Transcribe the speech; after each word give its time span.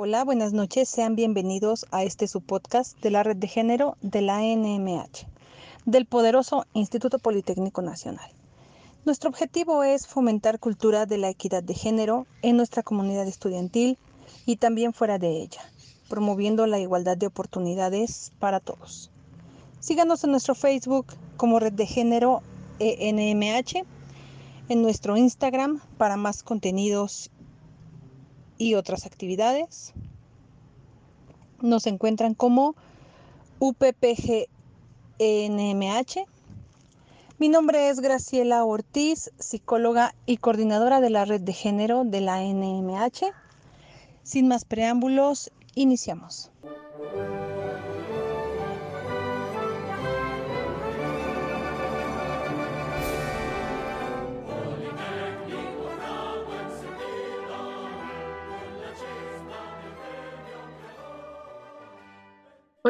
Hola, 0.00 0.22
buenas 0.22 0.52
noches. 0.52 0.88
Sean 0.88 1.16
bienvenidos 1.16 1.84
a 1.90 2.04
este 2.04 2.28
subpodcast 2.28 3.00
de 3.00 3.10
la 3.10 3.24
red 3.24 3.34
de 3.34 3.48
género 3.48 3.96
de 4.00 4.22
la 4.22 4.38
NMH, 4.42 5.26
del 5.86 6.06
poderoso 6.06 6.66
Instituto 6.72 7.18
Politécnico 7.18 7.82
Nacional. 7.82 8.30
Nuestro 9.04 9.28
objetivo 9.28 9.82
es 9.82 10.06
fomentar 10.06 10.60
cultura 10.60 11.04
de 11.04 11.18
la 11.18 11.30
equidad 11.30 11.64
de 11.64 11.74
género 11.74 12.28
en 12.42 12.56
nuestra 12.56 12.84
comunidad 12.84 13.26
estudiantil 13.26 13.98
y 14.46 14.54
también 14.54 14.92
fuera 14.92 15.18
de 15.18 15.42
ella, 15.42 15.62
promoviendo 16.08 16.64
la 16.68 16.78
igualdad 16.78 17.16
de 17.16 17.26
oportunidades 17.26 18.30
para 18.38 18.60
todos. 18.60 19.10
Síganos 19.80 20.22
en 20.22 20.30
nuestro 20.30 20.54
Facebook 20.54 21.06
como 21.36 21.58
Red 21.58 21.72
de 21.72 21.86
Género 21.86 22.42
ENMH, 22.78 23.84
en 24.68 24.80
nuestro 24.80 25.16
Instagram 25.16 25.80
para 25.96 26.16
más 26.16 26.44
contenidos 26.44 27.32
y 28.58 28.74
otras 28.74 29.06
actividades. 29.06 29.94
Nos 31.60 31.86
encuentran 31.86 32.34
como 32.34 32.74
UPPGNMH. 33.60 34.48
Mi 37.38 37.48
nombre 37.48 37.88
es 37.88 38.00
Graciela 38.00 38.64
Ortiz, 38.64 39.30
psicóloga 39.38 40.14
y 40.26 40.38
coordinadora 40.38 41.00
de 41.00 41.10
la 41.10 41.24
red 41.24 41.40
de 41.40 41.52
género 41.52 42.04
de 42.04 42.20
la 42.20 42.42
NMH. 42.42 43.32
Sin 44.24 44.48
más 44.48 44.64
preámbulos, 44.64 45.50
iniciamos. 45.74 46.50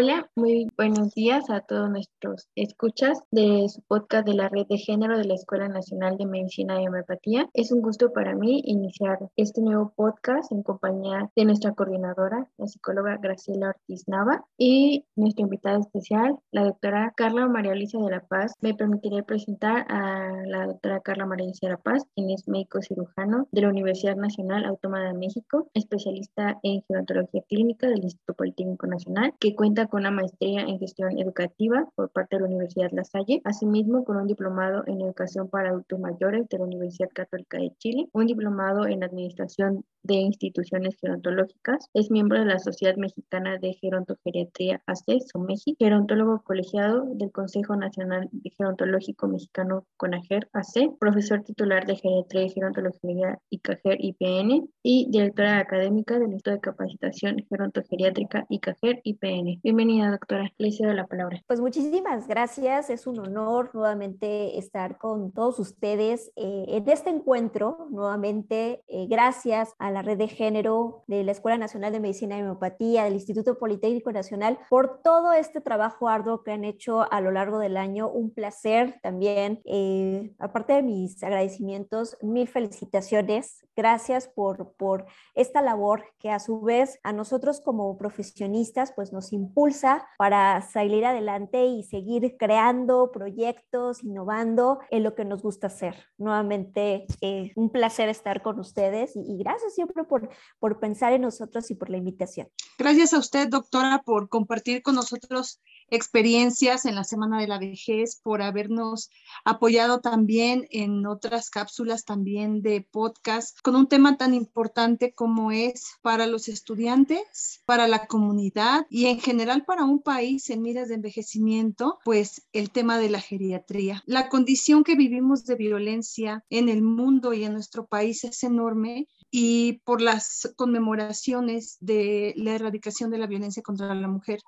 Hola, 0.01 0.31
muy 0.37 0.69
buenos 0.77 1.13
días 1.13 1.51
a 1.51 1.61
todos 1.63 1.91
nuestros 1.91 2.47
escuchas 2.55 3.19
de 3.33 3.69
su 3.69 3.83
podcast 3.83 4.25
de 4.29 4.35
la 4.35 4.49
Red 4.49 4.69
de 4.69 4.79
Género 4.79 5.19
de 5.19 5.25
la 5.25 5.35
Escuela 5.35 5.67
Nacional 5.67 6.17
de 6.17 6.25
Medicina 6.25 6.81
y 6.81 6.87
Homeopatía. 6.87 7.49
Es 7.53 7.73
un 7.73 7.83
gusto 7.83 8.13
para 8.13 8.37
mí 8.37 8.63
iniciar 8.65 9.19
este 9.35 9.61
nuevo 9.61 9.93
podcast 9.97 10.53
en 10.53 10.63
compañía 10.63 11.29
de 11.35 11.45
nuestra 11.47 11.73
coordinadora, 11.73 12.49
la 12.59 12.67
psicóloga 12.69 13.17
Graciela 13.21 13.71
Ortiz 13.71 14.05
Nava, 14.07 14.45
y 14.57 15.05
nuestra 15.17 15.43
invitada 15.43 15.81
especial, 15.81 16.39
la 16.53 16.63
doctora 16.63 17.13
Carla 17.17 17.49
María 17.49 17.73
Alicia 17.73 17.99
de 17.99 18.09
la 18.09 18.21
Paz. 18.21 18.53
Me 18.61 18.75
permitiré 18.75 19.25
presentar 19.25 19.85
a 19.89 20.31
la 20.47 20.67
doctora 20.69 21.01
Carla 21.01 21.27
María 21.27 21.47
Alicia 21.47 21.71
de 21.71 21.75
la 21.75 21.83
Paz, 21.83 22.05
quien 22.15 22.31
es 22.31 22.47
médico 22.47 22.81
cirujano 22.83 23.49
de 23.51 23.63
la 23.63 23.69
Universidad 23.71 24.15
Nacional 24.15 24.65
Autónoma 24.65 25.09
de 25.09 25.15
México, 25.15 25.69
especialista 25.75 26.61
en 26.63 26.85
gerontología 26.87 27.43
clínica 27.49 27.89
del 27.89 28.05
Instituto 28.05 28.35
Politécnico 28.35 28.87
Nacional, 28.87 29.35
que 29.41 29.57
cuenta 29.57 29.88
con 29.89 30.01
una 30.01 30.11
maestría 30.11 30.63
en 30.63 30.79
gestión 30.79 31.19
educativa 31.19 31.89
por 31.95 32.11
parte 32.11 32.37
de 32.37 32.43
la 32.43 32.49
Universidad 32.49 32.91
La 32.93 33.05
Salle, 33.05 33.41
asimismo 33.45 34.05
con 34.05 34.17
un 34.17 34.27
diplomado 34.27 34.85
en 34.87 35.01
educación 35.01 35.49
para 35.49 35.71
adultos 35.71 35.99
mayores 35.99 36.49
de 36.49 36.59
la 36.59 36.65
Universidad 36.65 37.11
Católica 37.13 37.59
de 37.59 37.73
Chile, 37.79 38.09
un 38.13 38.27
diplomado 38.27 38.87
en 38.87 39.05
administración 39.05 39.85
de 40.03 40.15
instituciones 40.15 40.97
gerontológicas, 41.01 41.91
es 41.93 42.11
miembro 42.11 42.39
de 42.39 42.47
la 42.47 42.59
Sociedad 42.59 42.97
Mexicana 42.97 43.59
de 43.59 43.75
Gerontogeriatría 43.75 44.83
AC, 44.87 45.21
SOMEGI, 45.33 45.77
gerontólogo 45.79 46.43
colegiado 46.43 47.05
del 47.15 47.31
Consejo 47.31 47.77
Nacional 47.77 48.29
de 48.33 48.51
Gerontológico 48.57 49.29
Mexicano 49.29 49.87
CONAGER 49.97 50.49
AC, 50.53 50.97
profesor 50.99 51.43
titular 51.43 51.87
de 51.87 51.97
Geriatría 51.97 52.45
y 52.45 52.51
Gerontología 52.51 53.39
ICAGER 53.51 53.99
IPN 54.01 54.69
y 54.83 55.09
directora 55.11 55.59
académica 55.59 56.19
del 56.19 56.33
Instituto 56.33 56.53
de 56.53 56.61
Capacitación 56.61 57.47
Gerontogeriátrica 57.49 58.47
ICAGER 58.49 59.01
IPN. 59.03 59.61
Bienvenida, 59.69 60.11
doctora. 60.11 60.51
Le 60.57 60.73
cedo 60.73 60.95
la 60.95 61.07
palabra. 61.07 61.43
Pues 61.47 61.61
muchísimas 61.61 62.27
gracias. 62.27 62.89
Es 62.89 63.07
un 63.07 63.19
honor 63.19 63.69
nuevamente 63.75 64.57
estar 64.57 64.97
con 64.97 65.31
todos 65.31 65.59
ustedes 65.59 66.33
eh, 66.37 66.65
en 66.69 66.89
este 66.89 67.11
encuentro. 67.11 67.87
Nuevamente, 67.91 68.83
eh, 68.89 69.07
gracias 69.11 69.75
a 69.79 69.91
la 69.91 70.01
red 70.01 70.17
de 70.17 70.29
género 70.29 71.05
de 71.07 71.23
la 71.23 71.33
Escuela 71.33 71.59
Nacional 71.59 71.93
de 71.93 72.01
Medicina 72.01 72.39
y 72.39 72.41
Homeopatía, 72.41 73.05
del 73.05 73.13
Instituto 73.13 73.59
Politécnico 73.59 74.11
Nacional, 74.11 74.59
por 74.71 75.03
todo 75.03 75.35
este 75.35 75.61
trabajo 75.61 76.09
arduo 76.09 76.43
que 76.43 76.53
han 76.53 76.65
hecho 76.65 77.03
a 77.13 77.21
lo 77.21 77.31
largo 77.31 77.59
del 77.59 77.77
año. 77.77 78.09
Un 78.09 78.31
placer 78.31 78.99
también. 79.03 79.61
Eh, 79.67 80.33
aparte 80.39 80.73
de 80.73 80.83
mis 80.83 81.23
agradecimientos, 81.23 82.17
mil 82.23 82.49
felicitaciones. 82.49 83.67
Gracias 83.77 84.29
por, 84.29 84.73
por 84.73 85.05
esta 85.35 85.61
labor 85.61 86.05
que 86.19 86.31
a 86.31 86.41
su 86.41 86.63
vez 86.63 86.99
a 87.03 87.13
nosotros 87.13 87.61
como 87.61 87.97
profesionistas 87.99 88.93
pues 88.97 89.13
nos 89.13 89.33
impulsa 89.59 90.07
para 90.19 90.63
salir 90.63 91.05
adelante 91.05 91.67
y 91.67 91.83
seguir 91.83 92.37
creando 92.39 93.11
proyectos, 93.13 94.05
innovando 94.05 94.79
en 94.91 95.03
lo 95.03 95.17
que 95.17 95.25
nos 95.25 95.43
gusta 95.43 95.67
hacer. 95.67 95.97
Nuevamente, 96.17 97.07
eh, 97.21 97.51
un 97.57 97.71
placer 97.71 98.09
estar 98.09 98.43
con 98.43 98.61
ustedes 98.61 99.17
y, 99.17 99.21
y, 99.21 99.39
gracias 99.39 99.75
siempre 99.75 100.05
por, 100.05 100.29
por 100.61 100.79
pensar 100.79 101.13
en 101.13 101.23
nosotros 101.23 101.71
y 101.73 101.75
por 101.75 101.91
la 101.91 101.97
invitación. 101.97 102.49
Gracias 102.79 103.13
a 103.13 103.19
usted, 103.19 103.49
doctora, 103.49 104.03
por 104.05 104.29
compartir 104.29 104.83
con 104.83 104.95
nosotros 104.95 105.61
experiencias 105.91 106.85
en 106.85 106.95
la 106.95 107.05
Semana 107.05 107.41
de 107.41 107.49
la 107.49 107.59
Vejez, 107.59 108.21
por 108.23 108.43
habernos 108.43 109.11
apoyado 109.45 110.01
también 110.01 110.67
en 110.71 111.07
otras 111.07 111.51
cápsulas 111.51 112.05
también 112.05 112.63
de 112.63 112.83
podcast 112.83 113.59
con 113.63 113.77
un 113.77 113.89
tema 113.89 114.17
tan 114.17 114.35
importante 114.35 115.13
como 115.13 115.53
es 115.53 115.87
para 116.03 116.27
los 116.27 116.49
estudiantes, 116.49 117.63
para 117.65 117.89
la 117.89 118.07
comunidad 118.07 118.87
y 118.91 119.07
en 119.07 119.21
general 119.21 119.65
para 119.65 119.85
un 119.85 120.03
país 120.03 120.51
en 120.51 120.63
miras 120.63 120.89
de 120.89 120.95
envejecimiento, 120.95 121.99
pues 122.05 122.47
el 122.53 122.71
tema 122.71 122.99
de 122.99 123.11
la 123.11 123.21
geriatría. 123.21 124.03
La 124.07 124.29
condición 124.29 124.85
que 124.85 124.97
vivimos 124.97 125.45
de 125.45 125.57
violencia 125.57 126.45
en 126.51 126.69
el 126.69 126.83
mundo 126.83 127.33
y 127.33 127.45
en 127.45 127.53
nuestro 127.53 127.87
país 127.87 128.25
es 128.25 128.43
enorme 128.43 129.07
y 129.31 129.81
por 129.85 130.01
las 130.01 130.53
conmemoraciones 130.57 131.77
de 131.81 132.33
la 132.37 132.55
erradicación 132.55 133.11
de 133.11 133.19
la 133.19 133.27
violencia 133.27 133.63
contra 133.63 133.95
la 133.95 134.09
mujer 134.09 134.41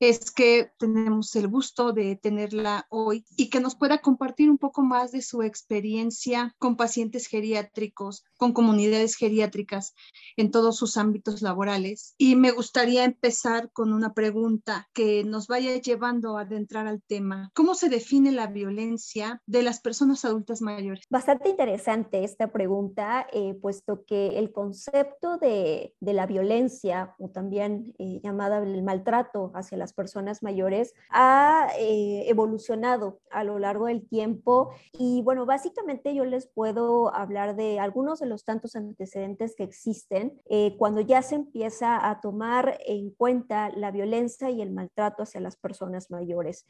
es 0.00 0.30
que 0.30 0.70
tenemos 0.78 1.34
el 1.36 1.48
gusto 1.48 1.92
de 1.92 2.16
tenerla 2.16 2.86
hoy 2.90 3.24
y 3.36 3.48
que 3.50 3.60
nos 3.60 3.74
pueda 3.76 3.98
compartir 3.98 4.50
un 4.50 4.58
poco 4.58 4.82
más 4.82 5.12
de 5.12 5.22
su 5.22 5.42
experiencia 5.42 6.54
con 6.58 6.76
pacientes 6.76 7.26
geriátricos, 7.26 8.24
con 8.36 8.52
comunidades 8.52 9.16
geriátricas 9.16 9.94
en 10.36 10.50
todos 10.50 10.76
sus 10.76 10.96
ámbitos 10.96 11.42
laborales. 11.42 12.14
Y 12.18 12.36
me 12.36 12.50
gustaría 12.50 13.04
empezar 13.04 13.70
con 13.72 13.92
una 13.92 14.12
pregunta 14.12 14.88
que 14.92 15.24
nos 15.24 15.46
vaya 15.46 15.76
llevando 15.76 16.36
a 16.36 16.42
adentrar 16.42 16.86
al 16.86 17.02
tema. 17.02 17.50
¿Cómo 17.54 17.74
se 17.74 17.88
define 17.88 18.32
la 18.32 18.46
violencia 18.46 19.40
de 19.46 19.62
las 19.62 19.80
personas 19.80 20.24
adultas 20.24 20.60
mayores? 20.60 21.04
Bastante 21.10 21.48
interesante 21.48 22.24
esta 22.24 22.52
pregunta, 22.52 23.26
eh, 23.32 23.54
puesto 23.54 24.04
que 24.04 24.38
el 24.38 24.52
concepto 24.52 25.38
de, 25.38 25.94
de, 26.00 26.12
la 26.12 26.26
violencia, 26.26 27.14
o 27.18 27.28
también 27.28 27.94
eh, 27.98 28.20
llamada 28.22 28.58
el 28.58 28.82
maltrato 28.82 29.52
hacia 29.54 29.78
las 29.86 29.92
personas 29.92 30.42
mayores, 30.42 30.94
ha 31.10 31.68
eh, 31.78 32.24
evolucionado 32.28 33.20
a 33.30 33.44
lo 33.44 33.60
largo 33.60 33.86
del 33.86 34.08
tiempo. 34.08 34.74
Y 34.98 35.22
bueno, 35.22 35.46
básicamente 35.46 36.12
yo 36.12 36.24
les 36.24 36.48
puedo 36.48 37.14
hablar 37.14 37.54
de 37.54 37.78
algunos 37.78 38.18
de 38.18 38.26
los 38.26 38.44
tantos 38.44 38.74
antecedentes 38.74 39.54
que 39.54 39.62
existen 39.62 40.42
eh, 40.50 40.74
cuando 40.76 41.00
ya 41.00 41.22
se 41.22 41.36
empieza 41.36 42.10
a 42.10 42.20
tomar 42.20 42.80
en 42.84 43.10
cuenta 43.10 43.70
la 43.70 43.92
violencia 43.92 44.50
y 44.50 44.60
el 44.60 44.72
maltrato 44.72 45.22
hacia 45.22 45.40
las 45.40 45.56
personas 45.56 46.10
mayores. 46.10 46.66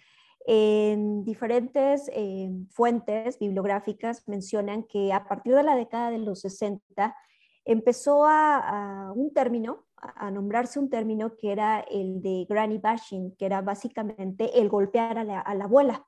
En 0.46 1.24
diferentes 1.24 2.10
eh, 2.12 2.50
fuentes 2.68 3.38
bibliográficas 3.38 4.28
mencionan 4.28 4.82
que 4.82 5.14
a 5.14 5.26
partir 5.26 5.54
de 5.54 5.62
la 5.62 5.74
década 5.74 6.10
de 6.10 6.18
los 6.18 6.40
60 6.42 7.16
empezó 7.64 8.26
a, 8.26 9.06
a 9.08 9.12
un 9.12 9.32
término 9.32 9.85
a 9.96 10.30
nombrarse 10.30 10.78
un 10.78 10.90
término 10.90 11.36
que 11.36 11.52
era 11.52 11.80
el 11.80 12.20
de 12.20 12.46
granny 12.48 12.78
bashing, 12.78 13.34
que 13.36 13.46
era 13.46 13.62
básicamente 13.62 14.60
el 14.60 14.68
golpear 14.68 15.18
a 15.18 15.24
la, 15.24 15.40
abuela. 15.40 16.06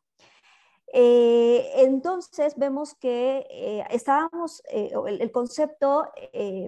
Eh, 0.93 1.70
entonces 1.76 2.55
vemos 2.56 2.94
que 2.94 3.46
eh, 3.50 3.85
estábamos, 3.90 4.62
eh, 4.70 4.90
el, 5.06 5.31
concepto 5.31 6.06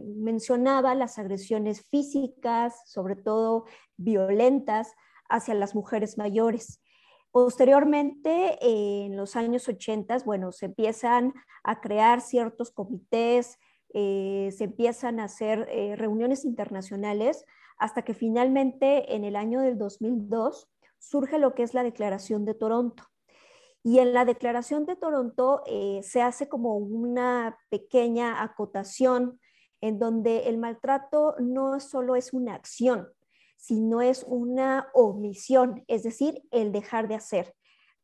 mencionaba 0.05 0.95
las 0.95 1.19
agresiones 1.19 1.83
físicas, 1.83 2.83
sobre 2.85 3.17
todo 3.17 3.65
violentas, 3.97 4.95
hacia 5.29 5.55
las 5.55 5.75
mujeres 5.75 6.19
mayores. 6.19 6.83
Posteriormente, 7.31 8.59
en 8.61 9.17
los 9.17 9.37
años 9.37 9.69
80, 9.69 10.19
bueno, 10.25 10.51
se 10.51 10.67
empiezan 10.67 11.33
a 11.63 11.81
crear 11.81 12.21
ciertos 12.21 12.73
comités, 12.73 13.59
se 13.93 14.65
empiezan 14.65 15.21
a 15.21 15.25
hacer 15.25 15.69
reuniones 15.99 16.45
internacionales, 16.45 17.45
hasta 17.77 18.03
que 18.03 18.15
finalmente 18.15 19.15
en 19.15 19.25
el 19.25 19.37
año 19.37 19.61
del 19.61 19.79
2002 19.79 20.69
surge 20.99 21.39
lo 21.39 21.55
que 21.55 21.63
es 21.63 21.75
la 21.75 21.83
Declaración 21.83 22.45
de 22.45 22.55
Toronto. 22.55 23.05
Y 23.83 23.99
en 23.99 24.13
la 24.13 24.27
Declaración 24.27 24.85
de 24.85 24.95
Toronto 24.95 25.63
eh, 25.67 26.01
se 26.03 26.21
hace 26.21 26.49
como 26.49 26.77
una 26.77 27.59
pequeña 27.71 28.43
acotación 28.43 29.41
en 29.81 29.99
donde 29.99 30.49
el 30.49 30.59
maltrato 30.59 31.35
no 31.39 31.81
solo 31.81 32.15
es 32.15 32.35
una 32.35 32.55
acción, 32.55 33.09
sino 33.57 34.03
es 34.03 34.25
una 34.29 34.89
omisión, 34.93 35.83
es 35.89 36.03
decir, 36.03 36.43
el 36.51 36.73
dejar 36.73 37.09
de 37.09 37.15
hacer. 37.15 37.55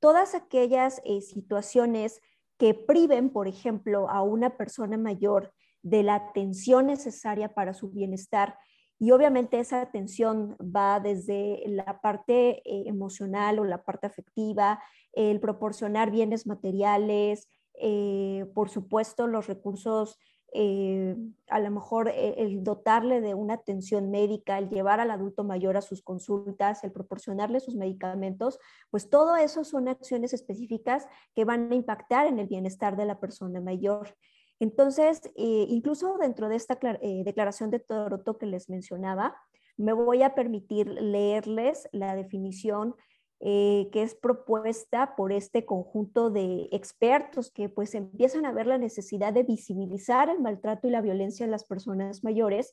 Todas 0.00 0.34
aquellas 0.34 1.02
eh, 1.04 1.20
situaciones 1.20 2.22
que 2.56 2.72
priven, 2.72 3.28
por 3.30 3.46
ejemplo, 3.46 4.08
a 4.08 4.22
una 4.22 4.56
persona 4.56 4.96
mayor 4.96 5.52
de 5.86 6.02
la 6.02 6.16
atención 6.16 6.86
necesaria 6.86 7.54
para 7.54 7.72
su 7.72 7.90
bienestar, 7.90 8.58
y 8.98 9.12
obviamente 9.12 9.60
esa 9.60 9.82
atención 9.82 10.56
va 10.60 11.00
desde 11.00 11.62
la 11.66 12.00
parte 12.00 12.62
eh, 12.64 12.84
emocional 12.86 13.58
o 13.58 13.64
la 13.64 13.84
parte 13.84 14.06
afectiva, 14.06 14.82
el 15.12 15.38
proporcionar 15.38 16.10
bienes 16.10 16.46
materiales, 16.46 17.48
eh, 17.74 18.46
por 18.54 18.68
supuesto 18.68 19.26
los 19.26 19.46
recursos, 19.46 20.18
eh, 20.52 21.14
a 21.48 21.60
lo 21.60 21.70
mejor 21.70 22.08
el 22.08 22.64
dotarle 22.64 23.20
de 23.20 23.34
una 23.34 23.54
atención 23.54 24.10
médica, 24.10 24.58
el 24.58 24.70
llevar 24.70 24.98
al 25.00 25.10
adulto 25.10 25.44
mayor 25.44 25.76
a 25.76 25.82
sus 25.82 26.02
consultas, 26.02 26.82
el 26.82 26.92
proporcionarle 26.92 27.60
sus 27.60 27.76
medicamentos, 27.76 28.58
pues 28.90 29.10
todo 29.10 29.36
eso 29.36 29.62
son 29.62 29.88
acciones 29.88 30.32
específicas 30.32 31.06
que 31.34 31.44
van 31.44 31.70
a 31.70 31.74
impactar 31.74 32.26
en 32.26 32.38
el 32.38 32.46
bienestar 32.46 32.96
de 32.96 33.04
la 33.04 33.20
persona 33.20 33.60
mayor. 33.60 34.16
Entonces, 34.58 35.20
eh, 35.36 35.66
incluso 35.68 36.16
dentro 36.18 36.48
de 36.48 36.56
esta 36.56 36.78
eh, 37.02 37.22
declaración 37.24 37.70
de 37.70 37.80
Toronto 37.80 38.38
que 38.38 38.46
les 38.46 38.68
mencionaba, 38.68 39.36
me 39.76 39.92
voy 39.92 40.22
a 40.22 40.34
permitir 40.34 40.88
leerles 40.88 41.88
la 41.92 42.16
definición 42.16 42.94
eh, 43.40 43.90
que 43.92 44.02
es 44.02 44.14
propuesta 44.14 45.14
por 45.14 45.30
este 45.30 45.66
conjunto 45.66 46.30
de 46.30 46.70
expertos 46.72 47.50
que 47.50 47.68
pues 47.68 47.94
empiezan 47.94 48.46
a 48.46 48.52
ver 48.52 48.66
la 48.66 48.78
necesidad 48.78 49.34
de 49.34 49.42
visibilizar 49.42 50.30
el 50.30 50.40
maltrato 50.40 50.88
y 50.88 50.90
la 50.90 51.02
violencia 51.02 51.44
en 51.44 51.50
las 51.50 51.64
personas 51.64 52.24
mayores 52.24 52.72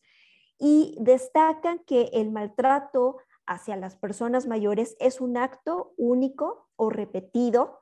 y 0.58 0.96
destacan 1.02 1.80
que 1.80 2.04
el 2.14 2.32
maltrato 2.32 3.18
hacia 3.46 3.76
las 3.76 3.98
personas 3.98 4.48
mayores 4.48 4.96
es 5.02 5.20
un 5.20 5.36
acto 5.36 5.94
único 5.98 6.70
o 6.78 6.90
repetido 6.90 7.80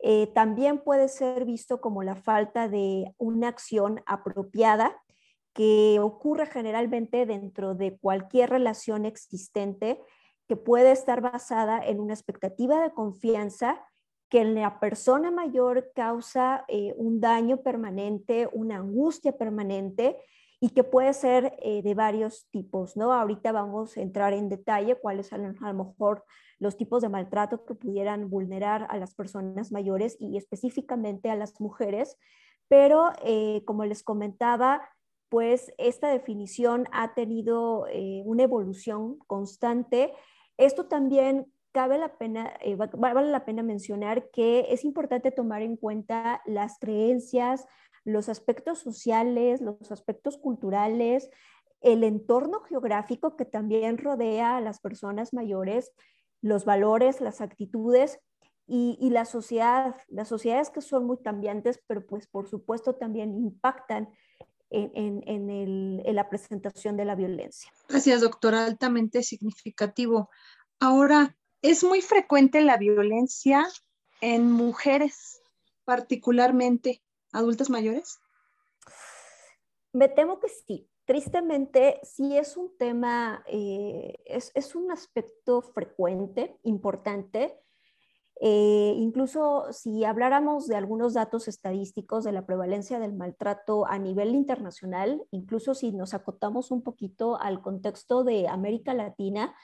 eh, 0.00 0.28
también 0.28 0.78
puede 0.78 1.08
ser 1.08 1.44
visto 1.44 1.80
como 1.80 2.02
la 2.02 2.16
falta 2.16 2.68
de 2.68 3.14
una 3.18 3.48
acción 3.48 4.02
apropiada 4.06 5.02
que 5.52 5.98
ocurre 6.00 6.46
generalmente 6.46 7.24
dentro 7.24 7.74
de 7.74 7.96
cualquier 7.96 8.50
relación 8.50 9.06
existente 9.06 10.00
que 10.46 10.56
puede 10.56 10.92
estar 10.92 11.20
basada 11.22 11.84
en 11.84 11.98
una 11.98 12.14
expectativa 12.14 12.82
de 12.82 12.92
confianza 12.92 13.82
que 14.28 14.40
en 14.40 14.54
la 14.54 14.80
persona 14.80 15.30
mayor 15.30 15.92
causa 15.94 16.64
eh, 16.68 16.94
un 16.96 17.20
daño 17.20 17.62
permanente, 17.62 18.48
una 18.52 18.76
angustia 18.76 19.32
permanente 19.32 20.18
y 20.60 20.70
que 20.70 20.84
puede 20.84 21.12
ser 21.12 21.56
eh, 21.60 21.82
de 21.82 21.94
varios 21.94 22.48
tipos, 22.50 22.96
¿no? 22.96 23.12
Ahorita 23.12 23.52
vamos 23.52 23.96
a 23.96 24.00
entrar 24.00 24.32
en 24.32 24.48
detalle 24.48 24.96
cuáles 24.96 25.28
son 25.28 25.56
a 25.62 25.72
lo 25.72 25.84
mejor 25.84 26.24
los 26.58 26.76
tipos 26.76 27.02
de 27.02 27.10
maltrato 27.10 27.64
que 27.66 27.74
pudieran 27.74 28.30
vulnerar 28.30 28.86
a 28.88 28.96
las 28.96 29.14
personas 29.14 29.70
mayores 29.70 30.16
y 30.18 30.38
específicamente 30.38 31.30
a 31.30 31.36
las 31.36 31.60
mujeres, 31.60 32.16
pero 32.68 33.12
eh, 33.22 33.62
como 33.66 33.84
les 33.84 34.02
comentaba, 34.02 34.88
pues 35.28 35.72
esta 35.76 36.08
definición 36.08 36.86
ha 36.92 37.14
tenido 37.14 37.86
eh, 37.88 38.22
una 38.24 38.44
evolución 38.44 39.18
constante. 39.26 40.14
Esto 40.56 40.86
también 40.86 41.52
cabe 41.72 41.98
la 41.98 42.16
pena, 42.16 42.54
vale 42.96 43.30
la 43.30 43.44
pena 43.44 43.62
mencionar 43.62 44.30
que 44.30 44.66
es 44.70 44.84
importante 44.84 45.30
tomar 45.30 45.60
en 45.60 45.76
cuenta 45.76 46.40
las 46.46 46.78
creencias, 46.78 47.66
los 48.06 48.28
aspectos 48.28 48.78
sociales, 48.78 49.60
los 49.60 49.90
aspectos 49.90 50.38
culturales, 50.38 51.28
el 51.80 52.04
entorno 52.04 52.60
geográfico 52.60 53.36
que 53.36 53.44
también 53.44 53.98
rodea 53.98 54.56
a 54.56 54.60
las 54.60 54.78
personas 54.80 55.34
mayores, 55.34 55.92
los 56.40 56.64
valores, 56.64 57.20
las 57.20 57.40
actitudes 57.40 58.20
y, 58.68 59.10
la 59.10 59.24
sociedad, 59.24 59.96
las 60.06 60.28
sociedades 60.28 60.70
que 60.70 60.80
son 60.80 61.04
muy 61.04 61.18
cambiantes, 61.18 61.80
pero 61.88 62.06
pues 62.06 62.28
por 62.28 62.48
supuesto 62.48 62.94
también 62.94 63.36
impactan 63.36 64.08
en, 64.70 65.22
en, 65.26 66.14
la 66.14 66.28
presentación 66.28 66.96
de 66.96 67.04
la 67.04 67.16
violencia. 67.16 67.72
Gracias, 67.88 68.20
doctora, 68.20 68.66
altamente 68.66 69.24
significativo. 69.24 70.30
Ahora, 70.78 71.36
es 71.60 71.82
muy 71.82 72.02
frecuente 72.02 72.60
la 72.60 72.76
violencia 72.76 73.66
en 74.20 74.50
mujeres, 74.50 75.40
particularmente 75.84 77.02
adultas 77.36 77.70
mayores? 77.70 78.18
Me 79.92 80.08
temo 80.08 80.40
que 80.40 80.48
sí. 80.48 80.88
Tristemente, 81.04 82.00
sí 82.02 82.36
es 82.36 82.56
un 82.56 82.76
tema, 82.76 83.44
eh, 83.46 84.16
es, 84.26 84.74
un 84.74 84.90
aspecto 84.90 85.62
frecuente, 85.62 86.58
importante. 86.64 87.60
Eh, 88.40 88.92
incluso 88.96 89.72
si 89.72 90.04
habláramos 90.04 90.66
de 90.66 90.76
algunos 90.76 91.14
datos 91.14 91.46
estadísticos 91.48 92.24
de 92.24 92.32
la 92.32 92.44
prevalencia 92.44 92.98
del 92.98 93.14
maltrato 93.14 93.86
a 93.86 93.98
nivel 93.98 94.34
internacional, 94.34 95.24
incluso 95.30 95.74
si 95.74 95.92
nos 95.92 96.12
acotamos 96.12 96.70
un 96.70 96.82
poquito 96.82 97.40
al 97.40 97.62
contexto 97.62 98.24
de 98.24 98.48
América 98.48 98.92
Latina, 98.92 99.54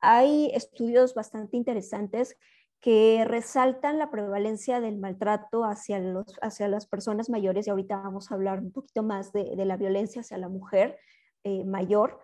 hay 0.00 0.50
estudios 0.54 1.14
bastante 1.14 1.56
interesantes 1.56 2.36
que 2.84 3.24
resaltan 3.26 3.98
la 3.98 4.10
prevalencia 4.10 4.78
del 4.78 4.98
maltrato 4.98 5.64
hacia, 5.64 5.98
los, 6.00 6.38
hacia 6.42 6.68
las 6.68 6.86
personas 6.86 7.30
mayores 7.30 7.66
y 7.66 7.70
ahorita 7.70 7.96
vamos 7.96 8.30
a 8.30 8.34
hablar 8.34 8.60
un 8.60 8.72
poquito 8.72 9.02
más 9.02 9.32
de, 9.32 9.56
la 9.56 9.78
violencia 9.78 10.20
hacia 10.20 10.36
la 10.36 10.50
mujer 10.50 10.98
eh, 11.44 11.64
mayor. 11.64 12.20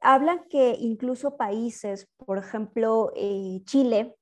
Hablan 0.00 0.44
que 0.48 0.76
incluso 0.78 1.36
países, 1.36 2.08
por 2.16 2.38
ejemplo, 2.38 3.10
eh, 3.16 3.60
Chile, 3.64 4.14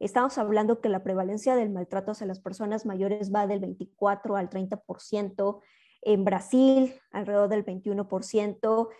estamos 0.00 0.36
hablando 0.36 0.82
que 0.82 0.90
la 0.90 1.02
prevalencia 1.02 1.56
del 1.56 1.70
maltrato 1.70 2.10
hacia 2.10 2.26
las 2.26 2.40
personas 2.40 2.84
mayores 2.84 3.34
va 3.34 3.46
del 3.46 3.60
24 3.60 4.36
al 4.36 4.50
30%, 4.50 5.62
en 6.02 6.24
Brasil 6.26 6.94
alrededor 7.10 7.48
del 7.48 7.64
21%, 7.64 8.90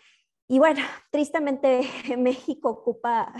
y 0.48 0.58
bueno, 0.60 0.80
tristemente 1.10 1.82
México 2.16 2.70
ocupa 2.70 3.35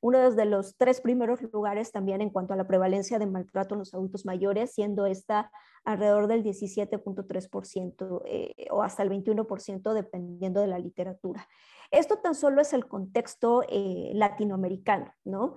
uno 0.00 0.30
de 0.30 0.44
los 0.44 0.76
tres 0.76 1.00
primeros 1.00 1.42
lugares 1.42 1.90
también 1.90 2.20
en 2.20 2.30
cuanto 2.30 2.54
a 2.54 2.56
la 2.56 2.68
prevalencia 2.68 3.18
de 3.18 3.26
maltrato 3.26 3.74
en 3.74 3.80
los 3.80 3.94
adultos 3.94 4.24
mayores, 4.24 4.72
siendo 4.72 5.06
esta 5.06 5.50
alrededor 5.84 6.28
del 6.28 6.44
17.3% 6.44 8.22
eh, 8.26 8.66
o 8.70 8.82
hasta 8.82 9.02
el 9.02 9.10
21% 9.10 9.92
dependiendo 9.92 10.60
de 10.60 10.68
la 10.68 10.78
literatura. 10.78 11.48
Esto 11.90 12.18
tan 12.18 12.34
solo 12.34 12.60
es 12.60 12.72
el 12.72 12.86
contexto 12.86 13.62
eh, 13.68 14.12
latinoamericano, 14.14 15.12
¿no? 15.24 15.56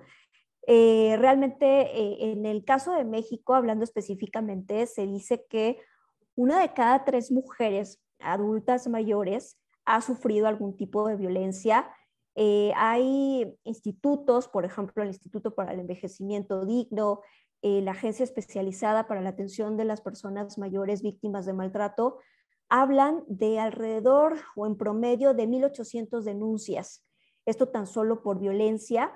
Eh, 0.66 1.16
realmente 1.18 2.30
en 2.30 2.46
el 2.46 2.64
caso 2.64 2.92
de 2.94 3.04
México, 3.04 3.54
hablando 3.54 3.84
específicamente, 3.84 4.86
se 4.86 5.06
dice 5.06 5.44
que 5.48 5.78
una 6.36 6.60
de 6.60 6.72
cada 6.72 7.04
tres 7.04 7.32
mujeres 7.32 8.00
adultas 8.20 8.88
mayores 8.88 9.58
ha 9.84 10.00
sufrido 10.00 10.46
algún 10.46 10.76
tipo 10.76 11.06
de 11.08 11.16
violencia 11.16 11.90
eh, 12.34 12.72
hay 12.76 13.54
institutos, 13.64 14.48
por 14.48 14.64
ejemplo, 14.64 15.02
el 15.02 15.10
Instituto 15.10 15.54
para 15.54 15.72
el 15.72 15.80
Envejecimiento 15.80 16.64
Digno, 16.64 17.20
eh, 17.60 17.82
la 17.82 17.92
Agencia 17.92 18.24
Especializada 18.24 19.06
para 19.06 19.20
la 19.20 19.30
Atención 19.30 19.76
de 19.76 19.84
las 19.84 20.00
Personas 20.00 20.58
Mayores 20.58 21.02
Víctimas 21.02 21.46
de 21.46 21.52
Maltrato, 21.52 22.18
hablan 22.68 23.22
de 23.28 23.58
alrededor 23.58 24.38
o 24.56 24.66
en 24.66 24.76
promedio 24.76 25.34
de 25.34 25.46
1.800 25.46 26.22
denuncias. 26.22 27.06
Esto 27.44 27.68
tan 27.68 27.86
solo 27.86 28.22
por 28.22 28.38
violencia, 28.38 29.12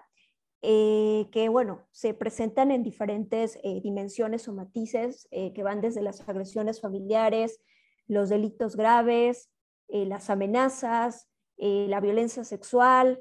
eh, 0.60 1.28
que 1.32 1.48
bueno, 1.48 1.86
se 1.92 2.12
presentan 2.12 2.70
en 2.70 2.82
diferentes 2.82 3.58
dimensiones 3.82 4.46
o 4.48 4.52
matices 4.52 5.28
que 5.30 5.62
van 5.62 5.80
desde 5.80 6.02
las 6.02 6.28
agresiones 6.28 6.80
familiares, 6.80 7.60
los 8.08 8.28
delitos 8.28 8.76
graves, 8.76 9.50
las 9.88 10.28
amenazas, 10.28 11.28
eh, 11.58 11.86
la 11.88 12.00
violencia 12.00 12.44
sexual 12.44 13.20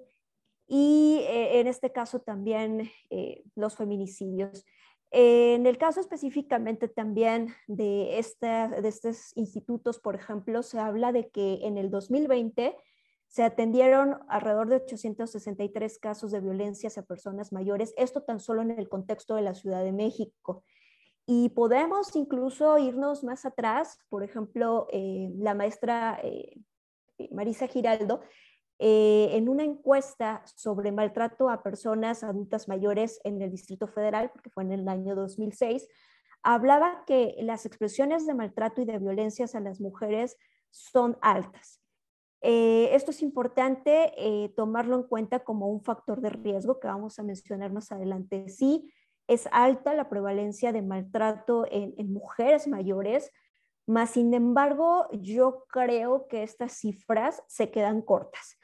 y 0.68 1.20
eh, 1.22 1.60
en 1.60 1.68
este 1.68 1.92
caso 1.92 2.20
también 2.20 2.90
eh, 3.10 3.44
los 3.56 3.76
feminicidios. 3.76 4.66
En 5.12 5.66
el 5.66 5.78
caso 5.78 6.02
específicamente 6.02 6.88
también 6.88 7.54
de, 7.68 8.22
de 8.42 8.88
estos 8.88 9.32
institutos, 9.36 10.00
por 10.00 10.16
ejemplo, 10.16 10.64
se 10.64 10.80
habla 10.80 11.12
de 11.12 11.30
que 11.30 11.60
en 11.62 11.78
el 11.78 11.90
2020 11.90 12.76
se 13.28 13.44
atendieron 13.44 14.20
alrededor 14.28 14.68
de 14.68 14.78
863 14.78 16.00
casos 16.00 16.32
de 16.32 16.42
violencia 16.42 16.88
hacia 16.88 17.04
personas 17.04 17.54
mayores, 17.54 17.94
esto 17.98 18.24
tan 18.24 18.40
solo 18.40 18.62
en 18.62 18.72
el 18.72 18.90
contexto 18.90 19.36
de 19.36 19.42
la 19.42 19.54
Ciudad 19.54 19.84
de 19.84 19.92
México. 19.92 20.64
Y 21.26 21.50
podemos 21.50 22.16
incluso 22.16 22.78
irnos 22.78 23.24
más 23.24 23.46
atrás, 23.46 23.98
por 24.10 24.24
ejemplo, 24.24 24.88
la 24.92 25.56
maestra 25.56 26.20
eh, 26.24 26.56
Marisa 27.32 27.68
Giraldo, 27.68 28.22
eh, 28.78 29.30
en 29.32 29.48
una 29.48 29.64
encuesta 29.64 30.44
sobre 30.56 30.92
maltrato 30.92 31.50
a 31.50 31.64
personas 31.64 32.24
adultas 32.24 32.68
mayores 32.68 33.22
en 33.24 33.42
el 33.42 33.50
Distrito 33.50 33.88
Federal, 33.88 34.32
porque 34.32 34.50
fue 34.50 34.64
en 34.64 34.74
el 34.74 34.88
año 34.90 35.16
2006, 35.16 35.88
hablaba 36.44 37.04
que 37.08 37.36
las 37.40 37.66
expresiones 37.66 38.28
de 38.28 38.34
maltrato 38.34 38.82
y 38.82 38.86
de 38.86 39.00
violencias 39.00 39.56
a 39.56 39.62
las 39.62 39.80
mujeres 39.80 40.38
son 40.72 41.18
altas. 41.22 41.82
Eh, 42.42 42.90
esto 42.94 43.12
es 43.12 43.24
importante 43.24 44.12
eh, 44.18 44.50
tomarlo 44.50 44.98
en 44.98 45.04
cuenta 45.04 45.40
como 45.40 45.70
un 45.70 45.82
factor 45.82 46.22
de 46.22 46.30
riesgo 46.30 46.80
que 46.80 46.88
vamos 46.88 47.18
a 47.18 47.24
mencionar 47.24 47.72
más 47.72 47.92
adelante. 47.92 48.50
Sí, 48.50 48.94
es 49.26 49.48
alta 49.52 49.94
la 49.94 50.10
prevalencia 50.10 50.74
de 50.74 50.82
maltrato 50.82 51.66
en, 51.72 51.96
en 51.98 52.14
mujeres 52.14 52.68
mayores, 52.68 53.32
más 53.88 54.12
sin 54.12 54.34
embargo, 54.34 55.08
yo 55.12 55.66
creo 55.68 56.28
que 56.28 56.44
estas 56.44 56.74
cifras 56.74 57.44
se 57.48 57.70
quedan 57.70 58.02
cortas. 58.02 58.58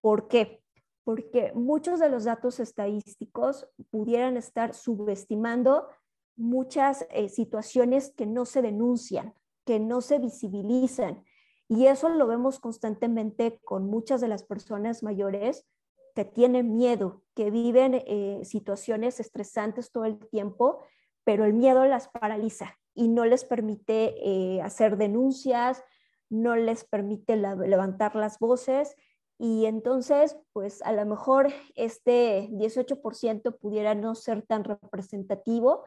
¿Por 0.00 0.28
qué? 0.28 0.62
Porque 1.04 1.52
muchos 1.54 1.98
de 1.98 2.08
los 2.08 2.24
datos 2.24 2.60
estadísticos 2.60 3.68
pudieran 3.90 4.36
estar 4.36 4.74
subestimando 4.74 5.88
muchas 6.36 7.06
eh, 7.10 7.28
situaciones 7.28 8.12
que 8.16 8.26
no 8.26 8.44
se 8.44 8.62
denuncian, 8.62 9.34
que 9.64 9.80
no 9.80 10.00
se 10.00 10.18
visibilizan. 10.20 11.24
Y 11.68 11.86
eso 11.86 12.08
lo 12.08 12.26
vemos 12.26 12.60
constantemente 12.60 13.58
con 13.64 13.86
muchas 13.86 14.20
de 14.20 14.28
las 14.28 14.44
personas 14.44 15.02
mayores 15.02 15.66
que 16.14 16.24
tienen 16.24 16.76
miedo, 16.76 17.22
que 17.34 17.50
viven 17.50 17.94
eh, 17.94 18.40
situaciones 18.44 19.18
estresantes 19.18 19.90
todo 19.90 20.04
el 20.04 20.18
tiempo, 20.28 20.84
pero 21.24 21.44
el 21.44 21.52
miedo 21.52 21.84
las 21.84 22.08
paraliza 22.08 22.78
y 22.98 23.06
no 23.06 23.24
les 23.24 23.44
permite 23.44 24.14
eh, 24.20 24.60
hacer 24.60 24.96
denuncias, 24.96 25.84
no 26.30 26.56
les 26.56 26.82
permite 26.82 27.36
levantar 27.36 28.16
las 28.16 28.40
voces. 28.40 28.96
Y 29.38 29.66
entonces, 29.66 30.36
pues 30.52 30.82
a 30.82 30.92
lo 30.92 31.06
mejor 31.06 31.52
este 31.76 32.48
18% 32.50 33.56
pudiera 33.56 33.94
no 33.94 34.16
ser 34.16 34.42
tan 34.42 34.64
representativo, 34.64 35.84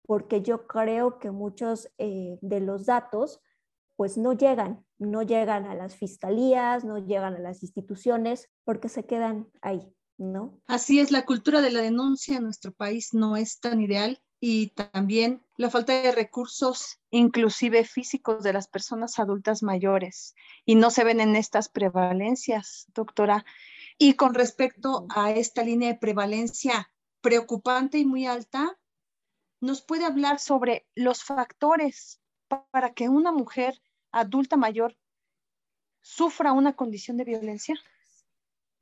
porque 0.00 0.40
yo 0.40 0.66
creo 0.66 1.18
que 1.18 1.30
muchos 1.30 1.90
eh, 1.98 2.38
de 2.40 2.60
los 2.60 2.86
datos 2.86 3.42
pues 3.96 4.16
no 4.16 4.32
llegan, 4.32 4.82
no 4.98 5.22
llegan 5.22 5.66
a 5.66 5.74
las 5.74 5.94
fiscalías, 5.94 6.84
no 6.84 6.98
llegan 6.98 7.34
a 7.34 7.38
las 7.38 7.62
instituciones, 7.62 8.48
porque 8.64 8.88
se 8.88 9.04
quedan 9.04 9.48
ahí, 9.60 9.90
¿no? 10.16 10.58
Así 10.66 11.00
es, 11.00 11.10
la 11.10 11.26
cultura 11.26 11.60
de 11.60 11.70
la 11.70 11.82
denuncia 11.82 12.38
en 12.38 12.44
nuestro 12.44 12.72
país 12.72 13.12
no 13.12 13.36
es 13.36 13.60
tan 13.60 13.80
ideal 13.80 14.20
y 14.40 14.68
también 14.68 15.42
la 15.56 15.70
falta 15.70 15.94
de 15.94 16.12
recursos, 16.12 16.98
inclusive 17.10 17.84
físicos, 17.84 18.42
de 18.42 18.52
las 18.52 18.68
personas 18.68 19.18
adultas 19.18 19.62
mayores. 19.62 20.34
Y 20.64 20.74
no 20.74 20.90
se 20.90 21.04
ven 21.04 21.20
en 21.20 21.36
estas 21.36 21.68
prevalencias, 21.68 22.86
doctora. 22.94 23.44
Y 23.98 24.14
con 24.14 24.34
respecto 24.34 25.06
a 25.08 25.30
esta 25.30 25.62
línea 25.62 25.88
de 25.88 25.98
prevalencia 25.98 26.90
preocupante 27.22 27.98
y 27.98 28.04
muy 28.04 28.26
alta, 28.26 28.78
nos 29.60 29.82
puede 29.82 30.04
hablar 30.04 30.38
sobre 30.38 30.86
los 30.94 31.24
factores 31.24 32.20
para 32.70 32.92
que 32.92 33.08
una 33.08 33.32
mujer 33.32 33.80
adulta 34.12 34.56
mayor 34.56 34.96
sufra 36.00 36.52
una 36.52 36.74
condición 36.74 37.16
de 37.16 37.24
violencia? 37.24 37.74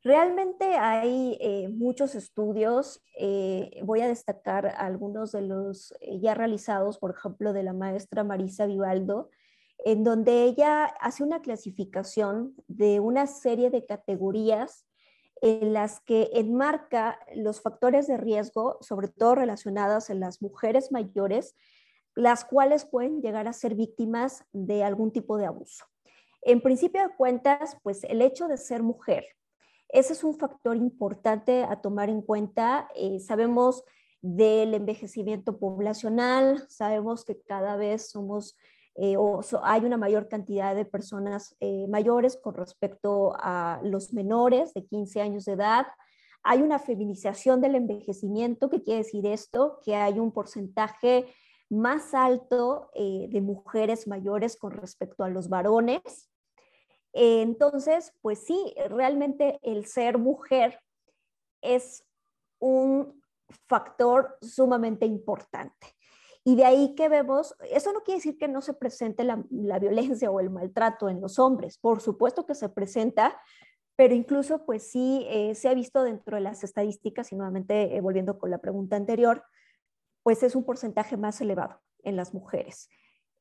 Realmente 0.05 0.77
hay 0.77 1.39
eh, 1.41 1.69
muchos 1.71 2.15
estudios, 2.15 3.03
eh, 3.19 3.81
voy 3.85 4.03
a 4.03 4.09
destacar 4.09 4.67
algunos 4.77 5.33
de 5.33 5.41
los 5.41 5.95
eh, 6.03 6.21
ya 6.21 6.35
realizados, 6.35 6.99
por 6.99 7.13
ejemplo, 7.13 7.55
de 7.55 7.63
la 7.63 7.73
maestra 7.73 8.23
Marisa 8.23 8.67
Vivaldo, 8.67 9.31
en 9.79 10.05
donde 10.05 10.45
ella 10.45 10.85
hace 11.01 11.25
una 11.25 11.41
clasificación 11.41 12.55
de 12.69 13.01
una 13.01 13.27
serie 13.27 13.71
de 13.71 13.87
categorías 13.87 14.85
en 15.41 15.73
las 15.73 16.01
que 16.01 16.29
enmarca 16.35 17.19
los 17.35 17.63
factores 17.63 18.07
de 18.07 18.19
riesgo, 18.19 18.77
sobre 18.83 19.09
todo 19.09 19.37
relacionados 19.37 20.11
en 20.11 20.21
las 20.21 20.43
mujeres 20.43 20.93
mayores, 20.93 21.57
las 22.15 22.45
cuales 22.45 22.85
pueden 22.85 23.23
llegar 23.23 23.49
a 23.49 23.55
ser 23.55 23.75
víctimas 23.75 24.45
de 24.53 24.85
algún 24.85 25.13
tipo 25.13 25.39
de 25.39 25.47
abuso. 25.47 25.87
En 26.43 26.61
principio 26.61 27.01
de 27.01 27.17
cuentas, 27.17 27.79
pues 27.83 28.05
el 28.05 28.21
hecho 28.21 28.49
de 28.49 28.59
ser 28.59 28.83
mujer, 28.83 29.25
ese 29.95 30.13
es 30.13 30.25
un 30.25 30.35
factor 30.35 30.77
importante 30.77 31.63
a 31.63 31.81
tomar 31.81 32.11
en 32.11 32.21
cuenta. 32.21 32.89
Eh, 32.97 33.21
sabemos 33.21 33.85
del 34.21 34.75
envejecimiento 34.75 35.57
poblacional, 35.57 36.67
sabemos 36.69 37.25
que 37.25 37.41
cada 37.41 37.77
vez 37.77 38.11
somos 38.11 38.59
eh, 38.97 39.17
o 39.17 39.41
hay 39.63 39.85
una 39.85 39.97
mayor 39.97 40.29
cantidad 40.29 40.75
de 40.75 40.85
personas 40.85 41.57
eh, 41.61 41.87
mayores 41.89 42.37
con 42.37 42.55
respecto 42.55 43.35
a 43.39 43.81
los 43.85 44.13
menores 44.13 44.75
de 44.75 44.85
15 44.85 45.21
años 45.21 45.45
de 45.45 45.53
edad. 45.53 45.87
Hay 46.43 46.61
una 46.63 46.81
feminización 46.81 47.61
del 47.61 47.77
envejecimiento, 47.77 48.71
¿qué 48.71 48.83
quiere 48.83 49.05
decir 49.05 49.25
esto? 49.27 49.79
Que 49.85 49.95
hay 49.95 50.19
un 50.19 50.33
porcentaje 50.33 51.27
más 51.71 52.15
alto 52.15 52.91
de 52.95 53.41
mujeres 53.41 54.07
mayores 54.07 54.57
con 54.57 54.73
respecto 54.73 55.25
a 55.25 55.31
los 55.31 55.49
varones. 55.49 56.34
Entonces, 57.15 58.13
pues 58.21 58.41
sí, 58.41 58.75
realmente 58.89 59.61
el 59.63 59.87
ser 59.87 60.19
mujer 60.19 60.81
es 61.63 62.05
un 62.59 63.23
factor 63.69 64.37
sumamente 64.43 65.07
importante. 65.07 65.95
Y 66.45 66.57
de 66.57 66.65
ahí 66.65 66.95
que 66.95 67.09
vemos, 67.09 67.55
eso 67.71 67.93
no 67.93 68.03
quiere 68.03 68.19
decir 68.19 68.37
que 68.37 68.49
no 68.49 68.61
se 68.61 68.75
presente 68.75 69.25
la, 69.25 69.43
violencia 69.79 70.31
o 70.31 70.41
el 70.41 70.51
maltrato 70.51 71.09
en 71.09 71.21
los 71.21 71.39
hombres, 71.39 71.79
por 71.79 72.03
supuesto 72.03 72.45
que 72.45 72.55
se 72.55 72.69
presenta, 72.69 73.41
pero 73.97 74.15
incluso 74.15 74.67
pues 74.67 74.91
sí 74.91 75.25
eh, 75.31 75.55
se 75.55 75.69
ha 75.69 75.75
visto 75.75 76.03
dentro 76.03 76.37
de 76.37 76.43
las 76.43 76.63
estadísticas, 76.63 77.33
y 77.33 77.37
nuevamente 77.37 77.97
eh, 77.97 78.01
volviendo 78.03 78.39
con 78.39 78.51
la 78.51 78.59
pregunta 78.59 78.97
anterior, 78.97 79.43
pues 80.23 80.43
es 80.43 80.55
un 80.55 80.65
porcentaje 80.65 81.17
más 81.17 81.41
elevado 81.41 81.81
en 82.03 82.17
las 82.17 82.35
mujeres. 82.35 82.91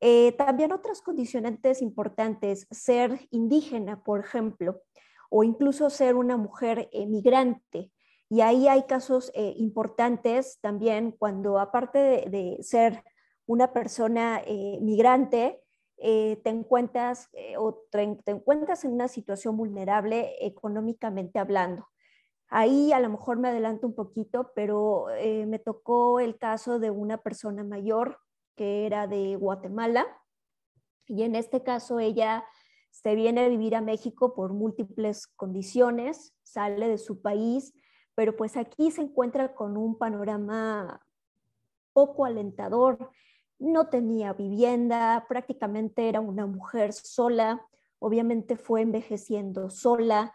Eh, 0.06 0.32
también 0.32 0.70
otras 0.70 1.00
condicionantes 1.00 1.80
importantes, 1.80 2.66
ser 2.70 3.26
indígena, 3.30 4.02
por 4.04 4.20
ejemplo, 4.20 4.82
o 5.30 5.44
incluso 5.44 5.88
ser 5.88 6.14
una 6.14 6.36
mujer 6.36 6.90
migrante, 7.08 7.90
y 8.28 8.40
ahí 8.40 8.68
hay 8.68 8.82
casos 8.84 9.30
eh, 9.34 9.54
importantes 9.58 10.58
también 10.60 11.12
cuando 11.12 11.58
aparte 11.58 11.98
de, 12.28 12.58
ser 12.62 13.04
una 13.46 13.72
persona 13.72 14.42
eh, 14.44 14.78
migrante, 14.80 15.62
eh, 15.98 16.40
te 16.42 16.50
encuentras 16.50 17.28
o 17.58 17.84
te, 17.92 18.02
encuentras 18.26 18.84
en 18.84 18.92
una 18.92 19.06
situación 19.06 19.56
vulnerable 19.56 20.34
económicamente 20.40 21.38
hablando. 21.38 21.86
Ahí 22.48 22.92
a 22.92 23.00
lo 23.00 23.08
mejor 23.08 23.38
me 23.38 23.48
adelanto 23.48 23.86
un 23.86 23.94
poquito, 23.94 24.50
pero 24.54 25.06
me 25.46 25.58
tocó 25.58 26.20
el 26.20 26.36
caso 26.36 26.78
de 26.78 26.90
una 26.90 27.18
persona 27.18 27.64
mayor 27.64 28.18
que 28.56 28.86
era 28.86 29.06
de 29.06 29.36
Guatemala 29.36 30.06
y 31.06 31.22
en 31.22 31.34
este 31.34 31.62
caso 31.62 31.98
ella 31.98 32.44
se 32.90 33.14
viene 33.14 33.44
a 33.44 33.48
vivir 33.48 33.74
a 33.74 33.80
México 33.80 34.34
por 34.34 34.52
múltiples 34.52 35.26
condiciones, 35.26 36.34
sale 36.42 36.88
de 36.88 36.98
su 36.98 37.20
país, 37.20 37.74
pero 38.14 38.36
pues 38.36 38.56
aquí 38.56 38.90
se 38.90 39.02
encuentra 39.02 39.54
con 39.54 39.76
un 39.76 39.98
panorama 39.98 41.04
poco 41.92 42.24
alentador. 42.24 43.10
No 43.58 43.88
tenía 43.88 44.32
vivienda, 44.32 45.26
prácticamente 45.28 46.08
era 46.08 46.20
una 46.20 46.46
mujer 46.46 46.92
sola, 46.92 47.66
obviamente 47.98 48.56
fue 48.56 48.82
envejeciendo 48.82 49.70
sola. 49.70 50.34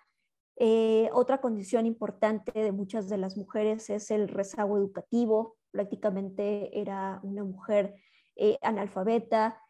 Eh, 0.57 1.09
otra 1.13 1.39
condición 1.39 1.85
importante 1.85 2.51
de 2.51 2.71
muchas 2.73 3.07
de 3.07 3.17
las 3.17 3.37
mujeres 3.37 3.89
es 3.89 4.11
el 4.11 4.27
rezago 4.27 4.77
educativo, 4.77 5.55
prácticamente 5.71 6.81
era 6.81 7.21
una 7.23 7.45
mujer 7.45 7.95
eh, 8.39 8.57
analfabeta, 8.61 9.61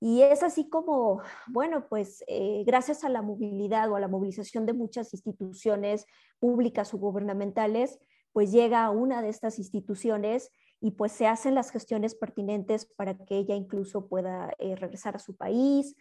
y 0.00 0.22
es 0.22 0.42
así 0.42 0.68
como, 0.68 1.22
bueno, 1.48 1.88
pues 1.88 2.22
eh, 2.26 2.64
gracias 2.66 3.02
a 3.02 3.08
la 3.08 3.22
movilidad 3.22 3.90
o 3.90 3.96
a 3.96 4.00
la 4.00 4.08
movilización 4.08 4.66
de 4.66 4.74
muchas 4.74 5.12
instituciones 5.14 6.06
públicas 6.38 6.92
o 6.92 6.98
gubernamentales, 6.98 7.98
pues 8.32 8.52
llega 8.52 8.84
a 8.84 8.90
una 8.90 9.22
de 9.22 9.30
estas 9.30 9.58
instituciones 9.58 10.50
y 10.80 10.90
pues 10.90 11.12
se 11.12 11.26
hacen 11.26 11.54
las 11.54 11.70
gestiones 11.70 12.14
pertinentes 12.14 12.84
para 12.84 13.16
que 13.16 13.38
ella 13.38 13.54
incluso 13.54 14.08
pueda 14.08 14.52
eh, 14.58 14.76
regresar 14.76 15.16
a 15.16 15.18
su 15.18 15.34
país. 15.34 15.96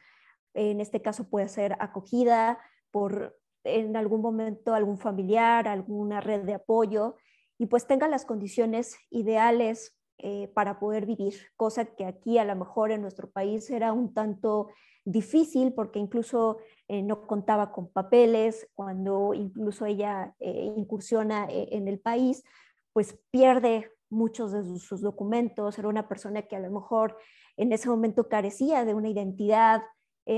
En 0.54 0.82
este 0.82 1.02
caso 1.02 1.30
puede 1.30 1.48
ser 1.48 1.78
acogida 1.80 2.60
por 2.92 3.40
en 3.64 3.96
algún 3.96 4.22
momento 4.22 4.74
algún 4.74 4.98
familiar, 4.98 5.70
alguna 5.70 6.20
red 6.20 6.42
de 6.42 6.56
apoyo 6.56 7.16
y 7.58 7.68
pues 7.68 7.88
tenga 7.88 8.10
las 8.10 8.26
condiciones 8.26 8.98
ideales 9.10 9.98
eh, 10.18 10.48
para 10.54 10.80
poder 10.80 11.06
vivir, 11.06 11.36
cosa 11.58 11.84
que 11.84 12.06
aquí 12.06 12.38
a 12.38 12.46
lo 12.46 12.56
mejor 12.56 12.92
en 12.92 13.02
nuestro 13.02 13.30
país 13.30 13.70
era 13.70 13.92
un 13.92 14.14
tanto 14.14 14.70
difícil 15.04 15.74
porque 15.74 16.00
incluso 16.00 16.60
eh, 16.88 17.02
no 17.02 17.28
contaba 17.28 17.74
con 17.74 17.90
papeles, 17.90 18.66
cuando 18.76 19.34
incluso 19.34 19.86
ella 19.86 20.34
eh, 20.40 20.72
incursiona 20.78 21.48
en 21.50 21.90
el 21.90 22.00
país, 22.00 22.44
pues 22.94 23.20
pierde 23.30 23.92
muchos 24.10 24.54
de 24.54 24.64
sus, 24.80 25.02
documentos, 25.02 25.78
era 25.78 25.90
una 25.90 26.08
persona 26.08 26.44
que 26.44 26.56
a 26.56 26.62
lo 26.62 26.72
mejor 26.72 27.18
en 27.58 27.74
ese 27.74 27.90
momento 27.90 28.30
carecía 28.30 28.86
de 28.86 28.94
una 28.94 29.10
identidad, 29.10 29.82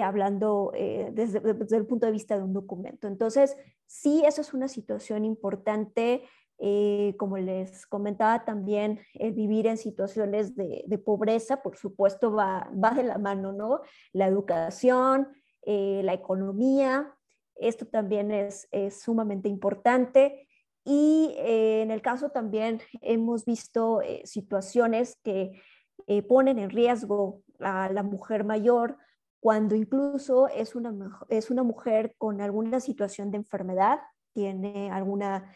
hablando 0.04 0.72
desde, 0.74 1.40
desde, 1.40 1.78
el 1.78 1.86
punto 1.86 2.08
de 2.08 2.12
vista 2.12 2.36
de 2.36 2.44
un 2.44 2.52
documento. 2.52 3.08
Entonces, 3.08 3.56
sí, 3.86 4.24
eso 4.26 4.42
es 4.42 4.54
una 4.54 4.68
situación 4.68 5.24
importante 5.24 6.24
eh, 6.60 7.16
como 7.18 7.38
les 7.38 7.86
comentaba 7.86 8.44
también, 8.46 9.00
el 9.14 9.34
vivir 9.34 9.68
en 9.68 9.78
situaciones 9.78 10.56
de, 10.56 11.02
pobreza, 11.06 11.62
por 11.62 11.78
supuesto, 11.78 12.34
va, 12.34 12.70
va, 12.84 12.92
de 12.92 13.04
la 13.04 13.18
mano, 13.18 13.54
¿no? 13.54 13.82
La 14.14 14.28
educación, 14.28 15.28
eh, 15.70 16.02
la 16.06 16.14
economía, 16.14 17.14
esto 17.56 17.86
también 17.86 18.32
es, 18.32 18.70
sumamente 18.90 19.50
importante. 19.50 20.48
Y 20.86 21.36
eh, 21.38 21.82
en 21.82 21.92
el 21.92 22.02
caso 22.02 22.30
también 22.30 22.80
hemos 23.02 23.44
visto 23.44 24.02
eh, 24.02 24.22
situaciones 24.24 25.20
que 25.24 25.62
ponen 26.30 26.58
en 26.58 26.70
riesgo 26.70 27.42
a 27.60 27.90
la 27.90 28.02
mujer 28.02 28.46
mayor 28.46 28.98
cuando 29.42 29.76
incluso 29.76 30.48
es 30.48 30.74
una, 30.74 30.94
es 31.28 31.52
una 31.52 31.64
mujer 31.64 32.16
con 32.18 32.40
alguna 32.40 32.80
situación 32.80 33.30
de 33.30 33.38
enfermedad, 33.38 34.00
tiene 34.34 34.90
alguna 34.90 35.54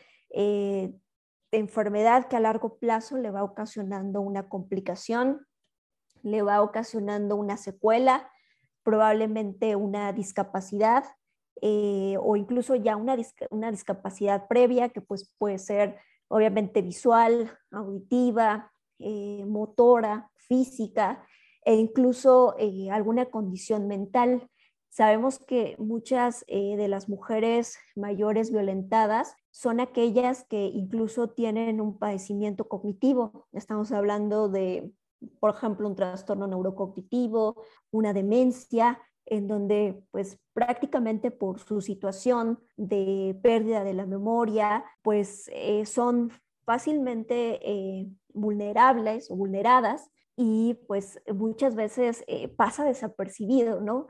enfermedad 1.52 2.28
que 2.28 2.38
a 2.38 2.40
largo 2.40 2.78
plazo 2.78 3.18
le 3.18 3.32
va 3.32 3.44
ocasionando 3.44 4.22
una 4.22 4.48
complicación, 4.50 5.46
le 6.24 6.42
va 6.42 6.62
ocasionando 6.62 7.36
una 7.36 7.58
secuela, 7.58 8.32
probablemente 8.84 9.76
una 9.76 10.12
discapacidad 10.14 11.04
eh, 11.62 12.16
o 12.20 12.36
incluso 12.36 12.76
ya 12.76 12.96
una, 12.96 13.16
una 13.50 13.72
discapacidad 13.72 14.48
previa 14.48 14.90
que 14.90 15.02
pues 15.02 15.34
puede 15.38 15.60
ser 15.60 16.00
obviamente 16.28 16.82
visual, 16.82 17.52
auditiva, 17.72 18.72
eh, 19.00 19.44
motora, 19.46 20.32
física 20.36 21.26
e 21.64 21.76
incluso 21.76 22.56
eh, 22.58 22.90
alguna 22.90 23.26
condición 23.26 23.88
mental. 23.88 24.50
Sabemos 24.90 25.40
que 25.40 25.76
muchas 25.78 26.44
de 26.48 26.88
las 26.90 27.08
mujeres 27.08 27.78
mayores 27.96 28.52
violentadas 28.52 29.36
son 29.52 29.80
aquellas 29.80 30.46
que 30.46 30.66
incluso 30.66 31.30
tienen 31.30 31.82
un 31.82 31.98
padecimiento 31.98 32.68
cognitivo. 32.68 33.48
Estamos 33.52 33.92
hablando 33.92 34.50
de, 34.50 34.92
por 35.40 35.52
ejemplo, 35.54 35.88
un 35.88 35.96
trastorno 35.96 36.48
neurocognitivo, 36.48 37.62
una 37.92 38.14
demencia, 38.14 39.00
en 39.26 39.48
donde 39.48 40.04
pues 40.12 40.40
prácticamente 40.54 41.32
por 41.32 41.60
su 41.60 41.82
situación 41.82 42.60
de 42.76 43.40
pérdida 43.42 43.84
de 43.84 43.94
la 43.94 44.06
memoria, 44.06 44.84
pues 45.02 45.50
eh, 45.54 45.86
son 45.86 46.32
fácilmente 46.66 47.60
eh, 47.64 48.10
vulnerables 48.34 49.30
o 49.32 49.36
vulneradas 49.36 50.10
y 50.36 50.76
pues 50.88 51.22
muchas 51.34 51.76
veces 51.76 52.24
eh, 52.28 52.48
pasa 52.48 52.84
desapercibido, 52.84 53.80
¿no? 53.80 54.08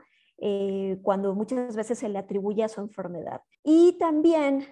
Cuando 1.02 1.34
muchas 1.34 1.76
veces 1.76 1.98
se 1.98 2.08
le 2.08 2.18
atribuye 2.18 2.64
a 2.64 2.68
su 2.68 2.80
enfermedad. 2.80 3.42
Y 3.62 3.96
también 3.98 4.66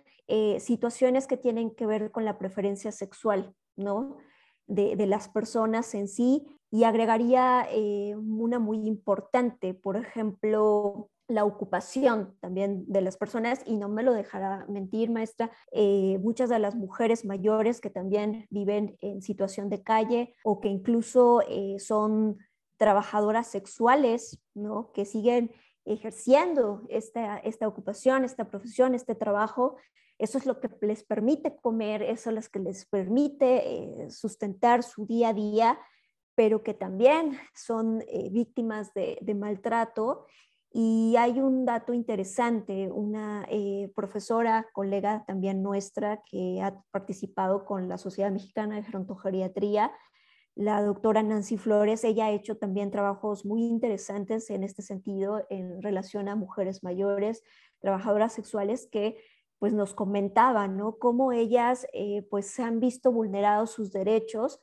situaciones 0.58 1.26
que 1.26 1.36
tienen 1.36 1.74
que 1.74 1.86
ver 1.86 2.10
con 2.10 2.24
la 2.24 2.38
preferencia 2.38 2.92
sexual, 2.92 3.54
¿no? 3.76 4.18
de, 4.70 5.06
las 5.06 5.28
personas 5.28 5.94
en 5.94 6.08
sí 6.08 6.46
y 6.70 6.84
agregaría 6.84 7.66
eh, 7.70 8.14
una 8.16 8.58
muy 8.58 8.86
importante, 8.86 9.74
por 9.74 9.96
ejemplo, 9.96 11.10
la 11.26 11.44
ocupación 11.44 12.36
también 12.40 12.84
de 12.86 13.00
las 13.00 13.16
personas 13.16 13.62
y 13.66 13.76
no 13.76 13.88
me 13.88 14.02
lo 14.02 14.12
dejará 14.12 14.66
mentir, 14.68 15.10
maestra, 15.10 15.50
eh, 15.72 16.18
muchas 16.22 16.48
de 16.48 16.58
las 16.58 16.74
mujeres 16.74 17.24
mayores 17.24 17.80
que 17.80 17.90
también 17.90 18.46
viven 18.50 18.96
en 19.00 19.22
situación 19.22 19.68
de 19.68 19.82
calle 19.82 20.34
o 20.44 20.60
que 20.60 20.68
incluso 20.68 21.42
eh, 21.48 21.76
son 21.78 22.38
trabajadoras 22.80 23.46
sexuales, 23.46 24.40
¿no? 24.54 24.90
Que 24.94 25.04
siguen 25.04 25.52
ejerciendo 25.84 26.82
esta, 26.88 27.36
esta 27.36 27.68
ocupación, 27.68 28.24
esta 28.24 28.48
profesión, 28.48 28.94
este 28.94 29.14
trabajo 29.14 29.76
eso 30.20 30.36
es 30.36 30.44
lo 30.44 30.60
que 30.60 30.68
les 30.82 31.02
permite 31.02 31.56
comer, 31.56 32.02
eso 32.02 32.28
es 32.28 32.36
lo 32.36 32.42
que 32.52 32.58
les 32.58 32.84
permite 32.84 34.04
eh, 34.04 34.10
sustentar 34.10 34.82
su 34.82 35.06
día 35.06 35.30
a 35.30 35.32
día, 35.32 35.78
pero 36.34 36.62
que 36.62 36.74
también 36.74 37.38
son 37.54 38.02
eh, 38.02 38.28
víctimas 38.30 38.92
de, 38.92 39.18
maltrato. 39.34 40.26
Y 40.72 41.16
hay 41.16 41.40
un 41.40 41.64
dato 41.64 41.94
interesante, 41.94 42.90
una 42.92 43.46
eh, 43.48 43.90
profesora, 43.96 44.68
colega 44.74 45.24
también 45.26 45.62
nuestra, 45.62 46.22
que 46.30 46.60
ha 46.60 46.78
participado 46.90 47.64
con 47.64 47.88
la 47.88 47.96
Sociedad 47.96 48.30
Mexicana 48.30 48.76
de 48.76 48.82
Gerontogeriatría, 48.82 49.90
la 50.54 50.82
doctora 50.82 51.22
Nancy 51.22 51.56
Flores, 51.56 52.04
ella 52.04 52.26
ha 52.26 52.30
hecho 52.32 52.56
también 52.56 52.90
trabajos 52.90 53.44
muy 53.44 53.62
interesantes 53.62 54.50
en 54.50 54.64
este 54.64 54.82
sentido 54.82 55.46
en 55.48 55.80
relación 55.82 56.28
a 56.28 56.36
mujeres 56.36 56.82
mayores, 56.82 57.42
trabajadoras 57.78 58.32
sexuales 58.32 58.88
que 58.90 59.16
pues 59.58 59.72
nos 59.74 59.94
comentaban, 59.94 60.76
¿no? 60.76 60.96
Cómo 60.98 61.32
ellas 61.32 61.86
eh, 61.92 62.26
pues 62.30 62.46
se 62.46 62.62
han 62.62 62.80
visto 62.80 63.12
vulnerados 63.12 63.70
sus 63.70 63.92
derechos 63.92 64.58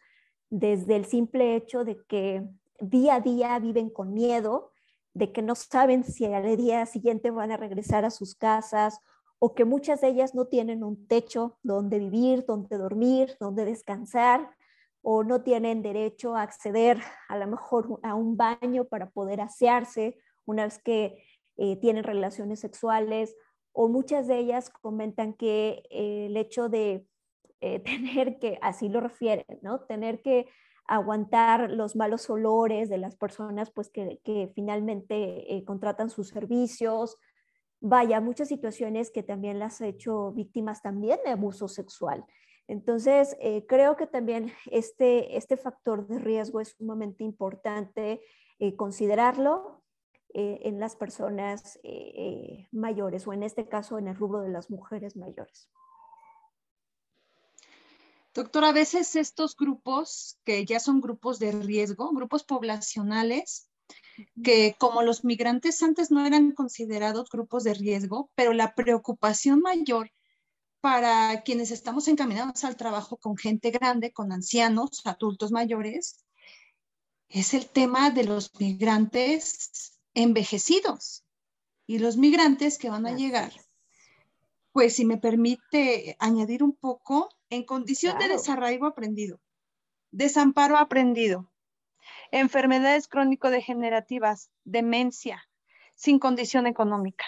desde 0.50 0.95
el 0.95 1.06
simple 1.06 1.56
hecho 1.56 1.84
de 1.84 2.04
que 2.08 2.43
día 2.80 3.15
a 3.15 3.19
día 3.21 3.60
viven 3.60 3.89
con 3.89 4.13
miedo, 4.13 4.71
de 5.13 5.32
que 5.32 5.41
no 5.41 5.56
saben 5.56 6.04
si 6.04 6.26
al 6.26 6.58
día 6.58 6.86
siguiente 6.86 7.32
van 7.32 7.52
a 7.52 7.58
regresar 7.58 8.06
a 8.06 8.12
sus 8.12 8.36
casas 8.36 9.00
o 9.39 9.54
que 9.54 9.65
muchas 9.65 10.02
de 10.02 10.10
ellas 10.10 10.34
no 10.34 10.45
tienen 10.45 10.84
un 10.84 11.08
techo 11.08 11.58
donde 11.62 12.00
vivir, 12.00 12.45
donde 12.45 12.78
dormir, 12.78 13.36
donde 13.39 13.65
descansar 13.65 14.50
o 15.10 15.24
no 15.24 15.41
tienen 15.41 15.82
derecho 15.82 16.36
a 16.36 16.41
acceder 16.41 17.00
a 17.30 17.38
lo 17.38 17.48
mejor 17.48 17.98
a 18.04 18.13
un 18.13 18.36
baño 18.36 18.84
para 18.84 19.10
poder 19.10 19.39
asearse 19.39 20.17
una 20.46 20.65
vez 20.65 20.84
que 20.84 21.24
eh, 21.56 21.78
tienen 21.78 22.04
relaciones 22.04 22.60
sexuales 22.60 23.34
o 23.72 23.88
muchas 23.88 24.28
de 24.28 24.38
ellas 24.38 24.70
comentan 24.70 25.32
que 25.32 25.82
eh, 25.91 26.26
el 26.26 26.36
hecho 26.36 26.67
de 26.67 27.08
eh, 27.62 27.80
tener 27.86 28.38
que, 28.38 28.60
así 28.62 28.89
lo 28.89 29.00
refieren, 29.00 29.46
¿no? 29.62 29.80
Tener 29.80 30.22
que 30.22 30.50
aguantar 30.86 31.72
los 31.72 31.96
malos 31.96 32.30
olores 32.30 32.89
de 32.89 32.98
las 32.98 33.15
personas 33.15 33.72
pues 33.72 33.89
que, 33.89 34.52
finalmente 34.56 35.63
contratan 35.65 36.10
sus 36.10 36.28
servicios. 36.28 37.15
Vaya, 37.80 38.20
muchas 38.20 38.50
situaciones 38.50 39.10
que 39.10 39.24
también 39.24 39.58
las 39.58 39.80
ha 39.80 39.88
hecho 39.88 40.34
víctimas 40.34 40.82
también 40.82 41.17
de 41.24 41.32
abuso 41.32 41.70
sexual. 41.70 42.26
Entonces, 42.67 43.38
creo 43.67 43.95
que 43.95 44.08
también 44.08 44.51
este, 44.71 45.38
este 45.38 45.56
factor 45.56 46.06
de 46.08 46.19
riesgo 46.19 46.60
es 46.60 46.75
sumamente 46.77 47.23
importante 47.23 48.21
considerarlo 48.75 49.84
eh, 50.34 50.67
en 50.67 50.80
las 50.80 50.95
personas 50.95 51.77
eh, 51.84 52.13
eh, 52.15 52.67
mayores 52.71 53.25
o 53.25 53.34
en 53.34 53.43
este 53.43 53.67
caso 53.67 53.97
en 53.97 54.08
el 54.08 54.15
rubro 54.15 54.41
de 54.41 54.49
las 54.49 54.69
mujeres 54.69 55.15
mayores. 55.15 55.69
Doctora, 58.36 58.69
a 58.69 58.71
veces 58.71 59.15
estos 59.15 59.56
grupos, 59.56 60.38
que 60.43 60.63
ya 60.63 60.80
son 60.80 61.01
grupos 61.01 61.39
de 61.39 61.53
riesgo, 61.53 62.12
grupos 62.12 62.43
poblacionales, 62.43 63.71
que 64.43 64.75
como 64.77 65.01
los 65.01 65.23
migrantes 65.23 65.82
antes 65.82 66.12
no 66.12 66.23
eran 66.23 66.51
considerados 66.51 67.32
grupos 67.32 67.63
de 67.63 67.73
riesgo, 67.73 68.30
pero 68.36 68.53
la 68.53 68.75
preocupación 68.75 69.62
mayor 69.62 70.12
para 70.82 71.42
quienes 71.44 71.72
estamos 71.72 72.08
encaminados 72.08 72.63
al 72.63 72.78
trabajo 72.78 73.18
con 73.18 73.38
gente 73.38 73.72
grande, 73.72 74.12
con 74.12 74.32
ancianos, 74.32 75.02
adultos 75.06 75.52
mayores, 75.52 76.24
es 77.30 77.54
el 77.54 77.68
tema 77.68 78.10
de 78.12 78.24
los 78.24 78.52
migrantes 78.60 80.00
envejecidos 80.13 81.26
y 81.86 82.00
los 82.00 82.18
migrantes 82.18 82.78
que 82.78 82.90
van 82.90 83.06
a 83.06 83.16
llegar. 83.16 83.52
Pues 84.72 84.96
si 84.96 85.06
me 85.06 85.18
permite 85.18 86.16
añadir 86.20 86.63
un 86.63 86.74
poco, 86.74 87.30
en 87.50 87.63
condición 87.63 88.20
de 88.20 88.28
desarraigo 88.28 88.86
aprendido, 88.86 89.40
desamparo 90.12 90.78
aprendido, 90.78 91.50
enfermedades 92.32 93.08
crónico-degenerativas, 93.08 94.52
demencia, 94.66 95.50
sin 95.96 96.20
condición 96.20 96.68
económica. 96.68 97.26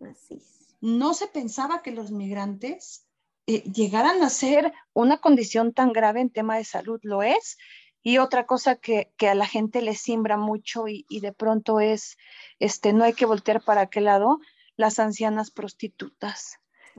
Así 0.00 0.40
No 0.80 1.14
se 1.14 1.26
pensaba 1.26 1.82
que 1.82 1.90
los 1.90 2.10
migrantes 2.10 3.06
eh, 3.46 3.62
llegaran 3.62 4.22
a 4.22 4.30
ser 4.30 4.72
una 4.92 5.18
condición 5.18 5.72
tan 5.72 5.92
grave 5.92 6.20
en 6.20 6.30
tema 6.30 6.56
de 6.56 6.64
salud. 6.64 7.00
Lo 7.02 7.22
es, 7.22 7.56
y 8.02 8.18
otra 8.18 8.46
cosa 8.46 8.76
que, 8.76 9.10
a 9.20 9.34
la 9.34 9.46
gente 9.46 9.82
le 9.82 9.94
simbra 9.94 10.36
mucho 10.36 10.84
y, 10.86 11.04
de 11.20 11.32
pronto 11.32 11.80
es, 11.80 12.16
este, 12.58 12.92
no 12.92 13.04
hay 13.04 13.14
que 13.14 13.26
voltear 13.26 13.62
para 13.62 13.82
aquel 13.82 14.04
lado, 14.04 14.38
las 14.76 14.98
ancianas 14.98 15.50
prostitutas, 15.50 16.58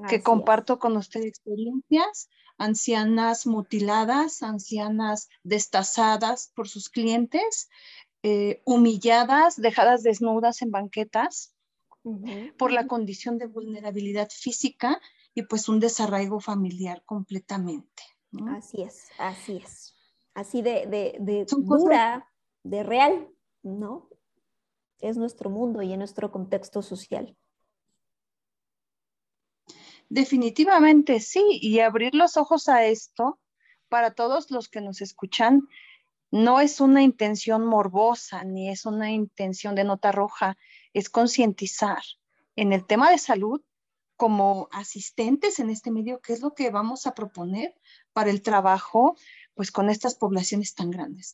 que 0.10 0.22
comparto 0.22 0.80
con 0.80 0.98
usted 0.98 1.22
experiencias, 1.22 2.30
ancianas 2.58 3.46
mutiladas, 3.48 4.44
ancianas 4.44 5.30
destazadas 5.44 6.52
por 6.56 6.68
sus 6.68 6.90
clientes, 6.90 7.70
eh, 8.24 8.62
humilladas, 8.66 9.56
dejadas 9.56 10.04
desnudas 10.04 10.62
en 10.62 10.72
banquetas 10.72 11.54
por 12.58 12.72
la 12.72 12.88
condición 12.88 13.38
de 13.38 13.48
vulnerabilidad 13.48 14.30
física 14.30 15.00
y 15.34 15.44
pues 15.44 15.70
un 15.70 15.80
desarraigo 15.80 16.40
familiar 16.40 17.04
completamente. 17.06 18.04
Así 18.48 18.82
es, 18.82 19.08
así 19.18 19.58
es 19.58 19.96
así 20.40 20.62
de, 20.62 20.86
de, 21.20 21.46
dura, 21.50 22.28
de 22.64 22.84
real, 22.84 23.28
¿no? 23.62 24.10
Es 25.00 25.18
nuestro 25.18 25.50
mundo 25.50 25.82
y 25.82 25.94
en 25.94 26.00
nuestro 26.00 26.32
contexto 26.32 26.82
social. 26.82 27.36
Definitivamente 30.10 31.20
sí, 31.20 31.44
y 31.62 31.80
abrir 31.80 32.16
los 32.16 32.38
ojos 32.38 32.68
a 32.68 32.86
esto 32.86 33.40
para 33.90 34.12
todos 34.12 34.50
los 34.50 34.70
que 34.70 34.82
nos 34.82 35.02
escuchan 35.02 35.68
no 36.32 36.60
es 36.60 36.80
una 36.80 37.02
intención 37.02 37.66
morbosa 37.66 38.44
ni 38.44 38.70
es 38.70 38.86
una 38.86 39.12
intención 39.12 39.76
de 39.76 39.84
nota 39.84 40.12
roja, 40.12 40.58
es 40.94 41.10
concientizar 41.10 42.02
en 42.56 42.74
el 42.74 42.86
tema 42.86 43.10
de 43.12 43.18
salud 43.18 43.62
como 44.16 44.68
asistentes 44.72 45.60
en 45.60 45.70
este 45.70 45.92
medio, 45.92 46.20
qué 46.20 46.34
es 46.34 46.42
lo 46.42 46.54
que 46.54 46.70
vamos 46.72 47.08
a 47.08 47.16
proponer 47.16 47.74
para 48.12 48.30
el 48.30 48.42
trabajo 48.42 49.16
pues 49.54 49.72
con 49.72 49.90
estas 49.90 50.16
poblaciones 50.16 50.76
tan 50.76 50.92
grandes. 50.92 51.34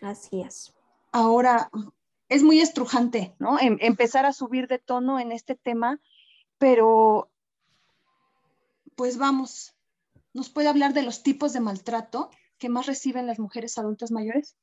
Así 0.00 0.40
es. 0.40 0.72
Ahora, 1.12 1.70
es 2.28 2.42
muy 2.42 2.60
estrujante, 2.60 3.34
¿no? 3.38 3.58
Em, 3.60 3.76
empezar 3.80 4.24
a 4.24 4.32
subir 4.32 4.68
de 4.68 4.78
tono 4.78 5.20
en 5.20 5.32
este 5.32 5.54
tema, 5.54 6.00
pero 6.56 7.30
pues 8.96 9.18
vamos, 9.18 9.74
¿nos 10.32 10.48
puede 10.48 10.68
hablar 10.68 10.94
de 10.94 11.02
los 11.02 11.22
tipos 11.22 11.52
de 11.52 11.60
maltrato 11.60 12.30
que 12.56 12.70
más 12.70 12.86
reciben 12.86 13.26
las 13.26 13.38
mujeres 13.38 13.76
adultas 13.76 14.10
mayores? 14.10 14.56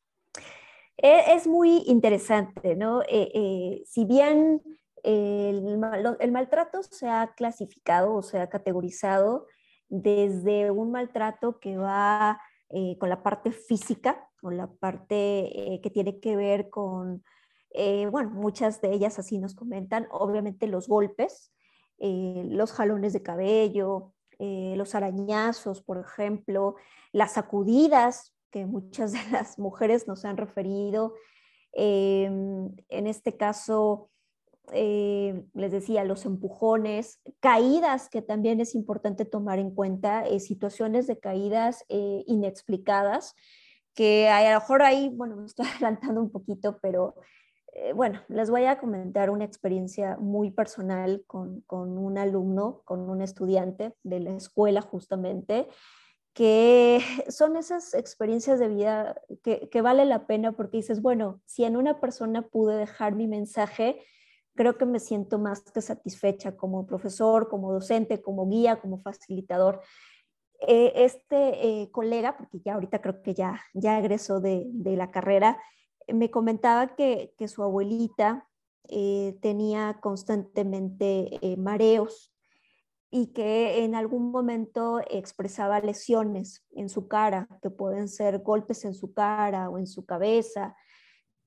E, 1.02 1.34
es 1.34 1.48
muy 1.48 1.84
interesante, 1.88 2.76
¿no? 2.76 3.02
Eh, 3.04 3.32
eh, 3.34 3.84
si 3.86 4.04
bien 4.04 4.62
el, 5.04 5.82
el, 6.20 6.32
maltrato 6.32 6.84
se 6.84 7.08
ha 7.08 7.34
clasificado 7.38 8.16
o 8.16 8.22
se 8.22 8.40
ha 8.40 8.50
categorizado 8.50 9.48
desde 9.88 10.72
un 10.72 10.92
maltrato 10.92 11.60
que 11.62 11.78
va 11.78 12.42
eh, 12.70 12.98
con 13.00 13.08
la 13.08 13.24
parte 13.24 13.54
física, 13.54 14.28
con 14.42 14.58
la 14.58 14.68
parte 14.68 15.80
que 15.82 15.90
tiene 15.90 16.20
que 16.20 16.36
ver 16.36 16.70
con, 16.70 17.24
bueno, 18.12 18.30
muchas 18.32 18.82
de 18.82 18.94
ellas 18.94 19.20
así 19.20 19.38
nos 19.38 19.56
comentan, 19.56 20.08
obviamente 20.12 20.68
los 20.68 20.88
golpes, 20.88 21.52
los 21.98 22.72
jalones 22.72 23.14
de 23.14 23.24
cabello, 23.24 24.14
los 24.38 24.96
arañazos, 24.96 25.82
por 25.82 25.98
ejemplo, 25.98 26.76
las 27.12 27.34
sacudidas, 27.34 28.34
que 28.52 28.66
muchas 28.66 29.12
de 29.14 29.20
las 29.32 29.60
mujeres 29.60 30.08
nos 30.08 30.26
han 30.26 30.38
referido. 30.38 31.14
Em, 31.72 32.76
en 32.90 33.08
este 33.08 33.38
caso, 33.38 34.10
eh, 34.74 35.44
les 35.54 35.72
decía, 35.72 36.04
los 36.04 36.26
empujones, 36.26 37.22
caídas, 37.40 38.10
que 38.10 38.22
también 38.22 38.60
es 38.60 38.76
importante 38.76 39.26
tomar 39.26 39.60
en 39.60 39.72
cuenta, 39.72 40.26
eh, 40.26 40.40
situaciones 40.40 41.08
de 41.08 41.20
caídas 41.20 41.86
eh, 41.90 42.24
inexplicadas, 42.28 43.36
que 43.96 44.30
a 44.30 44.44
lo 44.44 44.60
mejor 44.60 44.84
ahí, 44.84 45.10
bueno, 45.10 45.36
me 45.38 45.46
estoy 45.46 45.66
adelantando 45.76 46.22
un 46.22 46.32
poquito, 46.32 46.80
pero 46.82 47.16
bueno, 47.96 48.20
les 48.28 48.50
voy 48.50 48.66
a 48.66 48.80
comentar 48.80 49.30
una 49.30 49.46
experiencia 49.46 50.18
muy 50.18 50.52
personal 50.52 51.24
con, 51.28 51.62
con 51.62 51.98
un 51.98 52.18
alumno, 52.18 52.82
con 52.84 53.10
un 53.10 53.22
estudiante 53.22 53.94
de 54.04 54.20
la 54.20 54.32
escuela 54.32 54.82
justamente, 54.82 55.68
que 56.34 57.00
son 57.30 57.56
esas 57.56 57.94
experiencias 57.94 58.60
de 58.60 58.68
vida 58.68 59.22
que, 59.44 59.82
vale 59.82 60.06
la 60.06 60.28
pena 60.28 60.52
porque 60.52 60.78
dices, 60.78 61.02
bueno, 61.02 61.42
si 61.46 61.64
en 61.64 61.78
una 61.78 62.00
persona 62.00 62.44
pude 62.44 62.78
dejar 62.78 63.16
mi 63.16 63.28
mensaje, 63.28 64.02
creo 64.56 64.78
que 64.78 64.86
me 64.86 65.00
siento 65.00 65.40
más 65.40 65.62
que 65.62 65.82
satisfecha 65.82 66.56
como 66.56 66.86
profesor, 66.86 67.50
como 67.50 67.74
docente, 67.74 68.22
como 68.22 68.48
guía, 68.48 68.80
como 68.80 68.98
facilitador. 68.98 69.82
Eh, 70.68 70.92
este 70.96 71.84
eh, 71.84 71.92
colega, 71.92 72.36
porque 72.38 72.60
ya 72.60 72.74
ahorita 72.74 73.02
creo 73.02 73.22
que 73.22 73.34
ya, 73.34 73.62
ya 73.74 73.98
egresó 73.98 74.42
de, 74.42 74.68
la 74.84 75.12
carrera, 75.12 75.58
me 76.08 76.30
comentaba 76.30 76.96
que, 76.96 77.34
su 77.48 77.64
abuelita 77.64 78.50
eh, 78.90 79.38
tenía 79.42 80.00
constantemente 80.02 81.40
mareos 81.58 82.34
y 83.12 83.28
que 83.28 83.84
en 83.84 83.96
algún 83.96 84.32
momento 84.32 85.02
expresaba 85.10 85.80
lesiones 85.80 86.64
en 86.72 86.90
su 86.90 87.08
cara, 87.08 87.48
que 87.62 87.70
pueden 87.70 88.08
ser 88.08 88.40
golpes 88.40 88.86
en 88.86 88.94
su 88.94 89.14
cara 89.14 89.70
o 89.70 89.78
en 89.78 89.88
su 89.88 90.06
cabeza, 90.06 90.76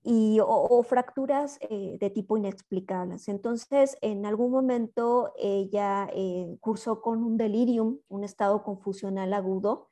y, 0.04 0.40
o, 0.40 0.82
fracturas 0.82 1.58
eh, 1.60 1.96
de 2.00 2.10
tipo 2.10 2.36
inexplicables. 2.36 3.28
Entonces, 3.28 3.96
en 4.00 4.26
algún 4.26 4.50
momento 4.50 5.32
ella 5.38 6.10
eh, 6.12 6.56
cursó 6.60 7.00
con 7.00 7.22
un 7.22 7.36
delirium, 7.36 8.00
un 8.08 8.24
estado 8.24 8.64
confusional 8.64 9.32
agudo, 9.32 9.88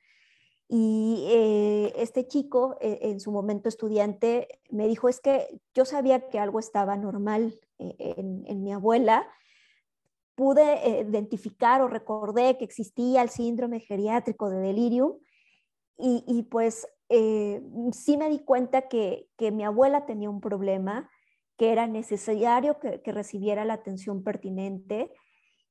y 0.69 1.27
eh, 1.29 1.93
este 1.97 2.29
chico, 2.29 2.77
en 2.81 3.19
su 3.19 3.33
momento 3.33 3.69
estudiante, 3.69 4.61
me 4.71 4.87
dijo, 4.87 5.09
es 5.09 5.21
que 5.21 5.61
yo 5.75 5.85
sabía 5.85 6.29
que 6.29 6.39
algo 6.39 6.61
estaba 6.61 6.97
normal 6.97 7.59
en, 7.79 8.45
en 8.47 8.63
mi 8.63 8.73
abuela, 8.73 9.27
pude 10.41 10.89
eh, 10.89 11.07
identificar 11.07 11.83
o 11.83 11.89
recordé 11.89 12.57
que 12.57 12.65
existía 12.65 13.21
el 13.21 13.29
síndrome 13.29 13.79
geriátrico 13.81 14.49
de 14.49 14.57
delirium 14.57 15.19
y, 15.99 16.45
pues 16.45 16.89
eh, 17.11 17.61
sí 17.93 18.17
me 18.17 18.31
di 18.31 18.39
cuenta 18.39 18.89
que, 18.89 19.29
mi 19.39 19.65
abuela 19.65 20.07
tenía 20.07 20.31
un 20.31 20.41
problema, 20.41 21.11
que 21.59 21.73
era 21.73 21.87
necesario 21.87 22.79
que, 22.81 23.13
recibiera 23.13 23.67
la 23.67 23.75
atención 23.75 24.25
pertinente 24.25 25.13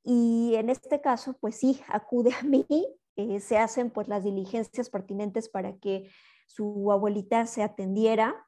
y 0.03 0.53
en 0.53 0.69
este 0.69 1.01
caso 1.01 1.35
pues 1.41 1.55
sí, 1.55 1.81
acude 1.87 2.29
a 2.39 2.43
mí, 2.43 2.67
eh, 3.15 3.39
se 3.39 3.57
hacen 3.57 3.89
pues 3.89 4.07
las 4.07 4.23
diligencias 4.23 4.91
pertinentes 4.91 5.49
para 5.49 5.77
que 5.77 6.11
su 6.45 6.91
abuelita 6.91 7.47
se 7.47 7.63
atendiera 7.63 8.47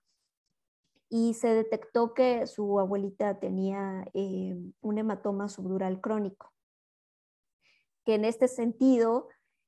y 1.13 1.34
se 1.34 1.50
detectó 1.50 2.13
que 2.13 2.47
su 2.47 2.80
abuelita 2.80 3.38
tenía 3.38 4.06
eh, 4.13 4.56
un 4.80 4.97
hematoma 4.97 5.50
subdural 5.50 6.00
crónico, 6.00 6.54
que 8.06 8.15
en 8.15 8.24
este 8.24 8.47
sentido 8.47 9.28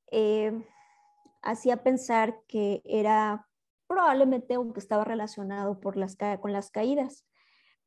eh, 0.09 0.65
hacía 1.41 1.83
pensar 1.83 2.39
que 2.47 2.81
era 2.85 3.49
probablemente 3.87 4.53
aunque 4.53 4.79
estaba 4.79 5.03
relacionado 5.03 5.81
por 5.81 5.97
las, 5.97 6.15
con 6.39 6.53
las 6.53 6.71
caídas, 6.71 7.25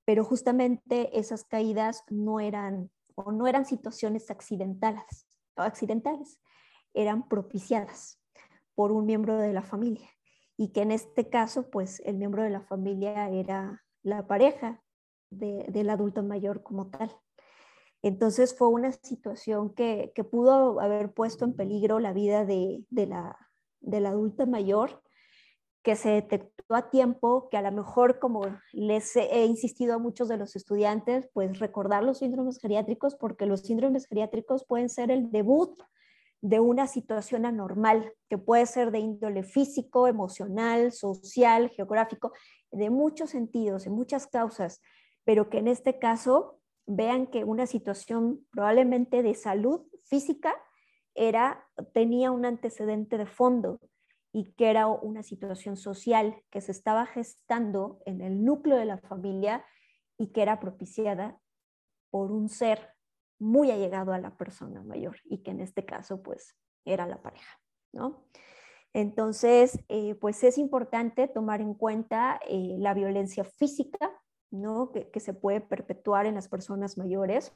pero 0.04 0.22
justamente 0.22 1.18
esas 1.18 1.44
caídas 1.44 2.04
no 2.10 2.40
eran 2.40 2.90
o 3.14 3.32
no 3.32 3.46
eran 3.46 3.64
situaciones 3.64 4.30
accidentales, 4.30 5.26
accidentales, 5.56 6.38
eran 6.92 7.26
propiciadas 7.26 8.20
por 8.74 8.92
un 8.92 9.06
miembro 9.06 9.38
de 9.38 9.54
la 9.54 9.62
familia 9.62 10.10
y 10.56 10.72
que 10.72 10.82
en 10.82 10.92
este 10.92 11.28
caso, 11.28 11.70
pues 11.70 12.00
el 12.04 12.16
miembro 12.16 12.42
de 12.42 12.50
la 12.50 12.62
familia 12.62 13.28
era 13.28 13.84
la 14.02 14.26
pareja 14.26 14.82
del 15.30 15.90
adulto 15.90 16.22
mayor 16.22 16.62
como 16.62 16.88
tal. 16.90 17.14
Entonces 18.02 18.56
fue 18.56 18.68
una 18.68 18.92
situación 18.92 19.74
que, 19.74 20.12
pudo 20.30 20.80
haber 20.80 21.12
puesto 21.12 21.44
en 21.44 21.54
peligro 21.54 21.98
la 21.98 22.12
vida 22.12 22.44
de, 22.44 22.84
la, 22.90 23.36
del 23.80 24.06
adulto 24.06 24.46
mayor, 24.46 25.02
que 25.82 25.96
se 25.96 26.10
detectó 26.10 26.74
a 26.74 26.90
tiempo, 26.90 27.48
que 27.48 27.56
a 27.56 27.62
lo 27.62 27.72
mejor, 27.72 28.18
como 28.18 28.42
les 28.72 29.14
he 29.16 29.44
insistido 29.44 29.94
a 29.94 29.98
muchos 29.98 30.28
de 30.28 30.36
los 30.36 30.56
estudiantes, 30.56 31.28
pues 31.32 31.58
recordar 31.58 32.02
los 32.02 32.18
síndromes 32.18 32.58
geriátricos, 32.58 33.14
porque 33.14 33.46
los 33.46 33.60
síndromes 33.60 34.06
geriátricos 34.06 34.64
pueden 34.64 34.88
ser 34.88 35.10
el 35.10 35.30
debut 35.30 35.78
de 36.46 36.60
una 36.60 36.86
situación 36.86 37.44
anormal, 37.44 38.12
que 38.28 38.38
puede 38.38 38.66
ser 38.66 38.92
de 38.92 39.00
índole 39.00 39.42
físico, 39.42 40.06
emocional, 40.06 40.92
social, 40.92 41.70
geográfico, 41.70 42.32
de 42.70 42.88
muchos 42.88 43.30
sentidos, 43.30 43.82
de 43.82 43.90
muchas 43.90 44.28
causas, 44.28 44.80
pero 45.24 45.50
que 45.50 45.58
en 45.58 45.66
este 45.66 45.98
caso 45.98 46.60
vean 46.86 47.26
que 47.26 47.42
una 47.42 47.66
situación 47.66 48.46
probablemente 48.52 49.24
de 49.24 49.34
salud 49.34 49.80
física 50.04 50.54
era, 51.16 51.66
tenía 51.92 52.30
un 52.30 52.44
antecedente 52.44 53.18
de 53.18 53.26
fondo 53.26 53.80
y 54.32 54.52
que 54.52 54.70
era 54.70 54.86
una 54.86 55.24
situación 55.24 55.76
social 55.76 56.36
que 56.50 56.60
se 56.60 56.70
estaba 56.70 57.06
gestando 57.06 57.98
en 58.06 58.20
el 58.20 58.44
núcleo 58.44 58.76
de 58.76 58.84
la 58.84 58.98
familia 58.98 59.64
y 60.16 60.28
que 60.28 60.42
era 60.42 60.60
propiciada 60.60 61.40
por 62.10 62.30
un 62.30 62.48
ser 62.48 62.95
muy 63.38 63.70
allegado 63.70 64.12
a 64.12 64.18
la 64.18 64.36
persona 64.36 64.82
mayor 64.82 65.16
y 65.24 65.42
que 65.42 65.50
en 65.50 65.60
este 65.60 65.84
caso 65.84 66.22
pues 66.22 66.56
era 66.84 67.06
la 67.06 67.20
pareja, 67.20 67.60
¿no? 67.92 68.24
Entonces, 68.92 69.78
eh, 69.88 70.14
pues 70.14 70.42
es 70.42 70.56
importante 70.56 71.28
tomar 71.28 71.60
en 71.60 71.74
cuenta 71.74 72.40
eh, 72.48 72.76
la 72.78 72.94
violencia 72.94 73.44
física, 73.44 74.10
¿no? 74.50 74.90
Que, 74.90 75.20
se 75.20 75.34
puede 75.34 75.60
perpetuar 75.60 76.24
en 76.24 76.34
las 76.34 76.48
personas 76.48 76.96
mayores, 76.96 77.52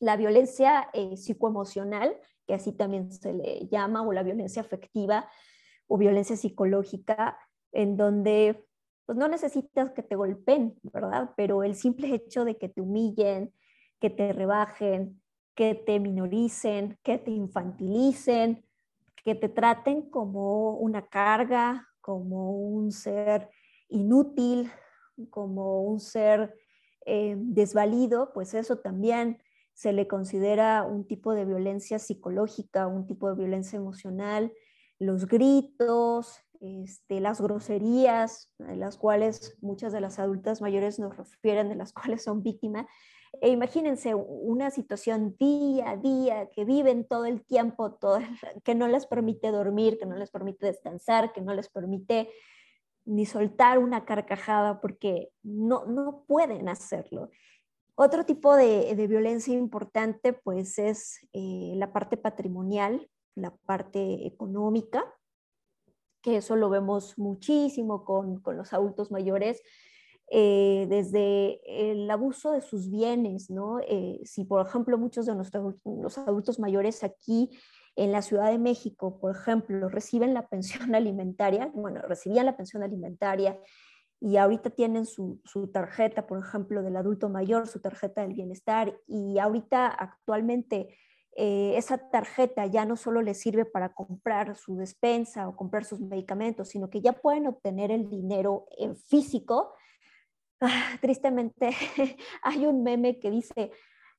la 0.00 0.16
violencia 0.16 0.88
eh, 0.94 1.18
psicoemocional, 1.18 2.16
que 2.46 2.54
así 2.54 2.72
también 2.72 3.12
se 3.12 3.34
le 3.34 3.68
llama, 3.68 4.00
o 4.00 4.12
la 4.12 4.22
violencia 4.22 4.62
afectiva 4.62 5.28
o 5.86 5.98
violencia 5.98 6.36
psicológica, 6.36 7.38
en 7.72 7.98
donde 7.98 8.64
pues 9.04 9.18
no 9.18 9.28
necesitas 9.28 9.90
que 9.90 10.02
te 10.02 10.16
golpeen, 10.16 10.78
¿verdad? 10.82 11.30
Pero 11.36 11.62
el 11.62 11.74
simple 11.74 12.14
hecho 12.14 12.44
de 12.44 12.56
que 12.56 12.68
te 12.68 12.80
humillen, 12.80 13.52
que 14.00 14.10
te 14.10 14.32
rebajen, 14.32 15.20
que 15.54 15.74
te 15.74 15.98
minoricen, 16.00 16.98
que 17.02 17.18
te 17.18 17.30
infantilicen, 17.30 18.64
que 19.24 19.34
te 19.34 19.48
traten 19.48 20.08
como 20.10 20.74
una 20.74 21.08
carga, 21.08 21.88
como 22.00 22.52
un 22.52 22.92
ser 22.92 23.50
inútil, 23.88 24.70
como 25.30 25.82
un 25.82 26.00
ser 26.00 26.54
eh, 27.06 27.36
desvalido, 27.38 28.32
pues 28.32 28.54
eso 28.54 28.78
también 28.78 29.38
se 29.74 29.92
le 29.92 30.08
considera 30.08 30.82
un 30.82 31.06
tipo 31.06 31.34
de 31.34 31.44
violencia 31.44 31.98
psicológica, 31.98 32.86
un 32.86 33.06
tipo 33.06 33.28
de 33.28 33.36
violencia 33.36 33.76
emocional. 33.76 34.52
Los 34.98 35.26
gritos, 35.26 36.40
este, 36.60 37.20
las 37.20 37.40
groserías, 37.40 38.52
las 38.58 38.96
cuales 38.96 39.56
muchas 39.60 39.92
de 39.92 40.00
las 40.00 40.18
adultas 40.18 40.60
mayores 40.60 40.98
nos 40.98 41.16
refieren, 41.16 41.68
de 41.68 41.76
las 41.76 41.92
cuales 41.94 42.24
son 42.24 42.42
víctimas. 42.42 42.86
E 43.40 43.50
imagínense 43.50 44.14
una 44.14 44.70
situación 44.70 45.36
día 45.38 45.90
a 45.90 45.96
día 45.96 46.50
que 46.50 46.64
viven 46.64 47.06
todo 47.06 47.26
el 47.26 47.44
tiempo, 47.44 47.92
todo, 47.92 48.18
que 48.64 48.74
no 48.74 48.88
les 48.88 49.06
permite 49.06 49.50
dormir, 49.50 49.98
que 49.98 50.06
no 50.06 50.16
les 50.16 50.30
permite 50.30 50.66
descansar, 50.66 51.32
que 51.32 51.40
no 51.40 51.54
les 51.54 51.68
permite 51.68 52.30
ni 53.04 53.24
soltar 53.24 53.78
una 53.78 54.04
carcajada 54.04 54.80
porque 54.80 55.30
no, 55.42 55.86
no 55.86 56.24
pueden 56.26 56.68
hacerlo. 56.68 57.30
Otro 57.94 58.24
tipo 58.24 58.54
de, 58.54 58.94
de 58.94 59.06
violencia 59.06 59.54
importante 59.54 60.32
pues 60.32 60.78
es 60.78 61.18
eh, 61.32 61.72
la 61.76 61.92
parte 61.92 62.16
patrimonial, 62.16 63.10
la 63.34 63.56
parte 63.66 64.26
económica, 64.26 65.04
que 66.22 66.36
eso 66.36 66.56
lo 66.56 66.68
vemos 66.68 67.18
muchísimo 67.18 68.04
con, 68.04 68.40
con 68.40 68.56
los 68.56 68.72
adultos 68.72 69.10
mayores, 69.10 69.62
eh, 70.30 70.86
desde 70.88 71.60
el 71.90 72.10
abuso 72.10 72.52
de 72.52 72.60
sus 72.60 72.90
bienes, 72.90 73.50
¿no? 73.50 73.80
Eh, 73.80 74.20
si, 74.24 74.44
por 74.44 74.66
ejemplo, 74.66 74.98
muchos 74.98 75.26
de 75.26 75.34
nuestros 75.34 75.80
los 75.84 76.18
adultos 76.18 76.58
mayores 76.58 77.02
aquí 77.04 77.50
en 77.96 78.12
la 78.12 78.22
Ciudad 78.22 78.50
de 78.50 78.58
México, 78.58 79.18
por 79.20 79.34
ejemplo, 79.34 79.88
reciben 79.88 80.34
la 80.34 80.48
pensión 80.48 80.94
alimentaria, 80.94 81.70
bueno, 81.74 82.02
recibían 82.02 82.46
la 82.46 82.56
pensión 82.56 82.82
alimentaria 82.82 83.58
y 84.20 84.36
ahorita 84.36 84.70
tienen 84.70 85.06
su, 85.06 85.40
su, 85.44 85.68
tarjeta, 85.68 86.26
por 86.26 86.40
ejemplo, 86.40 86.82
del 86.82 86.96
adulto 86.96 87.28
mayor, 87.28 87.68
su 87.68 87.80
tarjeta 87.80 88.22
del 88.22 88.34
bienestar, 88.34 88.98
y 89.06 89.38
ahorita 89.38 89.86
actualmente 89.86 90.88
eh, 91.40 91.76
esa 91.76 91.98
tarjeta 92.10 92.66
ya 92.66 92.84
no 92.84 92.96
solo 92.96 93.22
les 93.22 93.40
sirve 93.40 93.64
para 93.64 93.94
comprar 93.94 94.56
su 94.56 94.76
despensa 94.76 95.48
o 95.48 95.54
comprar 95.54 95.84
sus 95.84 96.00
medicamentos, 96.00 96.70
sino 96.70 96.90
que 96.90 97.00
ya 97.00 97.12
pueden 97.12 97.46
obtener 97.46 97.92
el 97.92 98.10
dinero 98.10 98.66
en 98.76 98.96
físico. 98.96 99.72
Ah, 100.60 100.96
tristemente, 101.00 101.70
hay 102.42 102.66
un 102.66 102.82
meme 102.82 103.18
que 103.20 103.30
dice, 103.30 103.70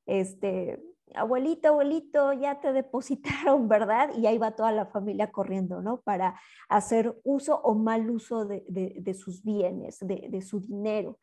este, 0.06 0.80
abuelito, 1.16 1.70
abuelito, 1.70 2.34
ya 2.34 2.60
te 2.60 2.74
depositaron, 2.74 3.68
¿verdad? 3.68 4.12
Y 4.18 4.28
ahí 4.28 4.38
va 4.38 4.56
toda 4.56 4.72
la 4.72 4.86
familia 4.86 5.32
corriendo, 5.32 5.82
¿no? 5.82 6.02
Para 6.02 6.40
hacer 6.68 7.20
uso 7.24 7.60
o 7.62 7.76
mal 7.76 8.10
uso 8.10 8.46
de, 8.46 8.64
de, 8.68 9.14
sus 9.14 9.44
bienes, 9.44 10.00
de, 10.02 10.42
su 10.42 10.60
dinero. 10.60 11.20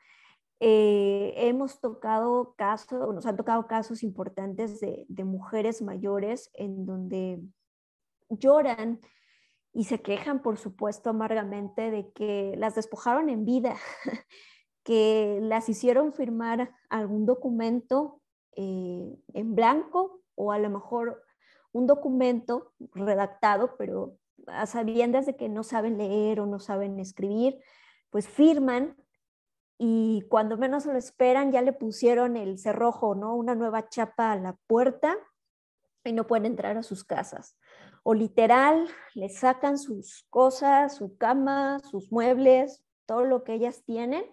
Eh, 0.59 1.35
hemos 1.37 1.81
tocado 1.81 2.55
casos, 2.57 3.14
nos 3.14 3.26
han 3.26 3.37
tocado 3.37 3.66
casos 3.66 4.02
importantes 4.02 4.81
de, 4.81 5.07
mujeres 5.24 5.83
mayores 5.83 6.50
en 6.55 6.87
donde 6.87 7.40
lloran 8.29 9.00
y 9.72 9.85
se 9.85 10.00
quejan, 10.00 10.40
por 10.40 10.57
supuesto, 10.57 11.11
amargamente 11.11 11.90
de 11.90 12.11
que 12.12 12.55
las 12.57 12.74
despojaron 12.74 13.29
en 13.29 13.44
vida, 13.44 13.76
que 14.87 15.40
las 15.42 15.68
hicieron 15.68 16.12
firmar 16.12 16.72
algún 16.88 17.27
documento 17.27 18.20
eh, 18.55 19.18
en 19.35 19.57
blanco 19.57 20.20
o 20.37 20.53
a 20.53 20.61
lo 20.61 20.70
mejor 20.70 21.25
un 21.72 21.88
documento 21.88 22.72
redactado, 22.94 23.77
pero 23.79 24.16
a 24.46 24.64
sabiendas 24.66 25.27
de 25.27 25.35
que 25.35 25.49
no 25.49 25.64
saben 25.64 25.99
leer 25.99 26.38
o 26.38 26.46
no 26.46 26.61
saben 26.61 27.01
escribir, 27.01 27.59
pues 28.11 28.29
firman 28.29 28.96
y 29.77 30.22
cuando 30.29 30.57
menos 30.57 30.87
lo 30.87 30.96
esperan 30.96 31.51
ya 31.51 31.62
le 31.62 31.72
pusieron 31.72 32.37
el 32.37 32.57
cerrojo, 32.57 33.16
¿no? 33.16 33.35
Una 33.35 33.57
nueva 33.57 33.88
chapa 33.88 34.31
a 34.31 34.37
la 34.37 34.53
puerta 34.68 35.18
y 36.05 36.12
no 36.12 36.29
pueden 36.29 36.46
entrar 36.46 36.77
a 36.77 36.85
sus 36.85 37.03
casas. 37.03 37.59
O 38.05 38.14
literal, 38.14 38.87
le 39.16 39.31
sacan 39.31 39.79
sus 39.79 40.29
cosas, 40.31 40.94
su 40.94 41.16
cama, 41.16 41.81
sus 41.81 42.12
muebles, 42.12 42.85
todo 43.05 43.25
lo 43.25 43.42
que 43.42 43.55
ellas 43.55 43.83
tienen 43.85 44.25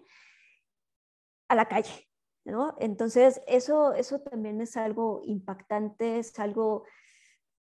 a 1.54 1.56
la 1.56 1.68
calle, 1.68 2.08
¿no? 2.44 2.76
Entonces, 2.78 3.40
eso, 3.46 3.94
eso 3.94 4.20
también 4.20 4.60
es 4.60 4.76
algo 4.76 5.22
impactante, 5.24 6.18
es 6.18 6.38
algo, 6.38 6.84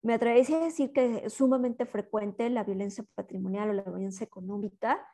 me 0.03 0.15
atrevería 0.15 0.59
a 0.59 0.65
decir 0.65 0.93
que 0.93 1.23
es 1.25 1.35
sumamente 1.35 1.87
frecuente 1.87 2.49
la 2.51 2.65
violencia 2.65 3.05
patrimonial 3.15 3.71
o 3.71 3.73
la 3.73 3.83
violencia 3.83 4.25
económica 4.25 5.07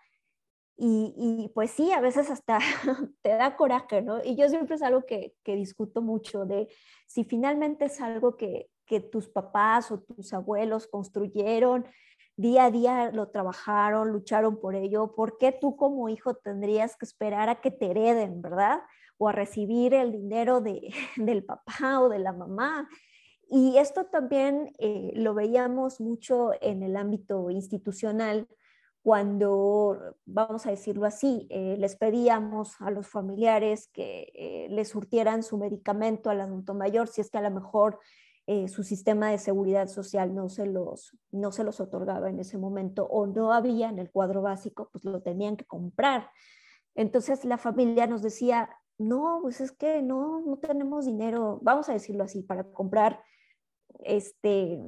y, 0.78 1.50
pues 1.54 1.70
sí, 1.70 1.90
a 1.92 2.00
veces 2.00 2.30
hasta 2.30 2.58
te 3.22 3.30
da 3.30 3.56
coraje, 3.56 4.02
¿no? 4.02 4.22
Y 4.22 4.36
yo 4.36 4.48
siempre 4.48 4.76
es 4.76 4.82
algo 4.82 5.06
que, 5.06 5.34
que 5.42 5.56
discuto 5.56 6.02
mucho 6.02 6.44
de 6.44 6.68
si 7.06 7.24
finalmente 7.24 7.86
es 7.86 8.00
algo 8.02 8.36
que, 8.36 8.68
que, 8.84 9.00
tus 9.00 9.28
papás 9.28 9.90
o 9.90 10.00
tus 10.00 10.34
abuelos 10.34 10.86
construyeron, 10.86 11.86
día 12.36 12.66
a 12.66 12.70
día 12.70 13.10
lo 13.12 13.28
trabajaron, 13.28 14.12
lucharon 14.12 14.58
por 14.58 14.74
ello, 14.74 15.14
¿por 15.14 15.38
qué 15.38 15.52
tú 15.52 15.76
como 15.76 16.08
hijo 16.08 16.34
tendrías 16.34 16.96
que 16.96 17.06
esperar 17.06 17.48
a 17.48 17.60
que 17.60 17.70
te 17.70 17.90
hereden, 17.90 18.42
verdad? 18.42 18.80
O 19.18 19.28
a 19.28 19.32
recibir 19.32 19.94
el 19.94 20.12
dinero 20.12 20.60
de, 20.60 20.92
del 21.16 21.44
papá 21.44 22.00
o 22.00 22.08
de 22.08 22.18
la 22.18 22.32
mamá. 22.32 22.88
Y 23.48 23.78
esto 23.78 24.06
también 24.06 24.72
eh, 24.78 25.12
lo 25.14 25.32
veíamos 25.34 26.00
mucho 26.00 26.50
en 26.60 26.82
el 26.82 26.96
ámbito 26.96 27.50
institucional 27.50 28.48
cuando, 29.06 30.16
vamos 30.24 30.66
a 30.66 30.70
decirlo 30.70 31.06
así, 31.06 31.46
eh, 31.48 31.76
les 31.78 31.94
pedíamos 31.94 32.74
a 32.80 32.90
los 32.90 33.06
familiares 33.06 33.88
que 33.92 34.32
eh, 34.34 34.66
les 34.68 34.88
surtieran 34.88 35.44
su 35.44 35.58
medicamento 35.58 36.28
al 36.28 36.40
adulto 36.40 36.74
mayor, 36.74 37.06
si 37.06 37.20
es 37.20 37.30
que 37.30 37.38
a 37.38 37.42
lo 37.42 37.52
mejor 37.52 38.00
eh, 38.48 38.68
su 38.68 38.84
sistema 38.84 39.30
de 39.30 39.38
seguridad 39.38 39.88
social 39.88 40.34
no 40.34 40.48
se, 40.48 40.66
los, 40.66 41.16
no 41.32 41.50
se 41.50 41.64
los 41.64 41.80
otorgaba 41.80 42.30
en 42.30 42.38
ese 42.38 42.58
momento 42.58 43.06
o 43.06 43.26
no 43.26 43.52
había 43.52 43.88
en 43.88 43.98
el 43.98 44.10
cuadro 44.10 44.40
básico, 44.42 44.88
pues 44.92 45.04
lo 45.04 45.20
tenían 45.20 45.56
que 45.56 45.64
comprar. 45.64 46.30
Entonces 46.94 47.44
la 47.44 47.58
familia 47.58 48.06
nos 48.06 48.22
decía, 48.22 48.70
no, 48.98 49.40
pues 49.42 49.60
es 49.60 49.72
que 49.72 50.00
no, 50.00 50.42
no 50.42 50.58
tenemos 50.58 51.06
dinero, 51.06 51.58
vamos 51.62 51.88
a 51.88 51.92
decirlo 51.92 52.22
así, 52.22 52.42
para 52.42 52.64
comprar 52.64 53.20
este, 54.04 54.80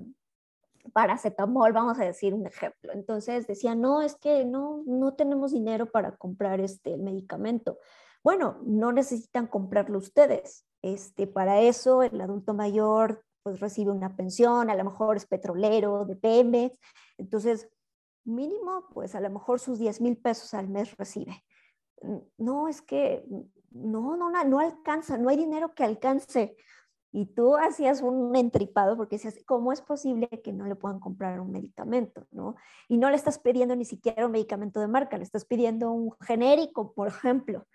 paracetamol, 0.92 1.72
vamos 1.72 1.98
a 1.98 2.04
decir 2.04 2.34
un 2.34 2.46
ejemplo. 2.46 2.92
Entonces 2.92 3.46
decía, 3.46 3.74
no, 3.74 4.02
es 4.02 4.14
que 4.16 4.44
no, 4.44 4.82
no 4.86 5.14
tenemos 5.14 5.52
dinero 5.52 5.90
para 5.90 6.16
comprar 6.16 6.60
este, 6.60 6.94
el 6.94 7.02
medicamento. 7.02 7.78
Bueno, 8.22 8.60
no 8.64 8.92
necesitan 8.92 9.46
comprarlo 9.46 9.98
ustedes. 9.98 10.64
Este, 10.80 11.26
para 11.26 11.60
eso 11.60 12.02
el 12.04 12.20
adulto 12.20 12.54
mayor 12.54 13.24
pues 13.42 13.60
recibe 13.60 13.90
una 13.90 14.16
pensión, 14.16 14.70
a 14.70 14.74
lo 14.74 14.84
mejor 14.84 15.16
es 15.16 15.26
petrolero, 15.26 16.04
de 16.04 16.16
Pemex. 16.16 16.78
Entonces, 17.16 17.68
mínimo, 18.24 18.86
pues 18.92 19.14
a 19.14 19.20
lo 19.20 19.30
mejor 19.30 19.60
sus 19.60 19.78
10 19.78 20.00
mil 20.00 20.16
pesos 20.16 20.54
al 20.54 20.68
mes 20.68 20.96
recibe. 20.96 21.44
No, 22.36 22.68
es 22.68 22.82
que 22.82 23.24
no, 23.70 24.16
no, 24.16 24.30
no 24.30 24.58
alcanza, 24.60 25.18
no 25.18 25.28
hay 25.28 25.36
dinero 25.36 25.74
que 25.74 25.84
alcance 25.84 26.56
y 27.10 27.26
tú 27.26 27.56
hacías 27.56 28.02
un 28.02 28.36
entripado 28.36 28.96
porque 28.96 29.16
decías, 29.16 29.36
¿cómo 29.46 29.72
es 29.72 29.80
posible 29.80 30.28
que 30.44 30.52
no 30.52 30.66
le 30.66 30.76
puedan 30.76 31.00
comprar 31.00 31.40
un 31.40 31.50
medicamento? 31.50 32.26
¿no? 32.30 32.54
Y 32.86 32.98
no 32.98 33.08
le 33.08 33.16
estás 33.16 33.38
pidiendo 33.38 33.74
ni 33.76 33.84
siquiera 33.84 34.26
un 34.26 34.32
medicamento 34.32 34.80
de 34.80 34.88
marca, 34.88 35.16
le 35.16 35.24
estás 35.24 35.44
pidiendo 35.44 35.90
un 35.90 36.12
genérico, 36.20 36.92
por 36.92 37.08
ejemplo. 37.08 37.66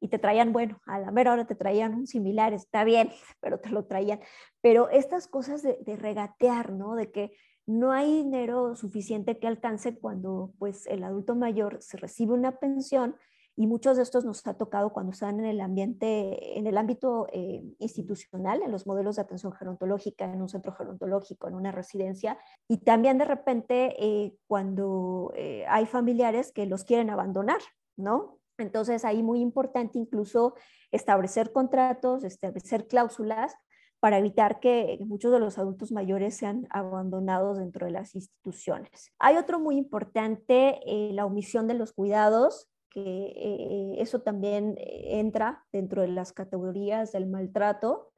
Y 0.00 0.08
te 0.08 0.18
traían, 0.18 0.52
bueno, 0.52 0.80
a 0.86 0.98
la 0.98 1.10
mera 1.10 1.32
hora 1.32 1.46
te 1.46 1.54
traían 1.54 1.94
un 1.94 2.06
similar, 2.06 2.52
está 2.52 2.84
bien, 2.84 3.10
pero 3.40 3.60
te 3.60 3.70
lo 3.70 3.84
traían. 3.84 4.20
Pero 4.60 4.88
estas 4.88 5.26
cosas 5.26 5.62
de, 5.62 5.78
de 5.80 5.96
regatear, 5.96 6.72
¿no? 6.72 6.94
De 6.94 7.10
que 7.10 7.32
no 7.66 7.92
hay 7.92 8.22
dinero 8.22 8.74
suficiente 8.74 9.38
que 9.38 9.46
alcance 9.46 9.98
cuando 9.98 10.52
pues 10.58 10.86
el 10.86 11.04
adulto 11.04 11.36
mayor 11.36 11.80
se 11.82 11.98
recibe 11.98 12.32
una 12.32 12.58
pensión 12.58 13.16
y 13.60 13.66
muchos 13.66 13.98
de 13.98 14.02
estos 14.02 14.24
nos 14.24 14.46
ha 14.46 14.54
tocado 14.54 14.90
cuando 14.90 15.12
están 15.12 15.38
en 15.38 15.44
el 15.44 15.60
ambiente, 15.60 16.58
en 16.58 16.66
el 16.66 16.78
ámbito 16.78 17.26
eh, 17.30 17.62
institucional, 17.78 18.62
en 18.62 18.72
los 18.72 18.86
modelos 18.86 19.16
de 19.16 19.22
atención 19.22 19.52
gerontológica, 19.52 20.24
en 20.24 20.40
un 20.40 20.48
centro 20.48 20.72
gerontológico, 20.72 21.46
en 21.46 21.54
una 21.54 21.70
residencia, 21.70 22.38
y 22.68 22.78
también 22.78 23.18
de 23.18 23.26
repente 23.26 23.96
eh, 23.98 24.34
cuando 24.46 25.32
eh, 25.36 25.66
hay 25.68 25.84
familiares 25.84 26.52
que 26.52 26.64
los 26.64 26.84
quieren 26.84 27.10
abandonar, 27.10 27.60
¿no? 27.96 28.39
Entonces 28.62 29.04
ahí 29.04 29.22
muy 29.22 29.40
importante 29.40 29.98
incluso 29.98 30.54
establecer 30.90 31.52
contratos, 31.52 32.24
establecer 32.24 32.86
cláusulas 32.86 33.54
para 34.00 34.18
evitar 34.18 34.60
que 34.60 34.98
muchos 35.06 35.30
de 35.30 35.40
los 35.40 35.58
adultos 35.58 35.92
mayores 35.92 36.36
sean 36.36 36.66
abandonados 36.70 37.58
dentro 37.58 37.86
de 37.86 37.92
las 37.92 38.14
instituciones. 38.14 39.12
Hay 39.18 39.36
otro 39.36 39.60
muy 39.60 39.76
importante, 39.76 40.80
la 41.12 41.26
omisión 41.26 41.66
de 41.66 41.74
los 41.74 41.92
cuidados 41.92 42.70
que 42.90 43.00
eh, 43.00 43.94
eso 43.98 44.20
también 44.20 44.74
eh, 44.76 45.20
entra 45.20 45.64
dentro 45.72 46.02
de 46.02 46.08
las 46.08 46.32
categorías 46.32 47.12
del 47.12 47.26
maltrato. 47.26 48.12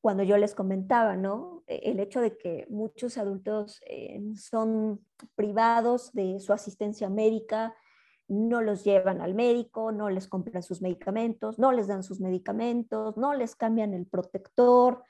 Cuando 0.00 0.22
yo 0.22 0.36
les 0.36 0.54
comentaba, 0.54 1.16
¿no? 1.16 1.64
E, 1.66 1.90
el 1.90 2.00
hecho 2.00 2.20
de 2.20 2.36
que 2.36 2.66
muchos 2.70 3.18
adultos 3.18 3.80
eh, 3.86 4.20
son 4.36 5.04
privados 5.34 6.12
de 6.12 6.38
su 6.40 6.52
asistencia 6.52 7.08
médica, 7.10 7.74
no 8.32 8.62
los 8.62 8.82
llevan 8.84 9.20
al 9.20 9.34
médico, 9.34 9.92
no 9.92 10.08
les 10.08 10.26
compran 10.26 10.62
sus 10.62 10.80
medicamentos, 10.80 11.58
no 11.58 11.70
les 11.70 11.86
dan 11.86 12.02
sus 12.02 12.20
medicamentos, 12.20 13.16
no 13.16 13.34
les 13.34 13.54
cambian 13.54 13.94
el 13.94 14.06
protector. 14.06 15.02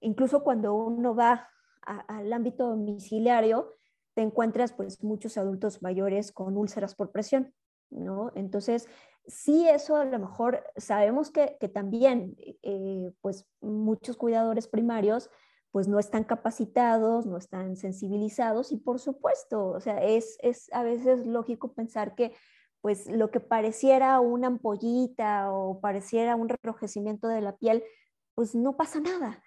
incluso 0.00 0.42
cuando 0.42 0.74
uno 0.74 1.14
va 1.14 1.48
al 1.82 2.32
ámbito 2.32 2.68
domiciliario, 2.68 3.72
te 4.14 4.22
encuentras 4.22 4.72
pues 4.72 5.02
muchos 5.04 5.36
adultos 5.36 5.82
mayores 5.82 6.32
con 6.32 6.56
úlceras 6.56 6.94
por 6.94 7.10
presión, 7.10 7.52
¿no? 7.90 8.32
Entonces, 8.34 8.88
sí, 9.26 9.68
eso 9.68 9.96
a 9.96 10.04
lo 10.04 10.18
mejor 10.18 10.64
sabemos 10.76 11.30
que, 11.30 11.58
también 11.74 12.34
eh, 12.62 13.12
pues 13.20 13.46
muchos 13.60 14.16
cuidadores 14.16 14.68
primarios 14.68 15.30
pues 15.76 15.88
no 15.88 15.98
están 15.98 16.24
capacitados, 16.24 17.26
no 17.26 17.36
están 17.36 17.76
sensibilizados 17.76 18.72
y 18.72 18.78
por 18.78 18.98
supuesto, 18.98 19.72
o 19.72 19.78
sea, 19.78 20.02
es, 20.02 20.38
es 20.40 20.72
a 20.72 20.82
veces 20.82 21.26
lógico 21.26 21.74
pensar 21.74 22.14
que 22.14 22.32
pues 22.80 23.06
lo 23.10 23.30
que 23.30 23.40
pareciera 23.40 24.18
una 24.20 24.46
ampollita 24.46 25.52
o 25.52 25.78
pareciera 25.82 26.34
un 26.34 26.48
enrojecimiento 26.48 27.28
de 27.28 27.42
la 27.42 27.58
piel, 27.58 27.84
pues 28.34 28.54
no 28.54 28.78
pasa 28.78 29.00
nada. 29.00 29.44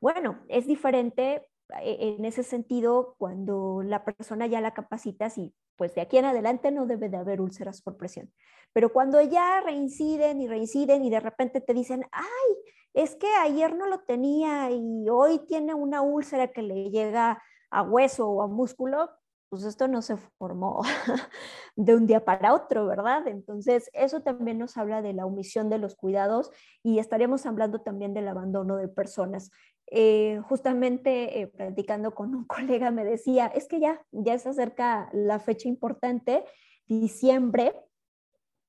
Bueno, 0.00 0.44
es 0.46 0.68
diferente 0.68 1.44
eh, 1.82 2.14
en 2.18 2.24
ese 2.24 2.44
sentido 2.44 3.16
cuando 3.18 3.82
la 3.82 4.04
persona 4.04 4.46
ya 4.46 4.60
la 4.60 4.74
capacitas 4.74 5.38
y 5.38 5.52
pues 5.74 5.92
de 5.96 6.02
aquí 6.02 6.18
en 6.18 6.26
adelante 6.26 6.70
no 6.70 6.86
debe 6.86 7.08
de 7.08 7.16
haber 7.16 7.40
úlceras 7.40 7.82
por 7.82 7.96
presión. 7.96 8.32
Pero 8.72 8.92
cuando 8.92 9.20
ya 9.22 9.60
reinciden 9.60 10.40
y 10.40 10.46
reinciden 10.46 11.04
y 11.04 11.10
de 11.10 11.18
repente 11.18 11.60
te 11.60 11.74
dicen, 11.74 12.04
ay, 12.12 12.56
es 12.94 13.16
que 13.16 13.26
ayer 13.42 13.74
no 13.76 13.86
lo 13.86 14.00
tenía 14.00 14.70
y 14.70 15.08
hoy 15.10 15.40
tiene 15.46 15.74
una 15.74 16.00
úlcera 16.00 16.48
que 16.48 16.62
le 16.62 16.90
llega 16.90 17.42
a 17.70 17.82
hueso 17.82 18.28
o 18.28 18.42
a 18.42 18.46
músculo, 18.46 19.10
pues 19.48 19.64
esto 19.64 19.88
no 19.88 20.00
se 20.00 20.16
formó 20.16 20.82
de 21.76 21.94
un 21.94 22.06
día 22.06 22.24
para 22.24 22.54
otro, 22.54 22.86
¿verdad? 22.86 23.26
Entonces, 23.28 23.90
eso 23.92 24.20
también 24.22 24.58
nos 24.58 24.76
habla 24.76 25.02
de 25.02 25.12
la 25.12 25.26
omisión 25.26 25.68
de 25.68 25.78
los 25.78 25.96
cuidados 25.96 26.50
y 26.82 26.98
estaríamos 26.98 27.46
hablando 27.46 27.80
también 27.80 28.14
del 28.14 28.28
abandono 28.28 28.76
de 28.76 28.88
personas. 28.88 29.50
Eh, 29.90 30.40
justamente 30.48 31.40
eh, 31.40 31.46
platicando 31.48 32.14
con 32.14 32.34
un 32.34 32.44
colega 32.46 32.90
me 32.90 33.04
decía, 33.04 33.46
es 33.46 33.66
que 33.66 33.80
ya, 33.80 34.04
ya 34.12 34.38
se 34.38 34.48
acerca 34.48 35.08
la 35.12 35.40
fecha 35.40 35.68
importante, 35.68 36.44
diciembre, 36.86 37.74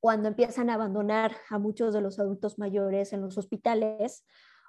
cuando 0.05 0.27
empiezan 0.27 0.69
a 0.69 0.75
abandonar 0.75 1.35
a 1.49 1.57
muchos 1.57 1.91
de 1.91 1.99
los 1.99 2.19
adultos 2.19 2.59
mayores 2.59 3.11
en 3.11 3.21
los 3.21 3.39
hospitales 3.39 4.23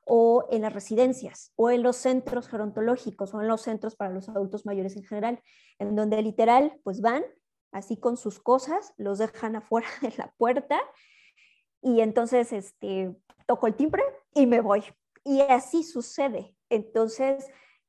o 0.06 0.46
en 0.50 0.62
las 0.62 0.72
residencias 0.72 1.52
o 1.56 1.70
en 1.70 1.82
los 1.82 1.96
centros 1.96 2.48
gerontológicos 2.48 3.34
o 3.34 3.42
en 3.42 3.48
los 3.48 3.60
centros 3.60 3.96
para 3.96 4.14
los 4.14 4.30
adultos 4.30 4.64
mayores 4.64 4.96
en 4.96 5.04
general, 5.04 5.42
en 5.78 5.94
donde 5.94 6.22
literal 6.22 6.80
pues 6.84 7.02
van 7.02 7.22
así 7.70 7.98
con 7.98 8.16
sus 8.16 8.40
cosas, 8.40 8.94
los 8.96 9.18
dejan 9.18 9.56
afuera 9.56 9.86
de 10.00 10.14
la 10.16 10.32
puerta 10.38 10.80
y 11.82 12.00
entonces 12.00 12.54
este, 12.54 13.14
toco 13.46 13.66
el 13.66 13.74
timbre 13.74 14.04
y 14.32 14.46
me 14.46 14.62
voy. 14.62 14.84
Y 15.22 15.42
así 15.42 15.82
sucede. 15.82 16.56
Entonces, 16.70 17.46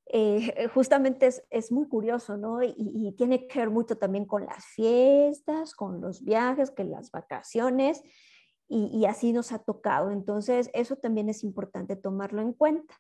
eh, 0.10 0.68
justamente 0.74 1.30
es, 1.50 1.72
muy 1.72 1.88
curioso, 1.88 2.38
¿no? 2.38 2.64
Y, 2.64 3.14
tiene 3.18 3.48
que 3.48 3.60
ver 3.60 3.70
mucho 3.70 3.98
también 3.98 4.26
con 4.26 4.46
las 4.46 4.66
fiestas, 4.66 5.74
con 5.74 6.02
los 6.02 6.24
viajes, 6.24 6.72
que 6.72 6.84
las 6.84 7.12
vacaciones, 7.12 8.04
y, 8.70 9.06
así 9.06 9.32
nos 9.34 9.52
ha 9.52 9.60
tocado. 9.60 10.12
Entonces, 10.12 10.70
eso 10.74 10.98
también 10.98 11.30
es 11.30 11.44
importante 11.44 11.96
tomarlo 11.96 12.42
en 12.42 12.54
cuenta. 12.54 12.96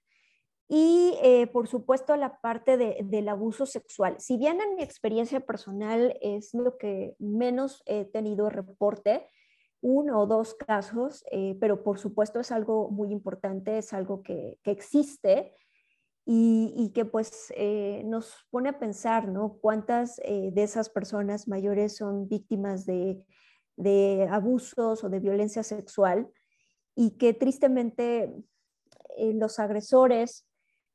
Y 0.70 1.14
eh, 1.24 1.48
por 1.48 1.70
supuesto 1.70 2.18
la 2.18 2.42
parte 2.42 2.76
del 2.78 3.30
abuso 3.30 3.66
sexual. 3.66 4.18
Si 4.20 4.36
bien 4.36 4.60
en 4.60 4.76
mi 4.76 4.84
experiencia 4.84 5.40
personal 5.40 6.18
es 6.22 6.54
lo 6.54 6.78
que 6.78 7.16
menos 7.20 7.84
he 7.86 8.04
tenido 8.04 8.50
reporte, 8.50 9.26
uno 9.80 10.20
o 10.20 10.28
dos 10.28 10.56
casos, 10.56 11.24
eh, 11.32 11.56
pero 11.62 11.84
por 11.84 12.00
supuesto 12.00 12.42
es 12.42 12.52
algo 12.52 12.90
muy 12.90 13.12
importante, 13.14 13.78
es 13.78 13.94
algo 13.94 14.24
que, 14.24 14.60
que 14.62 14.72
existe 14.72 15.54
y, 16.30 16.92
que 16.94 17.06
pues 17.06 17.54
eh, 17.56 18.02
nos 18.06 18.46
pone 18.50 18.68
a 18.68 18.80
pensar, 18.80 19.30
¿no? 19.30 19.60
¿Cuántas 19.62 20.20
eh, 20.26 20.52
de 20.52 20.64
esas 20.64 20.90
personas 20.90 21.48
mayores 21.48 21.96
son 21.96 22.28
víctimas 22.28 22.86
de, 22.86 23.24
abusos 24.30 25.06
o 25.06 25.10
de 25.10 25.22
violencia 25.22 25.64
sexual? 25.64 26.30
Y 26.96 27.12
que 27.12 27.34
tristemente 27.34 28.44
eh, 29.16 29.34
los 29.36 29.58
agresores 29.58 30.46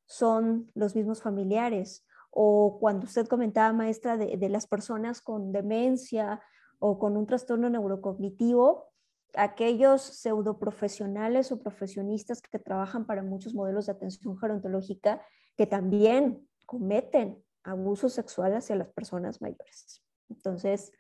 son 0.05 0.71
los 0.75 0.95
mismos 0.95 1.23
familiares. 1.23 2.05
O 2.31 2.77
cuando 2.79 3.07
usted 3.07 3.27
comentaba, 3.27 3.73
maestra, 3.73 4.19
de, 4.19 4.37
de 4.37 4.49
las 4.51 4.67
personas 4.67 5.23
con 5.23 5.51
demencia 5.51 6.43
o 6.79 6.99
con 6.99 7.17
un 7.17 7.27
trastorno 7.27 7.71
neurocognitivo, 7.71 8.92
aquellos 9.35 10.03
pseudoprofesionales 10.03 11.53
o 11.53 11.61
profesionistas 11.61 12.41
que 12.43 12.59
trabajan 12.59 13.07
para 13.07 13.23
muchos 13.23 13.55
modelos 13.55 13.87
de 13.87 13.93
atención 13.93 14.39
gerontológica 14.39 15.25
que 15.57 15.67
también 15.67 16.49
cometen 16.67 17.43
abuso 17.65 18.09
sexual 18.09 18.55
hacia 18.55 18.77
las 18.77 18.89
personas 18.89 19.41
mayores. 19.41 20.03
Entonces, 20.29 20.93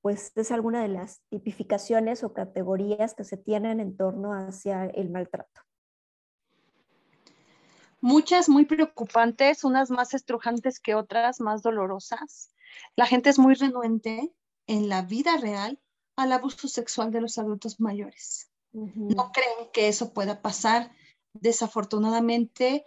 pues 0.00 0.32
es 0.36 0.52
alguna 0.52 0.82
de 0.82 0.88
las 0.88 1.20
tipificaciones 1.28 2.24
o 2.24 2.32
categorías 2.32 3.14
que 3.14 3.24
se 3.24 3.36
tienen 3.36 3.80
en 3.80 3.96
torno 3.96 4.32
hacia 4.32 4.86
el 4.86 5.10
maltrato. 5.10 5.62
Muchas 8.00 8.48
muy 8.48 8.64
preocupantes, 8.64 9.64
unas 9.64 9.90
más 9.90 10.14
estrujantes 10.14 10.78
que 10.78 10.94
otras, 10.94 11.40
más 11.40 11.62
dolorosas. 11.62 12.52
La 12.94 13.06
gente 13.06 13.28
es 13.28 13.40
muy 13.40 13.54
renuente 13.54 14.32
en 14.68 14.88
la 14.88 15.02
vida 15.02 15.36
real 15.36 15.80
al 16.18 16.32
abuso 16.32 16.66
sexual 16.66 17.12
de 17.12 17.20
los 17.20 17.38
adultos 17.38 17.78
mayores. 17.78 18.50
No 18.72 19.30
creen 19.32 19.70
que 19.72 19.88
eso 19.88 20.12
pueda 20.12 20.42
pasar. 20.42 20.90
Desafortunadamente, 21.32 22.84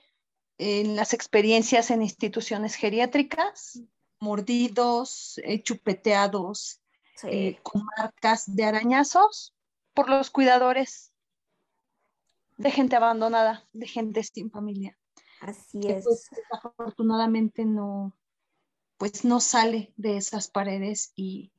en 0.57 0.95
las 0.95 1.13
experiencias 1.13 1.91
en 1.91 2.01
instituciones 2.01 2.75
geriátricas, 2.75 3.81
mordidos, 4.19 5.39
eh, 5.43 5.63
chupeteados, 5.63 6.81
eh, 7.23 7.57
con 7.63 7.83
marcas 7.97 8.53
de 8.53 8.65
arañazos 8.65 9.55
por 9.93 10.09
los 10.09 10.29
cuidadores 10.29 11.13
de 12.57 12.69
gente 12.69 12.97
abandonada, 12.97 13.65
de 13.71 13.87
gente 13.87 14.23
sin 14.23 14.51
familia. 14.51 14.97
Así 15.39 15.79
es. 15.87 16.03
Pues, 16.03 16.29
desafortunadamente 16.31 17.65
no, 17.65 18.13
pues 18.97 19.23
no 19.23 19.39
sale 19.39 19.93
de 19.95 20.17
esas 20.17 20.49
paredes 20.49 21.13
y 21.15 21.51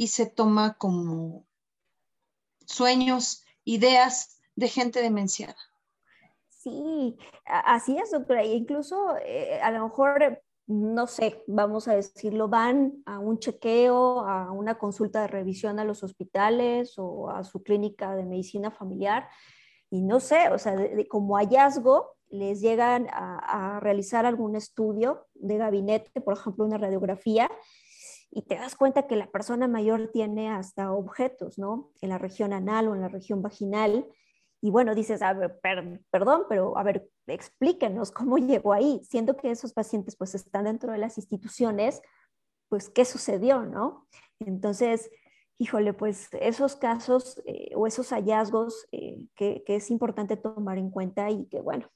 y 0.00 0.06
se 0.06 0.24
toma 0.24 0.78
como 0.78 1.44
sueños, 2.64 3.44
ideas 3.66 4.40
de 4.56 4.68
gente 4.68 5.02
demenciada. 5.02 5.58
Sí, 6.48 7.18
así 7.44 7.98
es, 7.98 8.10
doctora. 8.10 8.42
E 8.42 8.54
incluso 8.54 9.14
eh, 9.22 9.60
a 9.60 9.70
lo 9.70 9.84
mejor, 9.84 10.42
no 10.66 11.06
sé, 11.06 11.44
vamos 11.46 11.86
a 11.86 11.96
decirlo, 11.96 12.48
van 12.48 13.02
a 13.04 13.18
un 13.18 13.40
chequeo, 13.40 14.20
a 14.20 14.50
una 14.52 14.78
consulta 14.78 15.20
de 15.20 15.28
revisión 15.28 15.78
a 15.78 15.84
los 15.84 16.02
hospitales 16.02 16.94
o 16.96 17.28
a 17.28 17.44
su 17.44 17.62
clínica 17.62 18.16
de 18.16 18.24
medicina 18.24 18.70
familiar 18.70 19.28
y 19.90 20.00
no 20.00 20.18
sé, 20.18 20.48
o 20.48 20.56
sea, 20.56 20.78
como 21.10 21.36
hallazgo 21.36 22.16
les 22.30 22.62
llegan 22.62 23.06
a, 23.12 23.76
a 23.76 23.80
realizar 23.80 24.24
algún 24.24 24.56
estudio 24.56 25.26
de 25.34 25.58
gabinete, 25.58 26.22
por 26.22 26.38
ejemplo, 26.38 26.64
una 26.64 26.78
radiografía, 26.78 27.50
y 28.30 28.42
te 28.42 28.54
das 28.54 28.76
cuenta 28.76 29.06
que 29.06 29.16
la 29.16 29.30
persona 29.30 29.66
mayor 29.66 30.10
tiene 30.12 30.50
hasta 30.50 30.92
objetos, 30.92 31.58
¿no? 31.58 31.90
En 32.00 32.10
la 32.10 32.18
región 32.18 32.52
anal 32.52 32.88
o 32.88 32.94
en 32.94 33.00
la 33.00 33.08
región 33.08 33.42
vaginal. 33.42 34.06
Y 34.60 34.70
bueno, 34.70 34.94
dices, 34.94 35.20
a 35.22 35.32
ver, 35.32 35.58
perdón, 36.10 36.44
pero 36.48 36.78
a 36.78 36.82
ver, 36.82 37.08
explíquenos 37.26 38.12
cómo 38.12 38.38
llegó 38.38 38.72
ahí, 38.72 39.00
siendo 39.04 39.36
que 39.36 39.50
esos 39.50 39.72
pacientes 39.72 40.16
pues 40.16 40.34
están 40.34 40.64
dentro 40.64 40.92
de 40.92 40.98
las 40.98 41.18
instituciones, 41.18 42.00
pues 42.68 42.88
qué 42.88 43.04
sucedió, 43.04 43.62
¿no? 43.62 44.06
Entonces, 44.38 45.10
híjole, 45.58 45.92
pues 45.92 46.28
esos 46.40 46.76
casos 46.76 47.42
eh, 47.46 47.72
o 47.74 47.86
esos 47.86 48.10
hallazgos 48.10 48.86
eh, 48.92 49.26
que, 49.34 49.62
es 49.66 49.90
importante 49.90 50.36
tomar 50.36 50.78
en 50.78 50.90
cuenta 50.90 51.30
y 51.30 51.46
que 51.46 51.60
bueno, 51.60 51.90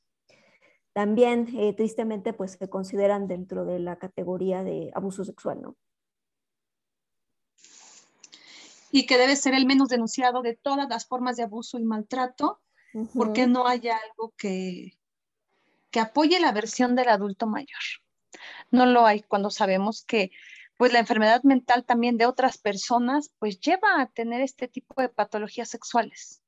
también 0.93 1.49
eh, 1.57 1.75
tristemente 1.75 2.33
pues 2.33 2.53
se 2.53 2.69
consideran 2.69 3.29
dentro 3.29 3.65
de 3.65 3.79
la 3.79 3.99
categoría 3.99 4.65
de 4.65 4.91
abuso 4.95 5.25
sexual, 5.25 5.63
¿no? 5.63 5.77
Y 8.95 9.07
que 9.07 9.19
debe 9.19 9.35
ser 9.35 9.55
el 9.55 9.67
menos 9.67 9.89
denunciado 9.89 10.41
de 10.41 10.55
todas 10.55 10.89
las 10.89 11.05
formas 11.05 11.37
de 11.37 11.43
abuso 11.43 11.81
y 11.81 11.83
maltrato, 11.83 12.61
porque 13.13 13.49
no 13.49 13.67
hay 13.67 13.89
algo 13.89 14.33
que, 14.39 14.97
que 15.91 15.99
apoye 15.99 16.39
la 16.39 16.53
versión 16.53 16.95
del 16.95 17.09
adulto 17.09 17.49
mayor. 17.49 17.81
No 18.71 18.87
lo 18.87 19.05
hay 19.05 19.23
cuando 19.23 19.51
sabemos 19.51 20.05
que 20.05 20.31
pues 20.79 20.93
la 20.93 21.01
enfermedad 21.01 21.43
mental 21.43 21.85
también 21.85 22.19
de 22.19 22.27
otras 22.27 22.57
personas 22.57 23.33
pues 23.41 23.59
lleva 23.59 24.01
a 24.01 24.07
tener 24.07 24.43
este 24.43 24.69
tipo 24.69 25.03
de 25.03 25.09
patologías 25.09 25.69
sexuales, 25.69 26.41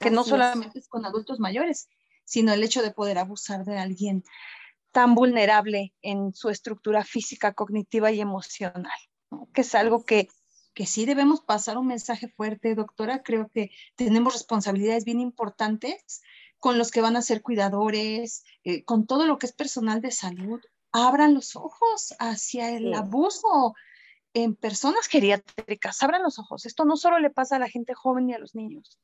que 0.00 0.10
no 0.10 0.24
solamente 0.24 0.80
es. 0.80 0.88
con 0.88 1.06
adultos 1.06 1.38
mayores, 1.38 1.88
sino 2.24 2.52
el 2.52 2.64
hecho 2.64 2.82
de 2.82 2.90
poder 2.90 3.18
abusar 3.18 3.64
de 3.64 3.78
alguien 3.78 4.24
tan 4.90 5.14
vulnerable 5.14 5.94
en 6.02 6.34
su 6.34 6.48
estructura 6.48 7.04
física, 7.04 7.54
cognitiva 7.54 8.10
y 8.10 8.20
emocional, 8.20 8.98
que 9.54 9.60
es 9.60 9.72
algo 9.76 10.04
que 10.04 10.26
que 10.74 10.86
sí 10.86 11.04
debemos 11.04 11.40
pasar 11.40 11.78
un 11.78 11.86
mensaje 11.86 12.28
fuerte, 12.28 12.74
doctora. 12.74 13.22
Creo 13.22 13.48
que 13.48 13.70
tenemos 13.96 14.32
responsabilidades 14.32 15.04
bien 15.04 15.20
importantes 15.20 16.22
con 16.58 16.78
los 16.78 16.90
que 16.90 17.00
van 17.00 17.16
a 17.16 17.22
ser 17.22 17.42
cuidadores, 17.42 18.44
eh, 18.64 18.84
con 18.84 19.06
todo 19.06 19.26
lo 19.26 19.38
que 19.38 19.46
es 19.46 19.52
personal 19.52 20.00
de 20.00 20.12
salud, 20.12 20.60
abran 20.92 21.34
los 21.34 21.56
ojos 21.56 22.14
hacia 22.18 22.70
el 22.70 22.94
abuso 22.94 23.74
en 24.34 24.54
personas 24.54 25.08
geriátricas, 25.08 26.02
abran 26.02 26.22
los 26.22 26.38
ojos. 26.38 26.64
Esto 26.64 26.84
no 26.84 26.96
solo 26.96 27.18
le 27.18 27.30
pasa 27.30 27.56
a 27.56 27.58
la 27.58 27.68
gente 27.68 27.94
joven 27.94 28.30
y 28.30 28.34
a 28.34 28.38
los 28.38 28.54
niños. 28.54 28.98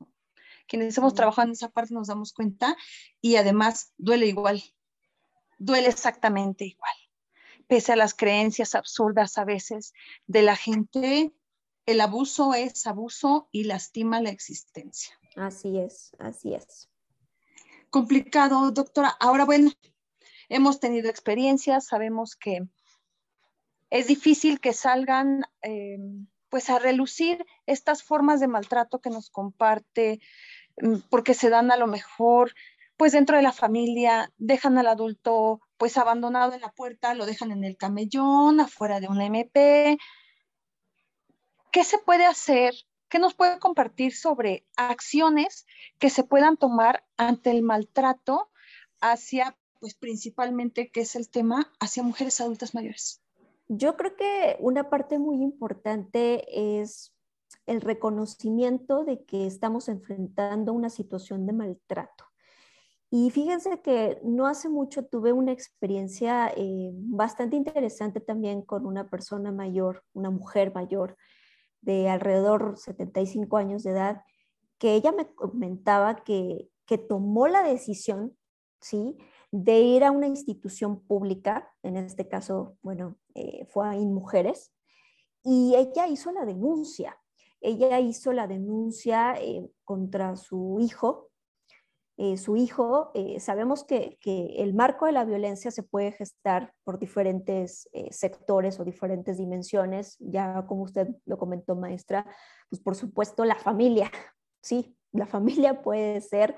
Quienes 0.67 0.97
hemos 0.97 1.13
trabajado 1.13 1.47
en 1.47 1.53
esa 1.53 1.69
parte 1.69 1.93
nos 1.93 2.07
damos 2.07 2.31
cuenta 2.31 2.77
y 3.21 3.35
además 3.35 3.91
duele 3.97 4.27
igual, 4.27 4.63
duele 5.57 5.87
exactamente 5.87 6.65
igual. 6.65 6.93
Pese 7.67 7.93
a 7.93 7.95
las 7.95 8.13
creencias 8.13 8.75
absurdas 8.75 9.37
a 9.37 9.45
veces 9.45 9.93
de 10.27 10.43
la 10.43 10.55
gente, 10.55 11.33
el 11.89 12.01
abuso 12.01 12.53
es 12.53 12.85
abuso 12.85 13.49
y 13.51 13.63
lastima 13.63 14.21
la 14.21 14.29
existencia. 14.29 15.19
Así 15.35 15.79
es, 15.79 16.11
así 16.19 16.53
es. 16.53 16.87
Complicado, 17.89 18.69
doctora. 18.69 19.09
Ahora, 19.19 19.45
bueno, 19.45 19.71
hemos 20.49 20.79
tenido 20.79 21.09
experiencias, 21.09 21.87
sabemos 21.87 22.35
que 22.35 22.67
es 23.89 24.05
difícil 24.05 24.59
que 24.59 24.73
salgan 24.73 25.45
eh, 25.63 25.97
pues 26.49 26.69
a 26.69 26.77
relucir 26.77 27.43
estas 27.65 28.03
formas 28.03 28.39
de 28.39 28.47
maltrato 28.47 29.01
que 29.01 29.09
nos 29.09 29.31
comparte, 29.31 30.19
mm, 30.81 31.09
porque 31.09 31.33
se 31.33 31.49
dan 31.49 31.71
a 31.71 31.77
lo 31.77 31.87
mejor 31.87 32.53
pues 32.97 33.13
dentro 33.13 33.37
de 33.37 33.43
la 33.43 33.53
familia, 33.53 34.31
dejan 34.37 34.77
al 34.77 34.87
adulto 34.87 35.61
pues 35.77 35.97
abandonado 35.97 36.53
en 36.53 36.61
la 36.61 36.71
puerta, 36.73 37.13
lo 37.13 37.25
dejan 37.25 37.51
en 37.51 37.63
el 37.63 37.77
camellón, 37.77 38.59
afuera 38.59 38.99
de 38.99 39.07
una 39.07 39.25
MP. 39.25 39.97
¿Qué 41.71 41.83
se 41.83 41.99
puede 41.99 42.25
hacer? 42.25 42.73
¿Qué 43.09 43.19
nos 43.19 43.35
puede 43.35 43.59
compartir 43.59 44.15
sobre 44.15 44.65
acciones 44.75 45.65
que 45.99 46.09
se 46.09 46.23
puedan 46.23 46.57
tomar 46.57 47.03
ante 47.17 47.51
el 47.51 47.61
maltrato 47.61 48.49
hacia, 49.01 49.57
pues 49.79 49.95
principalmente, 49.95 50.91
que 50.91 51.01
es 51.01 51.15
el 51.15 51.29
tema, 51.29 51.71
hacia 51.79 52.03
mujeres 52.03 52.41
adultas 52.41 52.73
mayores? 52.73 53.21
Yo 53.67 53.97
creo 53.97 54.15
que 54.15 54.57
una 54.59 54.89
parte 54.89 55.19
muy 55.19 55.43
importante 55.43 56.79
es 56.79 57.13
el 57.67 57.81
reconocimiento 57.81 59.03
de 59.03 59.23
que 59.23 59.45
estamos 59.45 59.89
enfrentando 59.89 60.73
una 60.73 60.89
situación 60.89 61.45
de 61.45 61.53
maltrato. 61.53 62.25
Y 63.11 63.29
fíjense 63.31 63.81
que 63.81 64.19
no 64.23 64.47
hace 64.47 64.69
mucho 64.69 65.05
tuve 65.05 65.33
una 65.33 65.51
experiencia 65.51 66.51
eh, 66.55 66.91
bastante 66.93 67.55
interesante 67.55 68.19
también 68.19 68.61
con 68.63 68.85
una 68.85 69.09
persona 69.09 69.51
mayor, 69.51 70.03
una 70.13 70.29
mujer 70.29 70.73
mayor 70.73 71.15
de 71.81 72.09
alrededor 72.09 72.77
75 72.77 73.57
años 73.57 73.83
de 73.83 73.91
edad, 73.91 74.23
que 74.77 74.95
ella 74.95 75.11
me 75.11 75.33
comentaba 75.33 76.23
que, 76.23 76.69
que 76.85 76.97
tomó 76.97 77.47
la 77.47 77.63
decisión, 77.63 78.37
¿sí? 78.81 79.17
de 79.51 79.79
ir 79.79 80.03
a 80.03 80.11
una 80.11 80.27
institución 80.27 81.01
pública, 81.01 81.71
en 81.83 81.97
este 81.97 82.27
caso, 82.27 82.77
bueno, 82.81 83.17
eh, 83.33 83.65
fue 83.65 83.87
a 83.87 83.93
Mujeres, 83.93 84.71
y 85.43 85.73
ella 85.75 86.07
hizo 86.07 86.31
la 86.31 86.45
denuncia. 86.45 87.17
Ella 87.61 87.99
hizo 87.99 88.31
la 88.31 88.47
denuncia 88.47 89.35
eh, 89.39 89.69
contra 89.83 90.35
su 90.35 90.77
hijo. 90.79 91.28
Eh, 92.21 92.37
su 92.37 92.57
hijo, 92.57 93.13
sabemos 93.39 93.85
que, 93.85 94.17
que, 94.19 94.57
el 94.57 94.73
marco 94.73 95.05
de 95.05 95.13
la 95.13 95.23
violencia 95.23 95.71
se 95.71 95.83
puede 95.83 96.11
gestar 96.11 96.73
por 96.83 96.99
diferentes 96.99 97.89
sectores 98.11 98.77
o 98.79 98.83
diferentes 98.83 99.37
dimensiones. 99.37 100.17
Ya 100.19 100.65
como 100.67 100.83
usted 100.83 101.07
lo 101.25 101.37
comentó, 101.37 101.77
maestra, 101.77 102.25
pues 102.69 102.81
por 102.81 102.95
supuesto 102.95 103.45
la 103.45 103.55
familia, 103.55 104.11
sí, 104.61 104.97
la 105.11 105.25
familia 105.25 105.81
puede 105.81 106.21
ser 106.21 106.55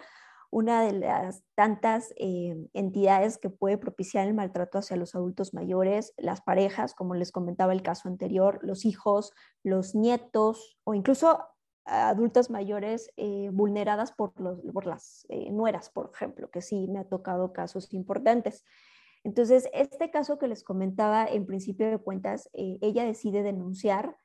una 0.52 0.84
de 0.84 0.92
las 0.92 1.44
tantas 1.56 2.14
eh, 2.18 2.56
entidades 2.74 3.38
que 3.38 3.50
puede 3.50 3.78
propiciar 3.78 4.28
el 4.28 4.34
maltrato 4.34 4.78
hacia 4.78 4.98
los 4.98 5.16
adultos 5.16 5.54
mayores, 5.54 6.14
las 6.18 6.42
parejas, 6.42 6.94
como 6.94 7.16
les 7.16 7.32
comentaba 7.32 7.72
el 7.72 7.82
caso 7.82 8.10
anterior, 8.10 8.60
los 8.62 8.84
hijos, 8.84 9.32
los 9.64 9.96
nietos 9.96 10.78
o 10.84 10.94
incluso 10.94 11.48
adultas 11.86 12.50
mayores 12.50 13.12
eh, 13.18 13.50
vulneradas 13.52 14.12
por, 14.12 14.34
por 14.34 14.86
las 14.86 15.26
eh, 15.30 15.52
nueras, 15.52 15.90
por 15.90 16.12
ejemplo, 16.14 16.50
que 16.50 16.62
sí 16.62 16.88
me 16.88 17.00
ha 17.00 17.06
tocado 17.06 17.54
casos 17.54 17.94
importantes. 17.94 18.66
Entonces, 19.24 19.70
este 19.74 20.10
caso 20.10 20.40
que 20.40 20.48
les 20.48 20.64
comentaba 20.64 21.26
en 21.26 21.46
principio 21.46 21.90
de 21.90 21.98
cuentas, 22.00 22.50
ella 22.54 23.06
decide 23.06 23.44
denunciar 23.44 24.16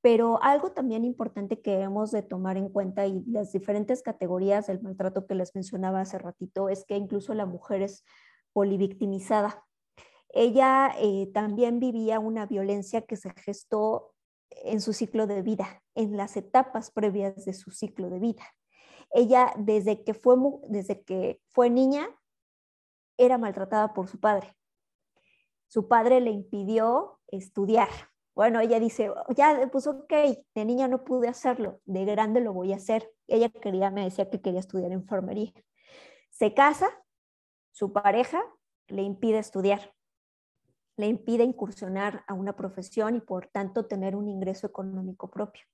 pero 0.00 0.42
algo 0.42 0.72
también 0.72 1.04
importante 1.04 1.60
que 1.60 1.80
hemos 1.80 2.10
de 2.12 2.22
tomar 2.22 2.56
en 2.56 2.68
cuenta 2.68 3.06
y 3.06 3.24
las 3.26 3.52
diferentes 3.52 4.02
categorías 4.02 4.68
del 4.68 4.80
maltrato 4.80 5.26
que 5.26 5.34
les 5.34 5.54
mencionaba 5.54 6.00
hace 6.00 6.18
ratito 6.18 6.68
es 6.68 6.84
que 6.84 6.96
incluso 6.96 7.34
la 7.34 7.46
mujer 7.46 7.82
es 7.82 8.04
polivictimizada. 8.52 9.64
Ella 10.30 10.92
eh, 10.98 11.30
también 11.34 11.80
vivía 11.80 12.20
una 12.20 12.46
violencia 12.46 13.02
que 13.02 13.16
se 13.16 13.30
gestó 13.30 14.14
en 14.64 14.80
su 14.80 14.92
ciclo 14.92 15.26
de 15.26 15.42
vida, 15.42 15.82
en 15.94 16.16
las 16.16 16.36
etapas 16.36 16.90
previas 16.90 17.44
de 17.44 17.54
su 17.54 17.70
ciclo 17.70 18.10
de 18.10 18.18
vida. 18.18 18.42
Ella 19.10 19.52
desde 19.56 20.04
que 20.04 20.14
fue, 20.14 20.36
desde 20.68 21.02
que 21.02 21.40
fue 21.48 21.70
niña 21.70 22.08
era 23.16 23.38
maltratada 23.38 23.94
por 23.94 24.08
su 24.08 24.20
padre. 24.20 24.54
Su 25.66 25.88
padre 25.88 26.20
le 26.20 26.30
impidió 26.30 27.20
estudiar, 27.28 27.88
bueno, 28.38 28.60
ella 28.60 28.78
dice, 28.78 29.12
ya, 29.34 29.68
pues 29.72 29.88
ok, 29.88 30.12
de 30.54 30.64
niña 30.64 30.86
no 30.86 31.02
pude 31.02 31.26
hacerlo, 31.26 31.80
de 31.86 32.04
grande 32.04 32.40
lo 32.40 32.52
voy 32.52 32.72
a 32.72 32.76
hacer. 32.76 33.12
Ella 33.26 33.48
quería, 33.48 33.90
me 33.90 34.04
decía 34.04 34.30
que 34.30 34.40
quería 34.40 34.60
estudiar 34.60 34.92
enfermería. 34.92 35.52
Se 36.30 36.54
casa, 36.54 36.88
su 37.72 37.92
pareja 37.92 38.40
le 38.86 39.02
impide 39.02 39.40
estudiar, 39.40 39.92
le 40.98 41.06
impide 41.06 41.44
incursionar 41.44 42.24
a 42.26 42.34
una 42.34 42.54
profesión 42.54 43.16
y 43.16 43.20
por 43.20 43.46
tanto 43.46 43.86
tener 43.86 44.14
un 44.14 44.28
ingreso 44.28 44.66
económico 44.66 45.30
propio. 45.30 45.64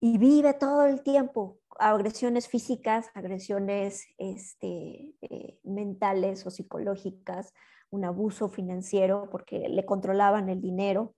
Y 0.00 0.18
vive 0.18 0.52
todo 0.54 0.84
el 0.84 1.02
tiempo 1.02 1.58
agresiones 1.78 2.48
físicas, 2.48 3.10
agresiones 3.14 4.04
este, 4.18 5.14
eh, 5.22 5.58
mentales 5.62 6.44
o 6.44 6.50
psicológicas, 6.50 7.54
un 7.88 8.04
abuso 8.04 8.48
financiero 8.50 9.28
porque 9.30 9.68
le 9.68 9.86
controlaban 9.86 10.48
el 10.50 10.60
dinero, 10.60 11.14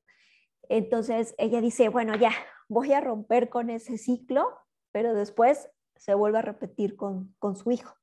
entonces 0.68 1.34
ella 1.38 1.60
dice, 1.60 1.88
bueno, 1.88 2.16
ya, 2.16 2.30
voy 2.68 2.92
a 2.92 3.00
romper 3.00 3.48
con 3.48 3.70
ese 3.70 3.98
ciclo, 3.98 4.48
pero 4.92 5.14
después 5.14 5.68
se 5.96 6.14
vuelve 6.14 6.38
a 6.38 6.42
repetir 6.42 6.96
con, 6.96 7.34
su 7.54 7.70
hijo, 7.70 7.94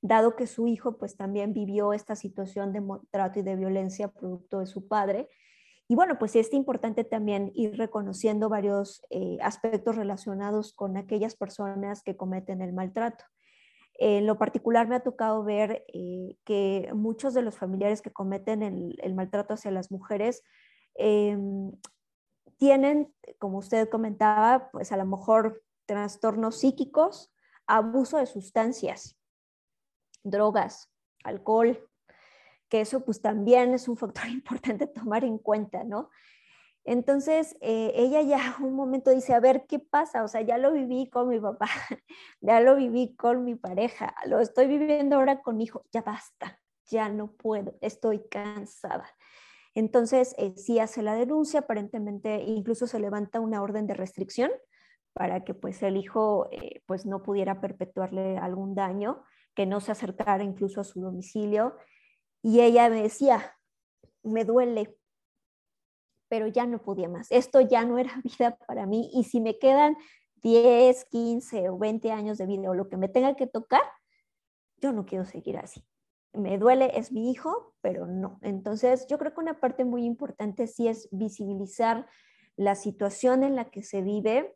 dado 0.00 0.36
que 0.36 0.46
su 0.46 0.66
hijo 0.66 0.96
pues 0.96 1.16
también 1.16 1.52
vivió 1.52 1.92
esta 1.92 2.16
situación 2.16 2.72
de 2.72 2.80
maltrato 2.80 3.40
y 3.40 3.42
de 3.42 3.56
violencia 3.56 4.08
producto 4.08 4.60
de 4.60 4.66
su 4.66 4.86
padre. 4.86 5.28
Y 5.88 5.94
bueno, 5.94 6.18
pues 6.18 6.36
es 6.36 6.52
importante 6.52 7.02
también 7.02 7.50
ir 7.54 7.76
reconociendo 7.76 8.48
varios 8.48 9.02
eh, 9.10 9.38
aspectos 9.40 9.96
relacionados 9.96 10.74
con 10.74 10.96
aquellas 10.96 11.34
personas 11.34 12.02
que 12.02 12.16
cometen 12.16 12.60
el 12.60 12.72
maltrato. 12.72 13.24
En 13.94 14.26
lo 14.26 14.38
particular 14.38 14.86
me 14.86 14.94
ha 14.94 15.00
tocado 15.00 15.42
ver 15.42 15.84
eh, 15.92 16.36
que 16.44 16.90
muchos 16.94 17.34
de 17.34 17.42
los 17.42 17.56
familiares 17.56 18.00
que 18.00 18.12
cometen 18.12 18.62
el, 18.62 19.14
maltrato 19.14 19.54
hacia 19.54 19.72
las 19.72 19.90
mujeres 19.90 20.44
em, 20.94 21.72
tienen, 22.58 23.12
como 23.38 23.58
usted 23.58 23.88
comentaba, 23.88 24.70
pues 24.70 24.92
a 24.92 24.96
lo 24.96 25.04
mejor 25.04 25.64
trastornos 25.86 26.60
psíquicos, 26.60 27.32
abuso 27.66 28.18
de 28.18 28.26
sustancias, 28.26 29.17
drogas, 30.22 30.90
alcohol, 31.24 31.78
que 32.68 32.80
eso 32.80 33.04
pues 33.04 33.20
también 33.20 33.74
es 33.74 33.88
un 33.88 33.96
factor 33.96 34.26
importante 34.28 34.86
tomar 34.86 35.24
en 35.24 35.38
cuenta, 35.38 35.84
¿no? 35.84 36.10
Entonces, 36.84 37.54
eh, 37.60 37.92
ella 37.94 38.22
ya 38.22 38.56
un 38.60 38.74
momento 38.74 39.10
dice, 39.10 39.34
a 39.34 39.40
ver, 39.40 39.66
¿qué 39.66 39.78
pasa? 39.78 40.24
O 40.24 40.28
sea, 40.28 40.40
ya 40.40 40.56
lo 40.56 40.72
viví 40.72 41.10
con 41.10 41.28
mi 41.28 41.38
papá, 41.38 41.68
ya 42.40 42.60
lo 42.60 42.76
viví 42.76 43.14
con 43.14 43.44
mi 43.44 43.54
pareja, 43.56 44.14
lo 44.26 44.40
estoy 44.40 44.66
viviendo 44.68 45.16
ahora 45.16 45.42
con 45.42 45.58
mi 45.58 45.64
hijo, 45.64 45.84
ya 45.92 46.02
basta, 46.02 46.58
ya 46.86 47.08
no 47.10 47.32
puedo, 47.32 47.76
estoy 47.82 48.26
cansada. 48.28 49.06
Entonces, 49.74 50.34
eh, 50.38 50.54
sí 50.56 50.78
hace 50.78 51.02
la 51.02 51.14
denuncia, 51.14 51.60
aparentemente 51.60 52.42
incluso 52.42 52.86
se 52.86 52.98
levanta 52.98 53.38
una 53.38 53.62
orden 53.62 53.86
de 53.86 53.94
restricción 53.94 54.50
para 55.12 55.44
que 55.44 55.52
pues 55.52 55.82
el 55.82 55.96
hijo 55.96 56.48
eh, 56.52 56.82
pues 56.86 57.04
no 57.04 57.22
pudiera 57.22 57.60
perpetuarle 57.60 58.38
algún 58.38 58.74
daño, 58.74 59.24
que 59.58 59.66
no 59.66 59.80
se 59.80 59.90
acercara 59.90 60.44
incluso 60.44 60.80
a 60.80 60.84
su 60.84 61.00
domicilio. 61.00 61.76
Y 62.42 62.60
ella 62.60 62.88
me 62.88 63.02
decía, 63.02 63.56
me 64.22 64.44
duele, 64.44 64.96
pero 66.28 66.46
ya 66.46 66.64
no 66.64 66.80
podía 66.80 67.08
más. 67.08 67.26
Esto 67.32 67.60
ya 67.60 67.84
no 67.84 67.98
era 67.98 68.12
vida 68.22 68.56
para 68.68 68.86
mí 68.86 69.10
y 69.12 69.24
si 69.24 69.40
me 69.40 69.58
quedan 69.58 69.96
10, 70.36 71.06
15 71.06 71.70
o 71.70 71.76
20 71.76 72.12
años 72.12 72.38
de 72.38 72.46
vida 72.46 72.70
o 72.70 72.74
lo 72.74 72.88
que 72.88 72.96
me 72.96 73.08
tenga 73.08 73.34
que 73.34 73.48
tocar, 73.48 73.82
yo 74.76 74.92
no 74.92 75.04
quiero 75.04 75.24
seguir 75.24 75.58
así 75.58 75.84
me 76.34 76.58
duele, 76.58 76.92
es 76.94 77.10
mi 77.10 77.30
hijo, 77.30 77.74
pero 77.80 78.06
no. 78.06 78.38
Entonces, 78.42 79.06
yo 79.08 79.18
creo 79.18 79.34
que 79.34 79.40
una 79.40 79.58
parte 79.58 79.84
muy 79.84 80.04
importante 80.04 80.68
sí 80.68 80.86
es 80.86 81.08
visibilizar 81.10 82.06
la 82.54 82.74
situación 82.74 83.42
en 83.42 83.56
la 83.56 83.70
que 83.70 83.82
se 83.82 84.02
vive, 84.02 84.54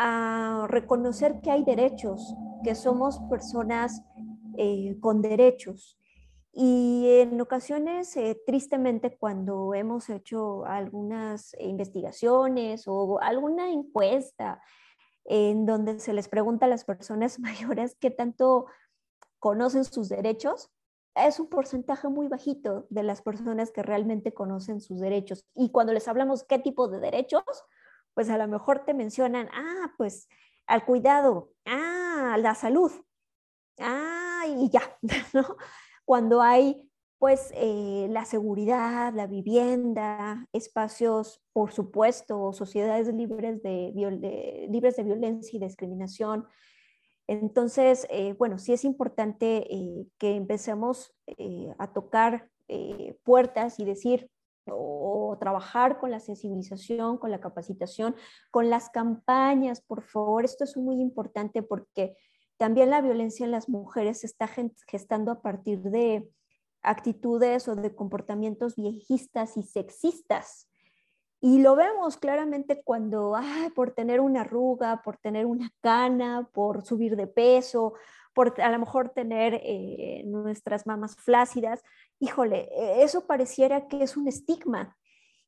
a 0.00 0.66
reconocer 0.68 1.40
que 1.40 1.50
hay 1.50 1.64
derechos, 1.64 2.36
que 2.62 2.76
somos 2.76 3.18
personas 3.28 4.04
eh, 4.56 4.96
con 5.00 5.22
derechos 5.22 5.98
Y 6.52 7.04
en 7.20 7.40
ocasiones, 7.40 8.16
eh, 8.16 8.40
tristemente, 8.46 9.16
cuando 9.18 9.74
hemos 9.74 10.08
hecho 10.08 10.64
algunas 10.66 11.54
investigaciones 11.58 12.84
o 12.86 13.18
alguna 13.20 13.70
encuesta 13.70 14.62
en 15.24 15.66
donde 15.66 15.98
se 15.98 16.12
les 16.12 16.28
pregunta 16.28 16.66
a 16.66 16.68
las 16.68 16.84
personas 16.84 17.38
mayores 17.40 17.96
qué 18.00 18.10
tanto 18.12 18.66
conocen 19.40 19.84
sus 19.84 20.08
derechos, 20.08 20.70
es 21.16 21.40
un 21.40 21.48
porcentaje 21.48 22.08
muy 22.08 22.28
bajito 22.28 22.86
de 22.88 23.02
las 23.02 23.20
personas 23.20 23.72
que 23.72 23.82
realmente 23.82 24.32
conocen 24.32 24.80
sus 24.80 25.00
derechos. 25.00 25.44
Y 25.56 25.70
cuando 25.70 25.92
les 25.92 26.06
hablamos 26.06 26.44
qué 26.44 26.60
tipo 26.60 26.86
de 26.86 27.00
derechos, 27.00 27.42
pues 28.18 28.30
a 28.30 28.36
lo 28.36 28.48
mejor 28.48 28.84
te 28.84 28.94
mencionan, 28.94 29.48
ah, 29.52 29.92
pues 29.96 30.28
al 30.66 30.84
cuidado, 30.84 31.52
ah, 31.64 32.36
la 32.40 32.56
salud, 32.56 32.90
ah, 33.78 34.42
y 34.44 34.68
ya, 34.70 34.82
¿no? 35.32 35.56
Cuando 36.04 36.42
hay 36.42 36.90
pues 37.18 37.52
eh, 37.54 38.08
la 38.10 38.24
seguridad, 38.24 39.14
la 39.14 39.28
vivienda, 39.28 40.48
espacios, 40.52 41.40
por 41.52 41.70
supuesto, 41.70 42.52
sociedades 42.52 43.06
libres 43.14 43.62
de, 43.62 43.92
libres 44.68 44.96
de 44.96 45.04
violencia 45.04 45.56
y 45.56 45.60
discriminación. 45.60 46.44
Entonces, 47.28 48.04
eh, 48.10 48.32
bueno, 48.32 48.58
sí 48.58 48.72
es 48.72 48.84
importante 48.84 49.72
eh, 49.72 50.08
que 50.18 50.34
empecemos 50.34 51.14
a 51.78 51.92
tocar 51.92 52.50
puertas 53.22 53.78
y 53.78 53.84
decir, 53.84 54.28
o 54.66 55.07
trabajar 55.36 55.98
con 55.98 56.10
la 56.10 56.20
sensibilización, 56.20 57.18
con 57.18 57.30
la 57.30 57.40
capacitación, 57.40 58.16
con 58.50 58.70
las 58.70 58.88
campañas, 58.88 59.82
por 59.82 60.02
favor. 60.02 60.44
Esto 60.44 60.64
es 60.64 60.76
muy 60.76 61.00
importante 61.00 61.62
porque 61.62 62.16
también 62.56 62.90
la 62.90 63.02
violencia 63.02 63.44
en 63.44 63.52
las 63.52 63.68
mujeres 63.68 64.20
se 64.20 64.26
está 64.26 64.48
gestando 64.86 65.30
a 65.32 65.42
partir 65.42 65.80
de 65.82 66.30
actitudes 66.82 67.68
o 67.68 67.76
de 67.76 67.94
comportamientos 67.94 68.76
viejistas 68.76 69.56
y 69.56 69.62
sexistas. 69.62 70.68
Y 71.40 71.60
lo 71.60 71.76
vemos 71.76 72.16
claramente 72.16 72.82
cuando, 72.82 73.36
por 73.74 73.92
tener 73.92 74.20
una 74.20 74.40
arruga, 74.40 75.02
por 75.02 75.18
tener 75.18 75.46
una 75.46 75.70
cana, 75.80 76.48
por 76.52 76.84
subir 76.84 77.14
de 77.14 77.28
peso, 77.28 77.94
por 78.34 78.60
a 78.60 78.70
lo 78.70 78.78
mejor 78.78 79.10
tener 79.10 79.60
eh, 79.62 80.22
nuestras 80.24 80.86
mamas 80.86 81.16
flácidas, 81.16 81.82
híjole, 82.18 82.68
e, 82.72 83.02
eso 83.02 83.26
pareciera 83.26 83.86
que 83.88 84.02
es 84.02 84.16
un 84.16 84.28
estigma. 84.28 84.96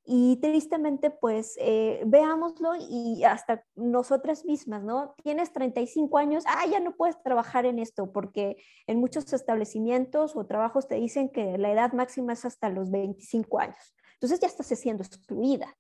Y 0.04 0.36
tristemente, 0.40 1.10
pues 1.10 1.56
eh, 1.60 2.02
veámoslo 2.06 2.72
y 2.76 3.22
hasta 3.24 3.64
nosotras 3.74 4.44
mismas, 4.44 4.82
¿no? 4.82 5.14
Tienes 5.22 5.52
35 5.52 6.18
años, 6.18 6.44
ah, 6.46 6.66
ya 6.70 6.80
no 6.80 6.96
puedes 6.96 7.22
trabajar 7.22 7.66
en 7.66 7.78
esto, 7.78 8.10
porque 8.10 8.56
en 8.86 8.98
muchos 8.98 9.32
establecimientos 9.32 10.36
o 10.36 10.46
trabajos 10.46 10.88
te 10.88 10.96
dicen 10.96 11.28
que 11.28 11.58
la 11.58 11.70
edad 11.70 11.92
máxima 11.92 12.32
es 12.32 12.44
hasta 12.44 12.70
los 12.70 12.90
25 12.90 13.60
años. 13.60 13.94
Entonces 14.14 14.40
ya 14.40 14.48
estás 14.48 14.66
siendo 14.66 15.02
excluida. 15.02 15.76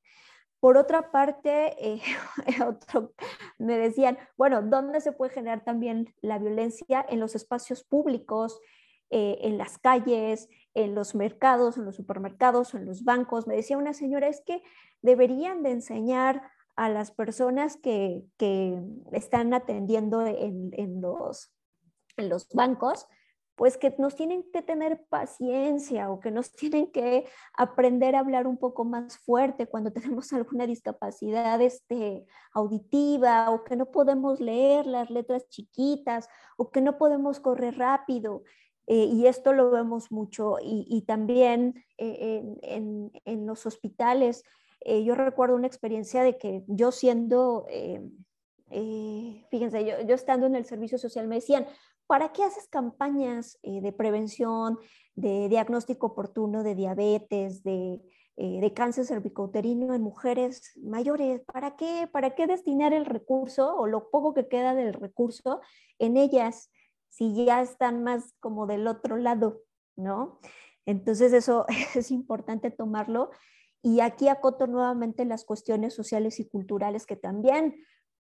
Por 0.60 0.76
otra 0.76 1.10
parte, 1.10 1.74
eh, 1.78 2.02
me 3.58 3.78
decían, 3.78 4.18
bueno, 4.36 4.60
¿dónde 4.60 5.00
se 5.00 5.12
puede 5.12 5.32
generar 5.32 5.64
también 5.64 6.14
la 6.20 6.38
violencia? 6.38 7.04
En 7.08 7.20
los 7.20 7.34
espacios 7.34 7.82
públicos, 7.82 8.60
eh, 9.08 9.38
en 9.40 9.58
las 9.58 9.78
calles, 9.78 10.48
en 10.74 10.94
los 10.94 11.14
mercados, 11.14 11.76
en 11.76 11.84
los 11.84 11.96
supermercados, 11.96 12.74
en 12.74 12.86
los 12.86 13.04
bancos. 13.04 13.46
Me 13.46 13.56
decía 13.56 13.78
una 13.78 13.94
señora, 13.94 14.28
es 14.28 14.42
que 14.44 14.62
deberían 15.02 15.62
de 15.62 15.72
enseñar 15.72 16.42
a 16.76 16.88
las 16.88 17.10
personas 17.10 17.76
que, 17.76 18.24
están 19.12 19.52
atendiendo 19.52 20.24
en, 20.26 21.00
los, 21.00 21.52
en 22.16 22.28
los 22.28 22.48
bancos, 22.48 23.06
pues 23.60 23.76
que 23.76 23.94
nos 23.98 24.14
tienen 24.14 24.42
que 24.54 24.62
tener 24.62 25.04
paciencia 25.10 26.10
o 26.10 26.20
que 26.20 26.30
nos 26.30 26.52
tienen 26.56 26.90
que 26.90 27.26
aprender 27.52 28.16
a 28.16 28.20
hablar 28.20 28.46
un 28.46 28.56
poco 28.56 28.86
más 28.86 29.18
fuerte 29.18 29.66
cuando 29.66 29.92
tenemos 29.92 30.32
alguna 30.32 30.66
discapacidad 30.66 31.60
este, 31.60 32.24
auditiva 32.52 33.50
o 33.50 33.62
que 33.62 33.76
no 33.76 33.90
podemos 33.90 34.40
leer 34.40 34.86
las 34.86 35.10
letras 35.10 35.46
chiquitas 35.50 36.28
o 36.56 36.70
que 36.70 36.80
no 36.80 36.96
podemos 36.96 37.40
correr 37.40 37.76
rápido. 37.76 38.44
Eh, 38.92 39.04
y 39.04 39.28
esto 39.28 39.52
lo 39.52 39.70
vemos 39.70 40.10
mucho 40.10 40.56
y, 40.60 41.02
también 41.02 41.84
eh, 41.96 42.42
en, 42.62 43.46
los 43.46 43.64
hospitales. 43.64 44.42
Eh, 44.80 45.04
yo 45.04 45.14
recuerdo 45.14 45.54
una 45.54 45.68
experiencia 45.68 46.24
de 46.24 46.36
que 46.36 46.64
yo 46.66 46.90
siendo, 46.90 47.66
fíjense, 49.48 49.84
yo, 49.84 50.12
estando 50.12 50.46
en 50.48 50.56
el 50.56 50.64
servicio 50.64 50.98
social 50.98 51.28
me 51.28 51.36
decían, 51.36 51.68
¿para 52.08 52.32
qué 52.32 52.42
haces 52.42 52.66
campañas 52.66 53.60
de 53.62 53.92
prevención, 53.92 54.76
de 55.14 55.48
diagnóstico 55.48 56.08
oportuno 56.08 56.64
de 56.64 56.74
diabetes, 56.74 57.62
de, 57.62 58.00
de 58.36 58.72
cáncer 58.74 59.04
cervicouterino 59.04 59.94
en 59.94 60.02
mujeres 60.02 60.72
mayores? 60.82 61.42
¿Para 61.44 61.76
qué? 61.76 62.08
¿Para 62.10 62.34
qué 62.34 62.48
destinar 62.48 62.92
el 62.92 63.06
recurso 63.06 63.72
o 63.76 63.86
lo 63.86 64.10
poco 64.10 64.34
que 64.34 64.48
queda 64.48 64.74
del 64.74 64.94
recurso 64.94 65.60
en 66.00 66.16
ellas? 66.16 66.72
Si 67.10 67.44
ya 67.44 67.60
están 67.60 68.02
más 68.02 68.34
como 68.40 68.66
del 68.66 68.86
otro 68.86 69.16
lado, 69.18 69.62
¿no? 69.96 70.40
Entonces 70.86 71.32
eso 71.32 71.66
es 71.94 72.10
importante 72.10 72.70
tomarlo. 72.70 73.30
Y 73.82 74.00
aquí 74.00 74.28
acoto 74.28 74.66
nuevamente 74.66 75.24
las 75.24 75.44
cuestiones 75.44 75.94
sociales 75.94 76.40
y 76.40 76.48
culturales 76.48 77.06
que 77.06 77.16
también 77.16 77.76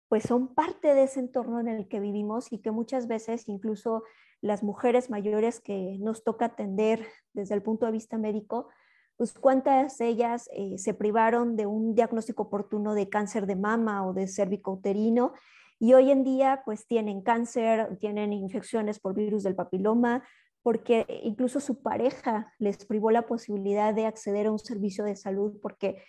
pues 0.08 0.24
son 0.24 0.54
parte 0.54 0.94
de 0.94 1.04
ese 1.04 1.22
entorno 1.22 1.62
en 1.62 1.70
el 1.70 1.88
que 1.88 2.02
vivimos 2.02 2.52
y 2.52 2.60
que 2.60 2.72
muchas 2.72 3.08
veces 3.08 3.48
incluso 3.48 4.04
las 4.42 4.62
mujeres 4.62 5.10
mayores 5.10 5.62
que 5.62 5.98
nos 6.00 6.26
toca 6.26 6.46
atender 6.48 7.06
desde 7.32 7.56
el 7.56 7.62
punto 7.62 7.86
de 7.86 7.94
vista 7.94 8.18
médico, 8.18 8.68
pues 9.16 9.34
cuántas 9.34 10.02
ellas 10.02 10.50
eh, 10.52 10.78
se 10.78 10.94
privaron 10.94 11.56
de 11.56 11.66
un 11.66 11.96
diagnóstico 11.96 12.44
oportuno 12.44 12.94
de 12.94 13.08
cáncer 13.08 13.46
de 13.46 13.56
mama 13.56 14.06
o 14.06 14.14
de 14.14 14.28
cervicouterino 14.28 15.34
y 15.82 15.96
hoy 15.96 16.12
en 16.12 16.24
día 16.24 16.62
pues 16.64 16.86
tienen 16.86 17.24
cáncer, 17.24 17.98
tienen 17.98 18.34
infecciones 18.34 19.00
por 19.00 19.16
virus 19.16 19.42
del 19.42 19.56
papiloma, 19.56 20.24
porque 20.62 21.08
incluso 21.24 21.60
su 21.60 21.82
pareja 21.82 22.54
les 22.60 22.86
privó 22.86 23.10
la 23.10 23.24
posibilidad 23.24 23.92
de 23.92 24.06
acceder 24.06 24.46
a 24.46 24.52
un 24.52 24.60
servicio 24.60 25.04
de 25.06 25.16
salud 25.16 25.58
porque 25.60 26.04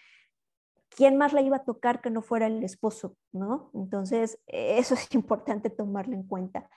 ¿quién 0.90 1.16
más 1.16 1.32
la 1.32 1.40
iba 1.40 1.56
a 1.56 1.64
tocar 1.64 2.02
que 2.02 2.10
no 2.10 2.20
fuera 2.20 2.48
el 2.48 2.62
esposo? 2.62 3.16
¿no? 3.32 3.70
Entonces, 3.72 4.38
eso 4.46 4.92
es 4.92 5.08
importante 5.14 5.70
tomarlo 5.70 6.14
en 6.16 6.24
cuenta. 6.24 6.68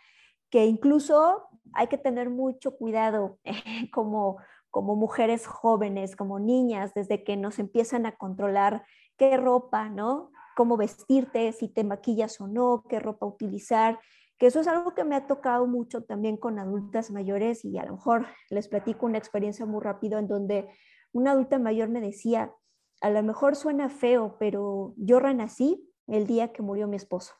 Que 0.49 0.65
incluso 0.65 1.49
hay 1.73 1.87
que 1.87 1.97
tener 1.97 2.29
mucho 2.29 2.77
cuidado 2.77 3.39
como, 3.91 4.37
como 4.69 4.95
mujeres 4.95 5.47
jóvenes, 5.47 6.15
como 6.15 6.39
niñas, 6.39 6.93
desde 6.93 7.25
que 7.25 7.35
nos 7.35 7.59
empiezan 7.59 8.05
a 8.05 8.15
controlar 8.15 8.85
qué 9.17 9.35
ropa, 9.35 9.89
¿no? 9.89 10.31
Cómo 10.55 10.77
vestirte, 10.77 11.51
si 11.51 11.67
te 11.67 11.83
maquillas 11.83 12.41
o 12.41 12.47
no, 12.47 12.83
qué 12.89 12.99
ropa 12.99 13.25
utilizar, 13.25 13.99
que 14.37 14.47
eso 14.47 14.59
es 14.59 14.67
algo 14.67 14.95
que 14.95 15.03
me 15.03 15.15
ha 15.15 15.27
tocado 15.27 15.67
mucho 15.67 16.03
también 16.03 16.37
con 16.37 16.59
adultas 16.59 17.11
mayores 17.11 17.63
y 17.63 17.77
a 17.77 17.85
lo 17.85 17.93
mejor 17.93 18.25
les 18.49 18.67
platico 18.67 19.05
una 19.05 19.17
experiencia 19.17 19.65
muy 19.65 19.81
rápido 19.81 20.17
en 20.19 20.27
donde 20.27 20.69
una 21.11 21.31
adulta 21.31 21.59
mayor 21.59 21.89
me 21.89 22.01
decía, 22.01 22.53
a 23.01 23.09
lo 23.09 23.23
mejor 23.23 23.55
suena 23.55 23.89
feo, 23.89 24.37
pero 24.39 24.93
yo 24.97 25.19
renací 25.19 25.89
el 26.07 26.27
día 26.27 26.51
que 26.51 26.61
murió 26.61 26.87
mi 26.87 26.97
esposo, 26.97 27.33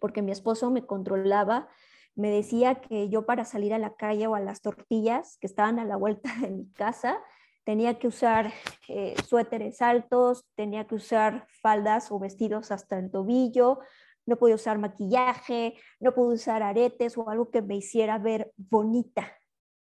porque 0.00 0.22
mi 0.22 0.32
esposo 0.32 0.70
me 0.70 0.86
controlaba, 0.86 1.68
me 2.14 2.30
decía 2.30 2.76
que 2.76 3.08
yo 3.08 3.26
para 3.26 3.44
salir 3.44 3.74
a 3.74 3.78
la 3.78 3.94
calle 3.94 4.26
o 4.26 4.34
a 4.34 4.40
las 4.40 4.62
tortillas 4.62 5.38
que 5.38 5.46
estaban 5.46 5.78
a 5.78 5.84
la 5.84 5.96
vuelta 5.96 6.30
de 6.40 6.50
mi 6.50 6.70
casa, 6.72 7.18
tenía 7.66 7.98
que 7.98 8.06
usar 8.06 8.52
eh, 8.86 9.16
suéteres 9.26 9.82
altos, 9.82 10.46
tenía 10.54 10.86
que 10.86 10.94
usar 10.94 11.48
faldas 11.60 12.12
o 12.12 12.18
vestidos 12.20 12.70
hasta 12.70 12.96
el 12.96 13.10
tobillo, 13.10 13.80
no 14.24 14.36
podía 14.36 14.54
usar 14.54 14.78
maquillaje, 14.78 15.74
no 15.98 16.14
podía 16.14 16.34
usar 16.34 16.62
aretes 16.62 17.18
o 17.18 17.28
algo 17.28 17.50
que 17.50 17.62
me 17.62 17.74
hiciera 17.74 18.18
ver 18.18 18.52
bonita, 18.56 19.32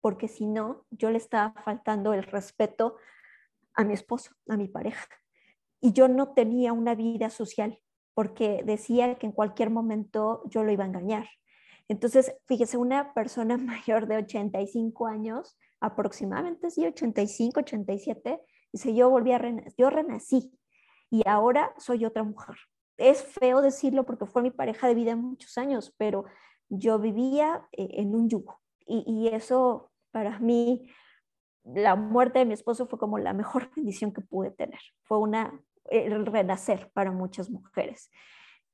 porque 0.01 0.29
si 0.29 0.47
no, 0.47 0.87
yo 0.91 1.11
le 1.11 1.19
estaba 1.19 1.61
faltando 1.65 2.15
el 2.15 2.23
respeto 2.23 2.99
a 3.75 3.83
mi 3.83 3.95
esposo, 3.95 4.31
a 4.49 4.57
mi 4.57 4.69
pareja. 4.69 5.09
Y 5.81 5.93
yo 5.93 6.07
no 6.07 6.35
tenía 6.35 6.73
una 6.73 6.95
vida 6.95 7.31
social, 7.31 7.81
porque 8.15 8.63
decía 8.65 9.17
que 9.17 9.27
en 9.27 9.33
cualquier 9.33 9.71
momento 9.71 10.43
yo 10.49 10.63
lo 10.63 10.71
iba 10.71 10.85
a 10.85 10.87
engañar. 10.87 11.27
Entonces, 11.89 12.33
fíjese, 12.47 12.77
una 12.77 13.13
persona 13.13 13.57
mayor 13.59 14.07
de 14.07 14.19
85 14.19 15.09
años 15.09 15.59
aproximadamente, 15.83 16.71
sí, 16.71 16.87
85, 16.87 17.61
87, 17.61 18.41
dice, 18.73 18.95
yo 18.95 19.11
volví 19.11 19.33
a 19.33 19.39
renacer, 19.39 19.75
yo 19.77 19.91
renací 19.91 20.53
y 21.11 21.23
ahora 21.29 21.75
soy 21.79 22.05
otra 22.05 22.23
mujer. 22.23 22.57
Es 22.97 23.23
feo 23.23 23.61
decirlo 23.61 24.05
porque 24.07 24.27
fue 24.27 24.43
mi 24.43 24.51
pareja 24.51 24.87
de 24.87 24.95
vida 24.95 25.17
muchos 25.17 25.59
años, 25.59 25.95
pero 25.99 26.25
yo 26.69 26.99
vivía 26.99 27.67
eh, 27.73 27.89
en 27.95 28.15
un 28.15 28.29
yugo 28.29 28.61
y, 28.87 29.05
y 29.07 29.29
eso 29.29 29.93
para 30.13 30.39
mí, 30.39 30.89
la 31.65 31.97
muerte 31.97 32.39
de 32.39 32.45
mi 32.45 32.55
esposo 32.55 32.87
fue 32.87 32.99
como 32.99 33.19
la 33.19 33.33
mejor 33.33 33.71
bendición 33.77 34.13
que 34.13 34.21
pude 34.21 34.53
tener. 34.53 34.81
Fue 35.03 35.19
una, 35.19 35.59
el 35.87 36.25
renacer 36.27 36.91
para 36.93 37.11
muchas 37.11 37.51
mujeres. 37.51 38.11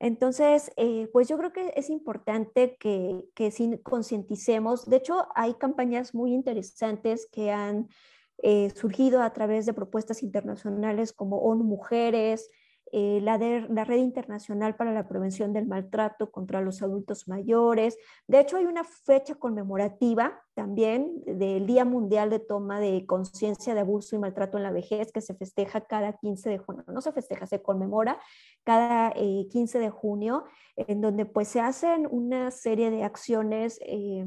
Entonces, 0.01 0.71
eh, 0.77 1.09
pues 1.13 1.29
yo 1.29 1.37
creo 1.39 1.53
que 1.53 1.73
es 1.77 1.91
importante 1.91 2.77
que, 2.79 3.25
que 3.35 3.81
concienticemos. 3.83 4.87
De 4.87 4.97
hecho, 4.97 5.27
hay 5.35 5.55
campañas 5.55 6.15
muy 6.15 6.33
interesantes 6.33 7.29
que 7.33 7.51
han 7.51 7.89
eh, 8.43 8.71
surgido 8.71 9.23
a 9.23 9.33
través 9.33 9.67
de 9.67 9.73
propuestas 9.73 10.23
internacionales 10.23 11.13
como 11.13 11.39
ONU 11.39 11.65
Mujeres, 11.65 12.49
eh, 12.93 13.21
la, 13.23 13.37
la, 13.39 13.85
Red 13.85 13.99
Internacional 13.99 14.75
para 14.75 14.93
la 14.93 15.07
Prevención 15.07 15.53
del 15.53 15.67
Maltrato 15.67 16.31
contra 16.31 16.61
los 16.63 16.83
Adultos 16.83 17.29
Mayores. 17.29 17.99
De 18.27 18.41
hecho, 18.41 18.57
hay 18.57 18.65
una 18.65 18.85
fecha 18.85 19.35
conmemorativa 19.35 20.43
también 20.55 21.23
del 21.27 21.67
Día 21.67 21.85
Mundial 21.85 22.31
de 22.31 22.39
Toma 22.39 22.81
de 22.81 23.05
Conciencia 23.07 23.75
de 23.75 23.81
Abuso 23.81 24.17
y 24.17 24.19
Maltrato 24.19 24.57
en 24.57 24.63
la 24.63 24.71
Vejez, 24.71 25.13
que 25.13 25.21
se 25.21 25.35
festeja 25.35 25.83
cada 25.83 26.15
15 26.15 26.49
de 26.49 26.59
junio. 26.59 26.85
No 26.89 27.01
se 27.01 27.13
festeja, 27.13 27.47
se 27.47 27.63
conmemora 27.63 28.19
cada 28.65 29.13
15 29.13 29.79
eh, 29.79 29.81
de 29.81 29.91
junio, 29.91 30.45
en 30.77 31.01
donde 31.01 31.27
pues 31.27 31.49
se 31.49 31.61
hacen 31.61 32.09
una 32.11 32.51
serie 32.51 32.91
de 32.91 33.05
acciones 33.05 33.79
eh, 33.83 34.27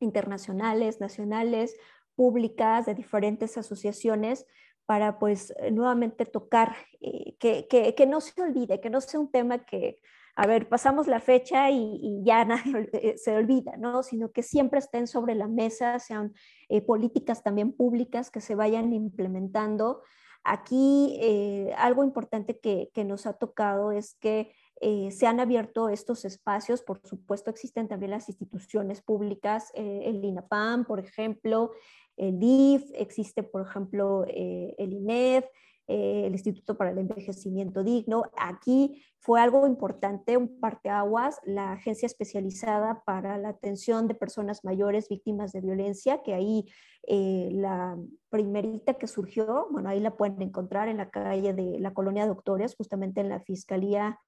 internacionales, 0.00 1.00
nacionales, 1.00 1.76
públicas, 2.14 2.86
de 2.86 2.94
diferentes 2.94 3.58
asociaciones 3.58 4.46
para 4.86 5.18
pues 5.18 5.54
eh, 5.58 5.70
nuevamente 5.70 6.26
tocar, 6.26 6.76
eh, 7.00 7.36
que, 7.38 7.66
que, 7.68 8.06
no 8.06 8.20
se 8.20 8.40
olvide, 8.42 8.80
que 8.80 8.90
no 8.90 9.00
sea 9.00 9.20
un 9.20 9.30
tema 9.30 9.64
que, 9.64 9.98
a 10.36 10.46
ver, 10.46 10.68
pasamos 10.68 11.06
la 11.06 11.20
fecha 11.20 11.70
y, 11.70 12.22
ya 12.24 12.44
nadie 12.44 12.90
eh, 12.92 13.14
se 13.16 13.36
olvida, 13.36 13.76
¿no? 13.76 14.02
Sino 14.02 14.30
que 14.30 14.42
siempre 14.42 14.78
estén 14.78 15.06
sobre 15.06 15.34
la 15.34 15.48
mesa, 15.48 15.98
sean 15.98 16.34
políticas 16.86 17.42
también 17.42 17.72
públicas 17.72 18.30
que 18.30 18.40
se 18.40 18.54
vayan 18.54 18.92
implementando. 18.92 20.02
Aquí 20.42 21.18
algo 21.78 22.04
importante 22.04 22.58
que, 22.58 22.90
que, 22.92 23.04
nos 23.04 23.26
ha 23.26 23.34
tocado 23.34 23.92
es 23.92 24.14
que 24.14 24.52
se 25.10 25.26
han 25.26 25.40
abierto 25.40 25.88
estos 25.88 26.26
espacios, 26.26 26.82
por 26.82 27.00
supuesto 27.06 27.50
existen 27.50 27.88
también 27.88 28.10
las 28.10 28.28
instituciones 28.28 29.00
públicas, 29.00 29.70
el 29.74 30.22
INAPAM, 30.22 30.84
por 30.84 31.00
ejemplo, 31.00 31.70
el 32.16 32.38
DIF, 32.38 32.90
existe, 32.94 33.42
por 33.42 33.66
ejemplo, 33.66 34.24
eh, 34.28 34.74
el 34.78 34.92
INED, 34.92 35.44
eh, 35.86 36.24
el 36.26 36.32
Instituto 36.32 36.76
para 36.76 36.90
el 36.90 36.98
Envejecimiento 36.98 37.82
Digno. 37.82 38.24
Aquí 38.36 39.02
fue 39.18 39.40
algo 39.40 39.66
importante, 39.66 40.36
un 40.36 40.60
parteaguas, 40.60 41.40
la 41.44 41.72
agencia 41.72 42.06
especializada 42.06 43.02
para 43.04 43.36
la 43.38 43.50
atención 43.50 44.06
de 44.06 44.14
personas 44.14 44.64
mayores 44.64 45.08
víctimas 45.08 45.52
de 45.52 45.60
violencia, 45.60 46.22
que 46.22 46.34
ahí 46.34 46.66
eh, 47.06 47.50
la 47.52 47.98
primerita 48.30 48.94
que 48.94 49.06
surgió, 49.06 49.66
bueno, 49.70 49.88
ahí 49.88 50.00
la 50.00 50.16
pueden 50.16 50.40
encontrar 50.40 50.88
en 50.88 50.98
la 50.98 51.10
calle 51.10 51.52
de 51.52 51.78
la 51.80 51.92
colonia 51.92 52.26
Doctores, 52.26 52.76
justamente 52.76 53.20
en 53.20 53.28
la 53.28 53.40
Fiscalía 53.40 54.18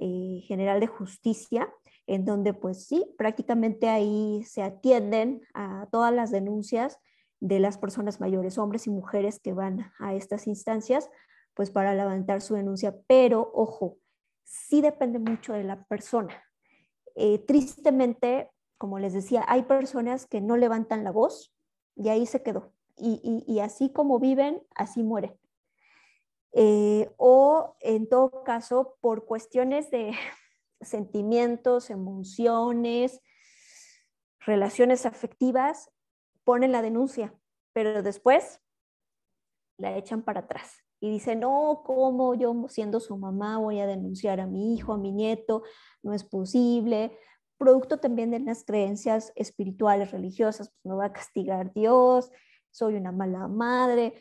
General 0.00 0.78
de 0.78 0.86
Justicia, 0.86 1.68
en 2.06 2.24
donde 2.24 2.54
pues 2.54 2.86
sí, 2.86 3.04
prácticamente 3.18 3.88
ahí 3.88 4.44
se 4.44 4.62
atienden 4.62 5.40
a 5.54 5.88
todas 5.90 6.14
las 6.14 6.30
denuncias 6.30 7.00
de 7.40 7.60
las 7.60 7.78
personas 7.78 8.20
mayores, 8.20 8.58
hombres 8.58 8.86
y 8.86 8.90
mujeres 8.90 9.38
que 9.40 9.52
van 9.52 9.92
a 9.98 10.14
estas 10.14 10.46
instancias, 10.46 11.08
pues 11.54 11.70
para 11.70 11.94
levantar 11.94 12.40
su 12.40 12.54
denuncia. 12.54 12.96
Pero, 13.06 13.50
ojo, 13.54 13.98
sí 14.44 14.80
depende 14.80 15.18
mucho 15.18 15.52
de 15.52 15.64
la 15.64 15.84
persona. 15.84 16.42
Eh, 17.14 17.38
tristemente, 17.40 18.50
como 18.76 18.98
les 18.98 19.12
decía, 19.12 19.44
hay 19.48 19.62
personas 19.62 20.26
que 20.26 20.40
no 20.40 20.56
levantan 20.56 21.04
la 21.04 21.10
voz 21.10 21.54
y 21.96 22.08
ahí 22.08 22.26
se 22.26 22.42
quedó. 22.42 22.72
Y, 23.00 23.60
así 23.60 23.92
como 23.92 24.18
viven, 24.18 24.60
así 24.74 25.04
mueren. 25.04 25.38
Eh, 26.52 27.08
o 27.16 27.76
en 27.80 28.08
todo 28.08 28.42
caso, 28.42 28.96
por 29.00 29.24
cuestiones 29.24 29.90
de 29.90 30.12
sentimientos, 30.80 31.90
emociones, 31.90 33.20
relaciones 34.40 35.06
afectivas, 35.06 35.90
ponen 36.48 36.72
la 36.72 36.80
denuncia, 36.80 37.34
pero 37.74 38.02
después 38.02 38.62
la 39.76 39.98
echan 39.98 40.22
para 40.22 40.40
atrás 40.40 40.82
y 40.98 41.10
dicen, 41.10 41.40
no, 41.40 41.82
¿cómo 41.84 42.34
yo 42.36 42.54
siendo 42.70 43.00
su 43.00 43.18
mamá 43.18 43.58
voy 43.58 43.80
a 43.80 43.86
denunciar 43.86 44.40
a 44.40 44.46
mi 44.46 44.72
hijo, 44.72 44.94
a 44.94 44.96
mi 44.96 45.12
nieto? 45.12 45.62
No 46.02 46.14
es 46.14 46.24
posible. 46.24 47.12
Producto 47.58 47.98
también 47.98 48.30
de 48.30 48.40
las 48.40 48.64
creencias 48.64 49.30
espirituales, 49.36 50.10
religiosas, 50.10 50.70
pues 50.70 50.90
me 50.90 50.96
va 50.96 51.04
a 51.04 51.12
castigar 51.12 51.74
Dios, 51.74 52.30
soy 52.70 52.94
una 52.94 53.12
mala 53.12 53.46
madre. 53.46 54.14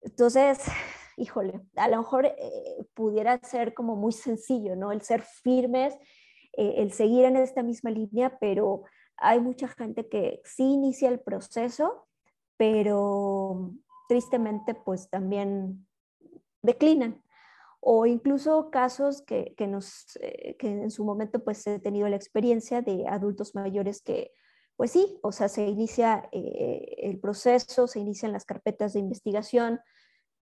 Entonces, 0.00 0.58
híjole, 1.16 1.60
a 1.76 1.86
lo 1.86 1.98
mejor 1.98 2.26
eh, 2.26 2.86
pudiera 2.92 3.38
ser 3.44 3.72
como 3.72 3.94
muy 3.94 4.10
sencillo, 4.10 4.74
¿no? 4.74 4.90
El 4.90 5.02
ser 5.02 5.22
firmes, 5.22 5.94
eh, 6.54 6.74
el 6.78 6.90
seguir 6.90 7.24
en 7.24 7.36
esta 7.36 7.62
misma 7.62 7.90
línea, 7.92 8.36
pero 8.40 8.82
hay 9.20 9.40
mucha 9.40 9.68
gente 9.68 10.08
que 10.08 10.40
sí 10.44 10.64
inicia 10.64 11.08
el 11.08 11.20
proceso, 11.20 12.06
pero 12.56 13.72
tristemente 14.08 14.74
pues 14.74 15.08
también 15.10 15.86
declinan. 16.62 17.22
O 17.80 18.06
incluso 18.06 18.70
casos 18.70 19.22
que, 19.22 19.54
nos, 19.68 20.16
eh, 20.20 20.56
que 20.58 20.68
en 20.68 20.90
su 20.90 21.04
momento 21.04 21.44
pues 21.44 21.64
he 21.66 21.78
tenido 21.78 22.08
la 22.08 22.16
experiencia 22.16 22.82
de 22.82 23.06
adultos 23.06 23.54
mayores 23.54 24.02
que 24.02 24.32
pues 24.76 24.92
sí, 24.92 25.18
o 25.22 25.32
sea, 25.32 25.48
se 25.48 25.66
inicia 25.66 26.28
eh, 26.30 26.94
el 26.98 27.18
proceso, 27.18 27.88
se 27.88 27.98
inician 27.98 28.32
las 28.32 28.44
carpetas 28.44 28.92
de 28.92 29.00
investigación, 29.00 29.80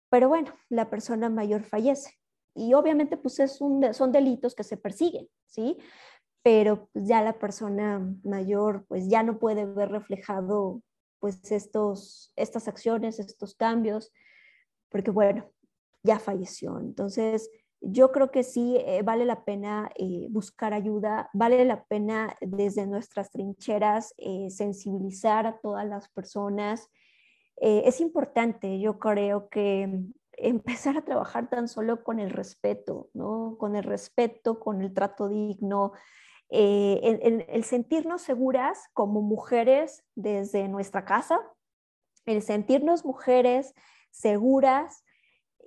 pero 0.09 0.28
bueno, 0.28 0.51
la 0.68 0.89
persona 0.89 1.30
mayor 1.30 1.63
fallece. 1.63 2.11
Y 2.53 2.74
obviamente 2.74 3.15
pues 3.15 3.39
es 3.39 3.57
son 3.57 4.11
delitos 4.11 4.53
que 4.53 4.65
se 4.65 4.76
persiguen, 4.76 5.30
¿sí? 5.45 5.78
Pero 6.48 6.88
pues, 6.93 7.06
ya 7.06 7.22
la 7.22 7.39
persona 7.39 8.00
mayor 8.24 8.86
pues 8.88 9.10
ya 9.10 9.22
no 9.22 9.38
puede 9.38 9.66
ver 9.66 9.91
reflejado 9.91 10.82
pues 11.20 11.52
estos, 11.52 12.32
estas 12.38 12.70
acciones, 12.70 13.20
estos 13.20 13.54
cambios, 13.54 14.14
porque 14.88 15.12
bueno, 15.12 15.52
ya 16.04 16.20
falleció. 16.20 16.80
Entonces, 16.80 17.52
yo 17.82 18.14
creo 18.14 18.32
que 18.32 18.43
sí 18.43 18.78
eh, 18.78 19.02
vale 19.04 19.26
la 19.26 19.43
pena 19.43 19.91
eh, 19.98 20.28
buscar 20.30 20.74
ayuda, 20.74 21.30
vale 21.34 21.66
la 21.66 21.84
pena 21.84 22.38
desde 22.39 22.88
nuestras 22.88 23.30
trincheras 23.30 24.14
eh, 24.18 24.50
sensibilizar 24.50 25.48
a 25.48 25.60
todas 25.60 25.86
las 25.86 26.08
personas. 26.08 26.89
es 27.58 28.00
importante, 28.00 28.80
yo 28.80 29.00
creo 29.00 29.50
que 29.50 30.02
empezar 30.32 30.95
a 30.95 31.04
trabajar 31.04 31.50
tan 31.50 31.68
solo 31.68 32.06
con 32.06 32.22
el 32.22 32.30
respeto, 32.30 33.10
¿no? 33.14 33.58
Con 33.58 33.76
el 33.76 33.84
respeto, 33.84 34.62
con 34.62 34.82
el 34.82 34.93
trato 34.93 35.28
digno, 35.28 35.91
eh, 36.50 37.45
el, 37.50 37.64
sentirnos 37.66 38.22
seguras 38.22 38.89
como 38.93 39.22
mujeres 39.22 40.04
desde 40.16 40.68
nuestra 40.70 41.04
casa, 41.04 41.39
el 42.26 42.41
sentirnos 42.41 43.04
mujeres 43.04 43.74
seguras 44.12 45.04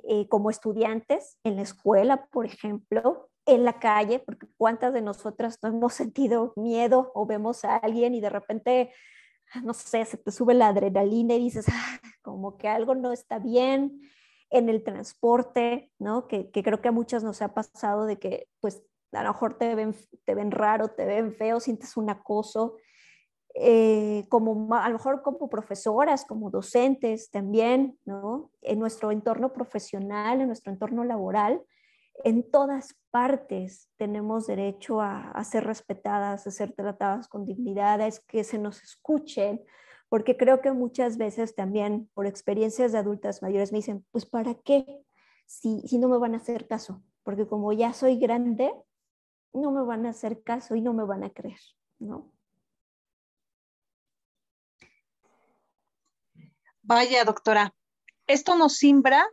eh, 0.04 0.26
como 0.28 0.48
estudiantes 0.50 1.38
en 1.44 1.56
la 1.56 1.62
escuela, 1.62 2.26
por 2.26 2.46
ejemplo, 2.46 3.30
en 3.44 3.64
la 3.64 3.78
calle, 3.78 4.20
porque 4.20 4.46
cuántas 4.56 4.94
de 4.94 5.02
nosotras 5.02 5.58
no 5.62 5.68
hemos 5.68 5.94
sentido 5.94 6.52
miedo 6.56 7.10
o 7.14 7.26
vemos 7.26 7.64
a 7.64 7.76
alguien 7.76 8.14
y 8.14 8.20
de 8.20 8.30
repente, 8.30 8.92
no 9.62 9.74
sé, 9.74 10.04
se 10.04 10.16
te 10.16 10.30
sube 10.30 10.54
la 10.54 10.68
adrenalina 10.68 11.34
y 11.34 11.44
dices, 11.44 11.66
ah, 11.68 12.00
como 12.22 12.56
que 12.56 12.68
algo 12.68 12.94
no 12.94 13.12
está 13.12 13.38
bien 13.38 14.00
en 14.50 14.68
el 14.68 14.82
transporte, 14.82 15.92
¿no? 15.98 16.26
Que, 16.26 16.50
que, 16.50 16.62
creo 16.62 16.80
que 16.80 16.88
a 16.88 16.92
muchas 16.92 17.22
nos 17.22 17.42
ha 17.42 17.54
pasado 17.54 18.06
de 18.06 18.18
que 18.18 18.48
pues 18.60 18.82
a 19.12 19.22
lo 19.22 19.30
mejor 19.30 19.54
te 19.58 19.74
ven, 19.74 19.94
te 20.24 20.34
ven 20.34 20.50
raro, 20.50 20.88
te 20.88 21.04
ven 21.04 21.32
feo, 21.32 21.60
sientes 21.60 21.96
un 21.96 22.10
acoso. 22.10 22.76
Eh, 23.54 24.26
como 24.28 24.74
a 24.76 24.88
lo 24.88 24.92
mejor 24.94 25.22
como 25.22 25.50
profesoras, 25.50 26.24
como 26.24 26.50
docentes 26.50 27.30
también, 27.30 27.98
¿no? 28.04 28.52
En 28.62 28.78
nuestro 28.78 29.10
entorno 29.10 29.52
profesional, 29.52 30.40
en 30.40 30.46
nuestro 30.46 30.72
entorno 30.72 31.02
laboral, 31.02 31.60
en 32.22 32.48
todas 32.48 32.96
partes 33.10 33.90
tenemos 33.96 34.46
derecho 34.46 35.00
a, 35.00 35.30
a, 35.32 35.42
ser 35.42 35.64
respetadas, 35.64 36.46
a 36.46 36.50
ser 36.50 36.72
tratadas 36.72 37.28
con 37.28 37.44
dignidad, 37.44 38.00
a 38.00 38.08
que 38.28 38.44
se 38.44 38.58
nos 38.58 38.82
escuchen, 38.84 39.60
porque 40.08 40.36
creo 40.36 40.60
que 40.60 40.72
muchas 40.72 41.16
veces 41.16 41.54
también 41.54 42.08
por 42.14 42.26
experiencias 42.26 42.92
de 42.92 42.98
adultas 42.98 43.42
mayores 43.42 43.72
me 43.72 43.78
dicen, 43.78 44.04
pues 44.12 44.26
¿para 44.26 44.54
qué? 44.54 45.02
Si, 45.46 45.80
si 45.88 45.98
no 45.98 46.08
me 46.08 46.18
van 46.18 46.34
a 46.34 46.38
hacer 46.38 46.68
caso, 46.68 47.02
porque 47.24 47.46
como 47.46 47.72
ya 47.72 47.92
soy 47.92 48.18
grande, 48.18 48.72
no 49.52 49.70
me 49.72 49.82
van 49.82 50.06
a 50.06 50.10
hacer 50.10 50.42
caso 50.42 50.74
y 50.74 50.80
no 50.80 50.92
me 50.92 51.04
van 51.04 51.24
a 51.24 51.30
creer, 51.30 51.60
¿no? 51.98 52.32
Vaya, 56.82 57.24
doctora, 57.24 57.74
esto 58.26 58.56
nos 58.56 58.76
simbra 58.76 59.26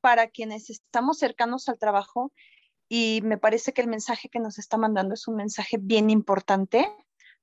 para 0.00 0.28
quienes 0.28 0.70
estamos 0.70 1.18
cercanos 1.18 1.68
al 1.68 1.78
trabajo 1.78 2.32
y 2.88 3.20
me 3.22 3.38
parece 3.38 3.72
que 3.72 3.82
el 3.82 3.88
mensaje 3.88 4.28
que 4.28 4.40
nos 4.40 4.58
está 4.58 4.76
mandando 4.76 5.14
es 5.14 5.28
un 5.28 5.36
mensaje 5.36 5.78
bien 5.80 6.10
importante, 6.10 6.88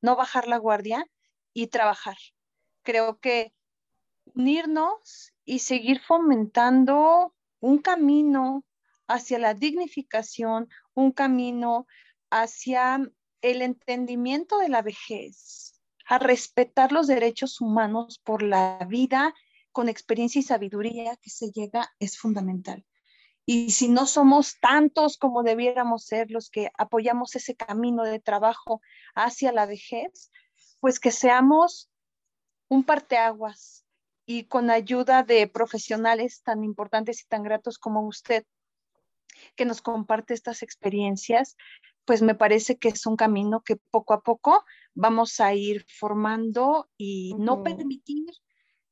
no 0.01 0.15
bajar 0.15 0.47
la 0.47 0.57
guardia 0.57 1.05
y 1.53 1.67
trabajar. 1.67 2.17
Creo 2.83 3.19
que 3.19 3.53
unirnos 4.35 5.33
y 5.45 5.59
seguir 5.59 6.01
fomentando 6.01 7.33
un 7.59 7.79
camino 7.79 8.63
hacia 9.07 9.39
la 9.39 9.53
dignificación, 9.53 10.69
un 10.93 11.11
camino 11.11 11.87
hacia 12.29 12.99
el 13.41 13.61
entendimiento 13.61 14.59
de 14.59 14.69
la 14.69 14.81
vejez, 14.81 15.79
a 16.07 16.19
respetar 16.19 16.91
los 16.91 17.07
derechos 17.07 17.61
humanos 17.61 18.19
por 18.23 18.41
la 18.41 18.79
vida 18.87 19.33
con 19.71 19.89
experiencia 19.89 20.39
y 20.39 20.43
sabiduría 20.43 21.17
que 21.17 21.29
se 21.29 21.51
llega 21.51 21.93
es 21.99 22.17
fundamental. 22.17 22.85
Y 23.45 23.71
si 23.71 23.87
no 23.87 24.05
somos 24.05 24.59
tantos 24.59 25.17
como 25.17 25.43
debiéramos 25.43 26.05
ser 26.05 26.31
los 26.31 26.49
que 26.49 26.69
apoyamos 26.77 27.35
ese 27.35 27.55
camino 27.55 28.03
de 28.03 28.19
trabajo 28.19 28.81
hacia 29.15 29.51
la 29.51 29.65
vejez, 29.65 30.31
pues 30.81 30.99
que 30.99 31.11
seamos 31.11 31.89
un 32.69 32.83
parteaguas 32.83 33.85
y 34.25 34.43
con 34.45 34.69
ayuda 34.69 35.23
de 35.23 35.47
profesionales 35.47 36.41
tan 36.43 36.63
importantes 36.63 37.21
y 37.21 37.27
tan 37.27 37.43
gratos 37.43 37.77
como 37.77 38.05
usted, 38.05 38.45
que 39.55 39.65
nos 39.65 39.81
comparte 39.81 40.33
estas 40.33 40.63
experiencias, 40.63 41.55
pues 42.07 42.21
me 42.21 42.35
parece 42.35 42.77
que 42.77 42.87
es 42.87 43.05
un 43.05 43.17
camino 43.17 43.61
que 43.63 43.75
poco 43.75 44.13
a 44.13 44.21
poco 44.21 44.63
vamos 44.95 45.41
a 45.41 45.53
ir 45.53 45.85
formando 45.99 46.89
y 46.97 47.35
no 47.37 47.63
permitir 47.63 48.31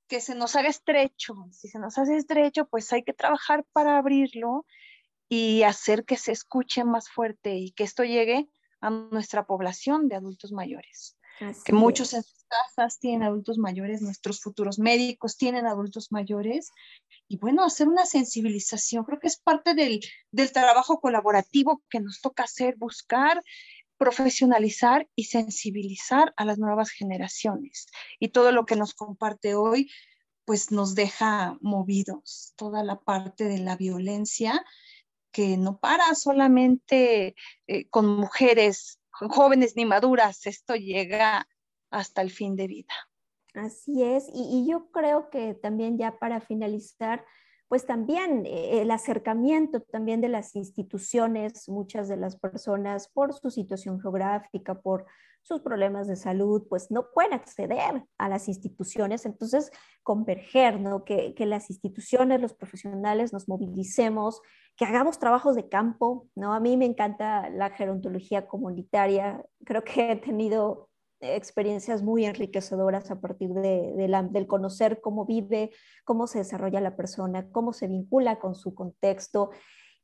que 0.10 0.20
se 0.20 0.36
nos 0.36 0.58
haga 0.58 0.68
estrecho. 0.68 1.34
Si 1.52 1.70
se 1.70 1.80
nos 1.80 1.98
hace 1.98 2.18
estrecho, 2.18 2.68
pues 2.68 2.92
hay 2.92 3.04
que 3.04 3.14
trabajar 3.14 3.66
para 3.72 3.98
abrirlo 3.98 4.66
y 5.30 5.64
hacer 5.64 6.04
que 6.04 6.18
se 6.18 6.34
escuche 6.34 6.84
más 6.84 7.10
fuerte 7.10 7.56
y 7.56 7.72
que 7.72 7.86
esto 7.86 8.04
llegue 8.04 8.50
a 8.82 8.90
nuestra 8.90 9.46
población 9.46 10.10
de 10.10 10.18
adultos 10.18 10.52
mayores. 10.52 11.18
Que 11.64 11.74
muchos 11.74 12.14
en 12.14 12.24
sus 12.24 12.46
casas 12.48 13.00
tienen 13.00 13.24
adultos 13.24 13.58
mayores, 13.58 14.02
nuestros 14.02 14.42
futuros 14.42 14.80
médicos 14.80 15.38
tienen 15.38 15.66
adultos 15.66 16.12
mayores. 16.12 16.72
Y 17.28 17.38
bueno, 17.38 17.64
hacer 17.64 17.88
una 17.88 18.06
sensibilización, 18.06 19.04
creo 19.04 19.20
que 19.20 19.28
es 19.28 19.38
parte 19.38 19.74
del, 19.74 20.00
del 20.32 20.52
trabajo 20.52 21.00
colaborativo 21.00 21.82
que 21.90 22.00
nos 22.00 22.22
toca 22.22 22.44
hacer, 22.44 22.76
buscar 22.78 23.42
profesionalizar 23.98 25.08
y 25.16 25.26
sensibilizar 25.26 26.34
a 26.38 26.46
las 26.46 26.58
nuevas 26.58 26.92
generaciones. 26.92 27.88
Y 28.20 28.30
todo 28.30 28.52
lo 28.52 28.66
que 28.66 28.76
nos 28.76 28.94
comparte 28.94 29.56
hoy, 29.56 29.90
pues 30.44 30.72
nos 30.72 30.96
deja 30.96 31.58
movidos. 31.62 32.54
Toda 32.56 32.84
la 32.84 33.00
parte 33.00 33.46
de 33.46 33.60
la 33.60 33.76
violencia 33.76 34.64
que 35.32 35.58
no 35.58 35.80
para 35.80 36.16
solamente 36.16 37.36
eh, 37.68 37.90
con 37.90 38.08
mujeres 38.08 39.00
jóvenes 39.30 39.76
ni 39.76 39.86
maduras, 39.86 40.46
esto 40.46 40.76
llega 40.76 41.48
hasta 41.90 42.22
el 42.22 42.32
fin 42.32 42.56
de 42.56 42.68
vida. 42.68 42.94
Así 43.54 44.04
es, 44.04 44.30
y, 44.34 44.68
yo 44.68 44.92
creo 44.92 45.30
que 45.30 45.54
también 45.54 45.98
ya 45.98 46.20
para 46.20 46.42
finalizar, 46.42 47.26
pues 47.70 47.86
también 47.86 48.46
eh, 48.46 48.82
el 48.82 48.92
acercamiento 48.92 49.82
también 49.82 50.20
de 50.20 50.28
las 50.28 50.56
instituciones, 50.56 51.70
muchas 51.70 52.10
de 52.10 52.18
las 52.18 52.36
personas 52.36 53.08
por 53.08 53.34
su 53.34 53.50
situación 53.50 54.02
geográfica, 54.02 54.82
por 54.82 55.06
sus 55.46 55.62
problemas 55.62 56.08
de 56.08 56.16
salud, 56.16 56.66
pues 56.68 56.90
no 56.90 57.12
pueden 57.14 57.34
acceder 57.34 58.04
a 58.18 58.30
las 58.30 58.48
instituciones. 58.48 59.28
Entonces, 59.28 59.70
converger, 60.02 60.82
¿no? 60.82 61.06
Que, 61.06 61.36
que 61.36 61.46
las 61.46 61.70
instituciones, 61.70 62.42
los 62.42 62.56
profesionales 62.56 63.32
nos 63.32 63.48
movilicemos, 63.48 64.42
que 64.76 64.86
hagamos 64.86 65.20
trabajos 65.20 65.56
de 65.56 65.70
campo, 65.70 66.28
¿no? 66.36 66.54
A 66.54 66.60
mí 66.60 66.78
me 66.78 66.86
encanta 66.86 67.50
la 67.52 67.70
gerontología 67.70 68.48
comunitaria. 68.48 69.46
Creo 69.64 69.84
que 69.84 70.12
he 70.12 70.16
tenido 70.16 70.90
experiencias 71.22 72.02
muy 72.02 72.26
enriquecedoras 72.26 73.12
a 73.12 73.20
partir 73.22 73.50
de, 73.50 73.94
del 74.32 74.48
conocer 74.48 75.00
cómo 75.00 75.26
vive, 75.26 75.72
cómo 76.04 76.26
se 76.26 76.40
desarrolla 76.40 76.82
la 76.82 76.96
persona, 76.96 77.50
cómo 77.52 77.72
se 77.72 77.88
vincula 77.88 78.40
con 78.40 78.56
su 78.56 78.74
contexto. 78.74 79.52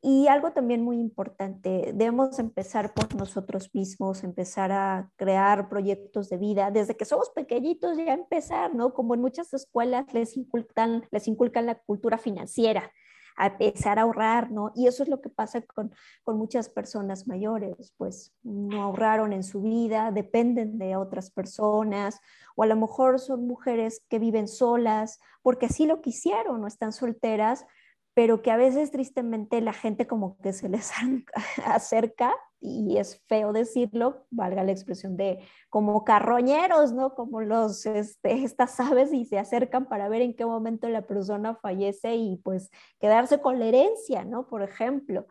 Y 0.03 0.27
algo 0.27 0.51
también 0.51 0.83
muy 0.83 0.99
importante, 0.99 1.91
debemos 1.93 2.39
empezar 2.39 2.91
por 2.91 3.13
nosotros 3.15 3.69
mismos, 3.71 4.23
empezar 4.23 4.71
a 4.71 5.11
crear 5.15 5.69
proyectos 5.69 6.27
de 6.29 6.37
vida, 6.37 6.71
desde 6.71 6.97
que 6.97 7.05
somos 7.05 7.29
pequeñitos 7.29 7.97
ya 7.97 8.13
empezar, 8.13 8.73
¿no? 8.73 8.95
Como 8.95 9.13
en 9.13 9.21
muchas 9.21 9.53
escuelas 9.53 10.11
les 10.11 10.35
inculcan, 10.37 11.03
les 11.11 11.27
inculcan 11.27 11.67
la 11.67 11.75
cultura 11.75 12.17
financiera, 12.17 12.91
a 13.37 13.47
empezar 13.47 13.99
a 13.99 14.01
ahorrar, 14.01 14.51
¿no? 14.51 14.71
Y 14.75 14.87
eso 14.87 15.03
es 15.03 15.09
lo 15.09 15.21
que 15.21 15.29
pasa 15.29 15.61
con, 15.61 15.93
con 16.23 16.35
muchas 16.35 16.67
personas 16.67 17.27
mayores, 17.27 17.93
pues 17.97 18.33
no 18.41 18.81
ahorraron 18.81 19.33
en 19.33 19.43
su 19.43 19.61
vida, 19.61 20.11
dependen 20.11 20.79
de 20.79 20.95
otras 20.95 21.29
personas, 21.29 22.19
o 22.55 22.63
a 22.63 22.65
lo 22.67 22.75
mejor 22.75 23.19
son 23.19 23.45
mujeres 23.45 24.03
que 24.09 24.17
viven 24.17 24.47
solas 24.47 25.19
porque 25.43 25.67
así 25.67 25.85
lo 25.85 26.01
quisieron, 26.01 26.61
no 26.61 26.67
están 26.67 26.91
solteras, 26.91 27.65
pero 28.13 28.41
que 28.41 28.51
a 28.51 28.57
veces 28.57 28.91
tristemente 28.91 29.61
la 29.61 29.73
gente 29.73 30.07
como 30.07 30.37
que 30.39 30.53
se 30.53 30.69
les 30.69 30.91
acerca 31.65 32.33
y 32.61 32.97
es 32.97 33.19
feo 33.27 33.53
decirlo, 33.53 34.27
valga 34.29 34.63
la 34.63 34.71
expresión 34.71 35.17
de 35.17 35.39
como 35.69 36.03
carroñeros, 36.03 36.93
¿no? 36.93 37.15
Como 37.15 37.41
los, 37.41 37.87
este, 37.87 38.43
estas 38.43 38.79
aves 38.79 39.11
y 39.11 39.25
se 39.25 39.39
acercan 39.39 39.87
para 39.87 40.09
ver 40.09 40.21
en 40.21 40.35
qué 40.35 40.45
momento 40.45 40.87
la 40.87 41.07
persona 41.07 41.55
fallece 41.55 42.15
y 42.15 42.37
pues 42.37 42.69
quedarse 42.99 43.41
con 43.41 43.59
la 43.59 43.65
herencia, 43.65 44.25
¿no? 44.25 44.47
Por 44.47 44.61
ejemplo. 44.61 45.25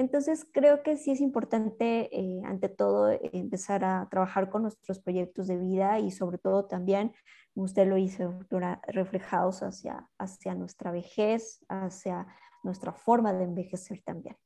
Entonces 0.00 0.46
creo 0.50 0.82
que 0.82 0.96
sí 0.96 1.10
es 1.10 1.20
importante, 1.20 2.08
eh, 2.10 2.40
ante 2.46 2.70
todo, 2.70 3.10
empezar 3.34 3.84
a 3.84 4.08
trabajar 4.10 4.48
con 4.48 4.62
nuestros 4.62 4.98
proyectos 4.98 5.46
de 5.46 5.58
vida 5.58 5.98
y 5.98 6.10
sobre 6.10 6.38
todo 6.38 6.64
también, 6.64 7.14
usted 7.52 7.86
lo 7.86 7.98
hizo, 7.98 8.38
reflejados 8.86 9.62
hacia, 9.62 10.08
hacia 10.16 10.54
nuestra 10.54 10.90
vejez, 10.90 11.62
hacia 11.68 12.26
nuestra 12.62 12.94
forma 12.94 13.34
de 13.34 13.44
envejecer 13.44 14.00
también. 14.02 14.38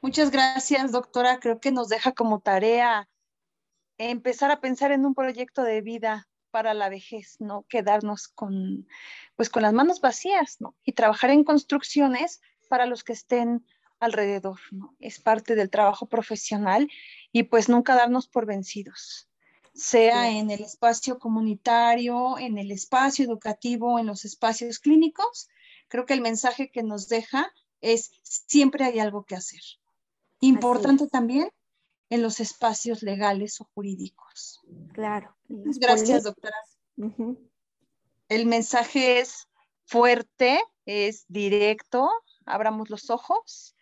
Muchas 0.00 0.30
gracias, 0.30 0.92
doctora. 0.92 1.38
Creo 1.38 1.60
que 1.60 1.72
nos 1.72 1.88
deja 1.90 2.12
como 2.12 2.40
tarea 2.40 3.06
empezar 3.98 4.50
a 4.50 4.62
pensar 4.62 4.92
en 4.92 5.04
un 5.04 5.14
proyecto 5.14 5.62
de 5.62 5.82
vida 5.82 6.26
para 6.50 6.72
la 6.72 6.88
vejez, 6.88 7.36
no 7.38 7.66
quedarnos 7.68 8.28
con, 8.28 8.88
pues, 9.34 9.50
con 9.50 9.60
las 9.60 9.74
manos 9.74 10.00
vacías, 10.00 10.56
¿no? 10.58 10.74
Y 10.84 10.92
trabajar 10.92 11.28
en 11.28 11.44
construcciones 11.44 12.40
para 12.66 12.86
los 12.86 13.04
que 13.04 13.12
estén 13.12 13.64
alrededor, 14.00 14.58
¿no? 14.72 14.94
Es 15.00 15.20
parte 15.20 15.54
del 15.54 15.70
trabajo 15.70 16.06
profesional 16.06 16.88
y 17.32 17.44
pues 17.44 17.68
nunca 17.68 17.94
darnos 17.94 18.28
por 18.28 18.46
vencidos, 18.46 19.28
sea 19.74 20.30
en 20.30 20.50
el 20.50 20.62
espacio 20.62 21.18
comunitario, 21.18 22.38
en 22.38 22.58
el 22.58 22.70
espacio 22.70 23.24
educativo, 23.24 23.98
en 23.98 24.06
los 24.06 24.24
espacios 24.24 24.78
clínicos. 24.78 25.48
Creo 25.88 26.04
que 26.06 26.14
el 26.14 26.20
mensaje 26.20 26.70
que 26.70 26.82
nos 26.82 27.08
deja 27.08 27.52
es 27.80 28.10
siempre 28.22 28.84
hay 28.84 28.98
algo 28.98 29.24
que 29.24 29.36
hacer. 29.36 29.60
Importante 30.40 31.06
también 31.08 31.50
en 32.10 32.22
los 32.22 32.40
espacios 32.40 33.02
legales 33.02 33.60
o 33.60 33.68
jurídicos. 33.74 34.60
Claro. 34.92 35.36
Gracias, 35.48 36.24
doctora. 36.24 36.56
El 38.28 38.46
mensaje 38.46 39.20
es 39.20 39.48
fuerte, 39.84 40.60
es 40.84 41.24
directo, 41.28 42.10
abramos 42.46 42.90
los 42.90 43.10
ojos, 43.10 43.76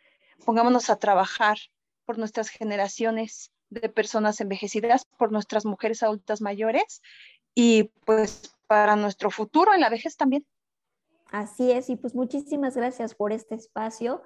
pongámonos 0.45 0.91
a 0.91 0.97
trabajar 0.97 1.59
por 2.05 2.19
nuestras 2.19 2.49
generaciones 2.49 3.53
de 3.71 3.89
personas 3.89 4.41
envejecidas, 4.41 5.07
por 5.19 5.33
nuestras 5.33 5.65
mujeres 5.65 6.03
adultas 6.03 6.41
mayores 6.41 7.03
y 7.55 7.85
pues 8.05 8.55
para 8.67 8.97
nuestro 8.97 9.31
futuro 9.31 9.75
en 9.75 9.81
la 9.81 9.91
vejez 9.91 10.17
también. 10.17 10.47
Así 11.31 11.73
es, 11.73 11.91
y 11.91 11.97
pues 11.97 12.15
muchísimas 12.15 12.77
gracias 12.77 13.15
por 13.15 13.33
este 13.33 13.55
espacio 13.55 14.23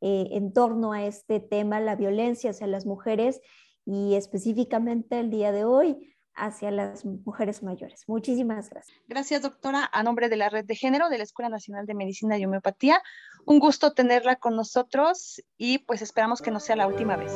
eh, 0.00 0.28
en 0.32 0.52
torno 0.52 0.92
a 0.92 1.04
este 1.04 1.40
tema, 1.40 1.80
la 1.80 1.96
violencia 1.96 2.50
hacia 2.50 2.66
las 2.66 2.86
mujeres 2.86 3.40
y 3.86 4.14
específicamente 4.14 5.18
el 5.18 5.30
día 5.30 5.52
de 5.52 5.64
hoy 5.64 6.13
hacia 6.34 6.70
las 6.70 7.04
mujeres 7.04 7.62
mayores. 7.62 8.04
Muchísimas 8.06 8.70
gracias. 8.70 8.98
Gracias, 9.08 9.42
doctora. 9.42 9.88
A 9.92 10.02
nombre 10.02 10.28
de 10.28 10.36
la 10.36 10.48
Red 10.48 10.64
de 10.64 10.74
Género 10.74 11.08
de 11.08 11.18
la 11.18 11.24
Escuela 11.24 11.48
Nacional 11.48 11.86
de 11.86 11.94
Medicina 11.94 12.38
y 12.38 12.44
Homeopatía, 12.44 13.02
un 13.46 13.58
gusto 13.58 13.92
tenerla 13.92 14.36
con 14.36 14.56
nosotros 14.56 15.42
y 15.56 15.78
pues 15.78 16.02
esperamos 16.02 16.42
que 16.42 16.50
no 16.50 16.60
sea 16.60 16.76
la 16.76 16.86
última 16.86 17.16
vez. 17.16 17.32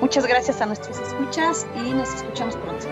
Muchas 0.00 0.26
gracias 0.26 0.60
a 0.60 0.66
nuestros 0.66 0.98
escuchas 0.98 1.66
y 1.76 1.92
nos 1.92 2.12
escuchamos 2.14 2.56
pronto. 2.56 2.86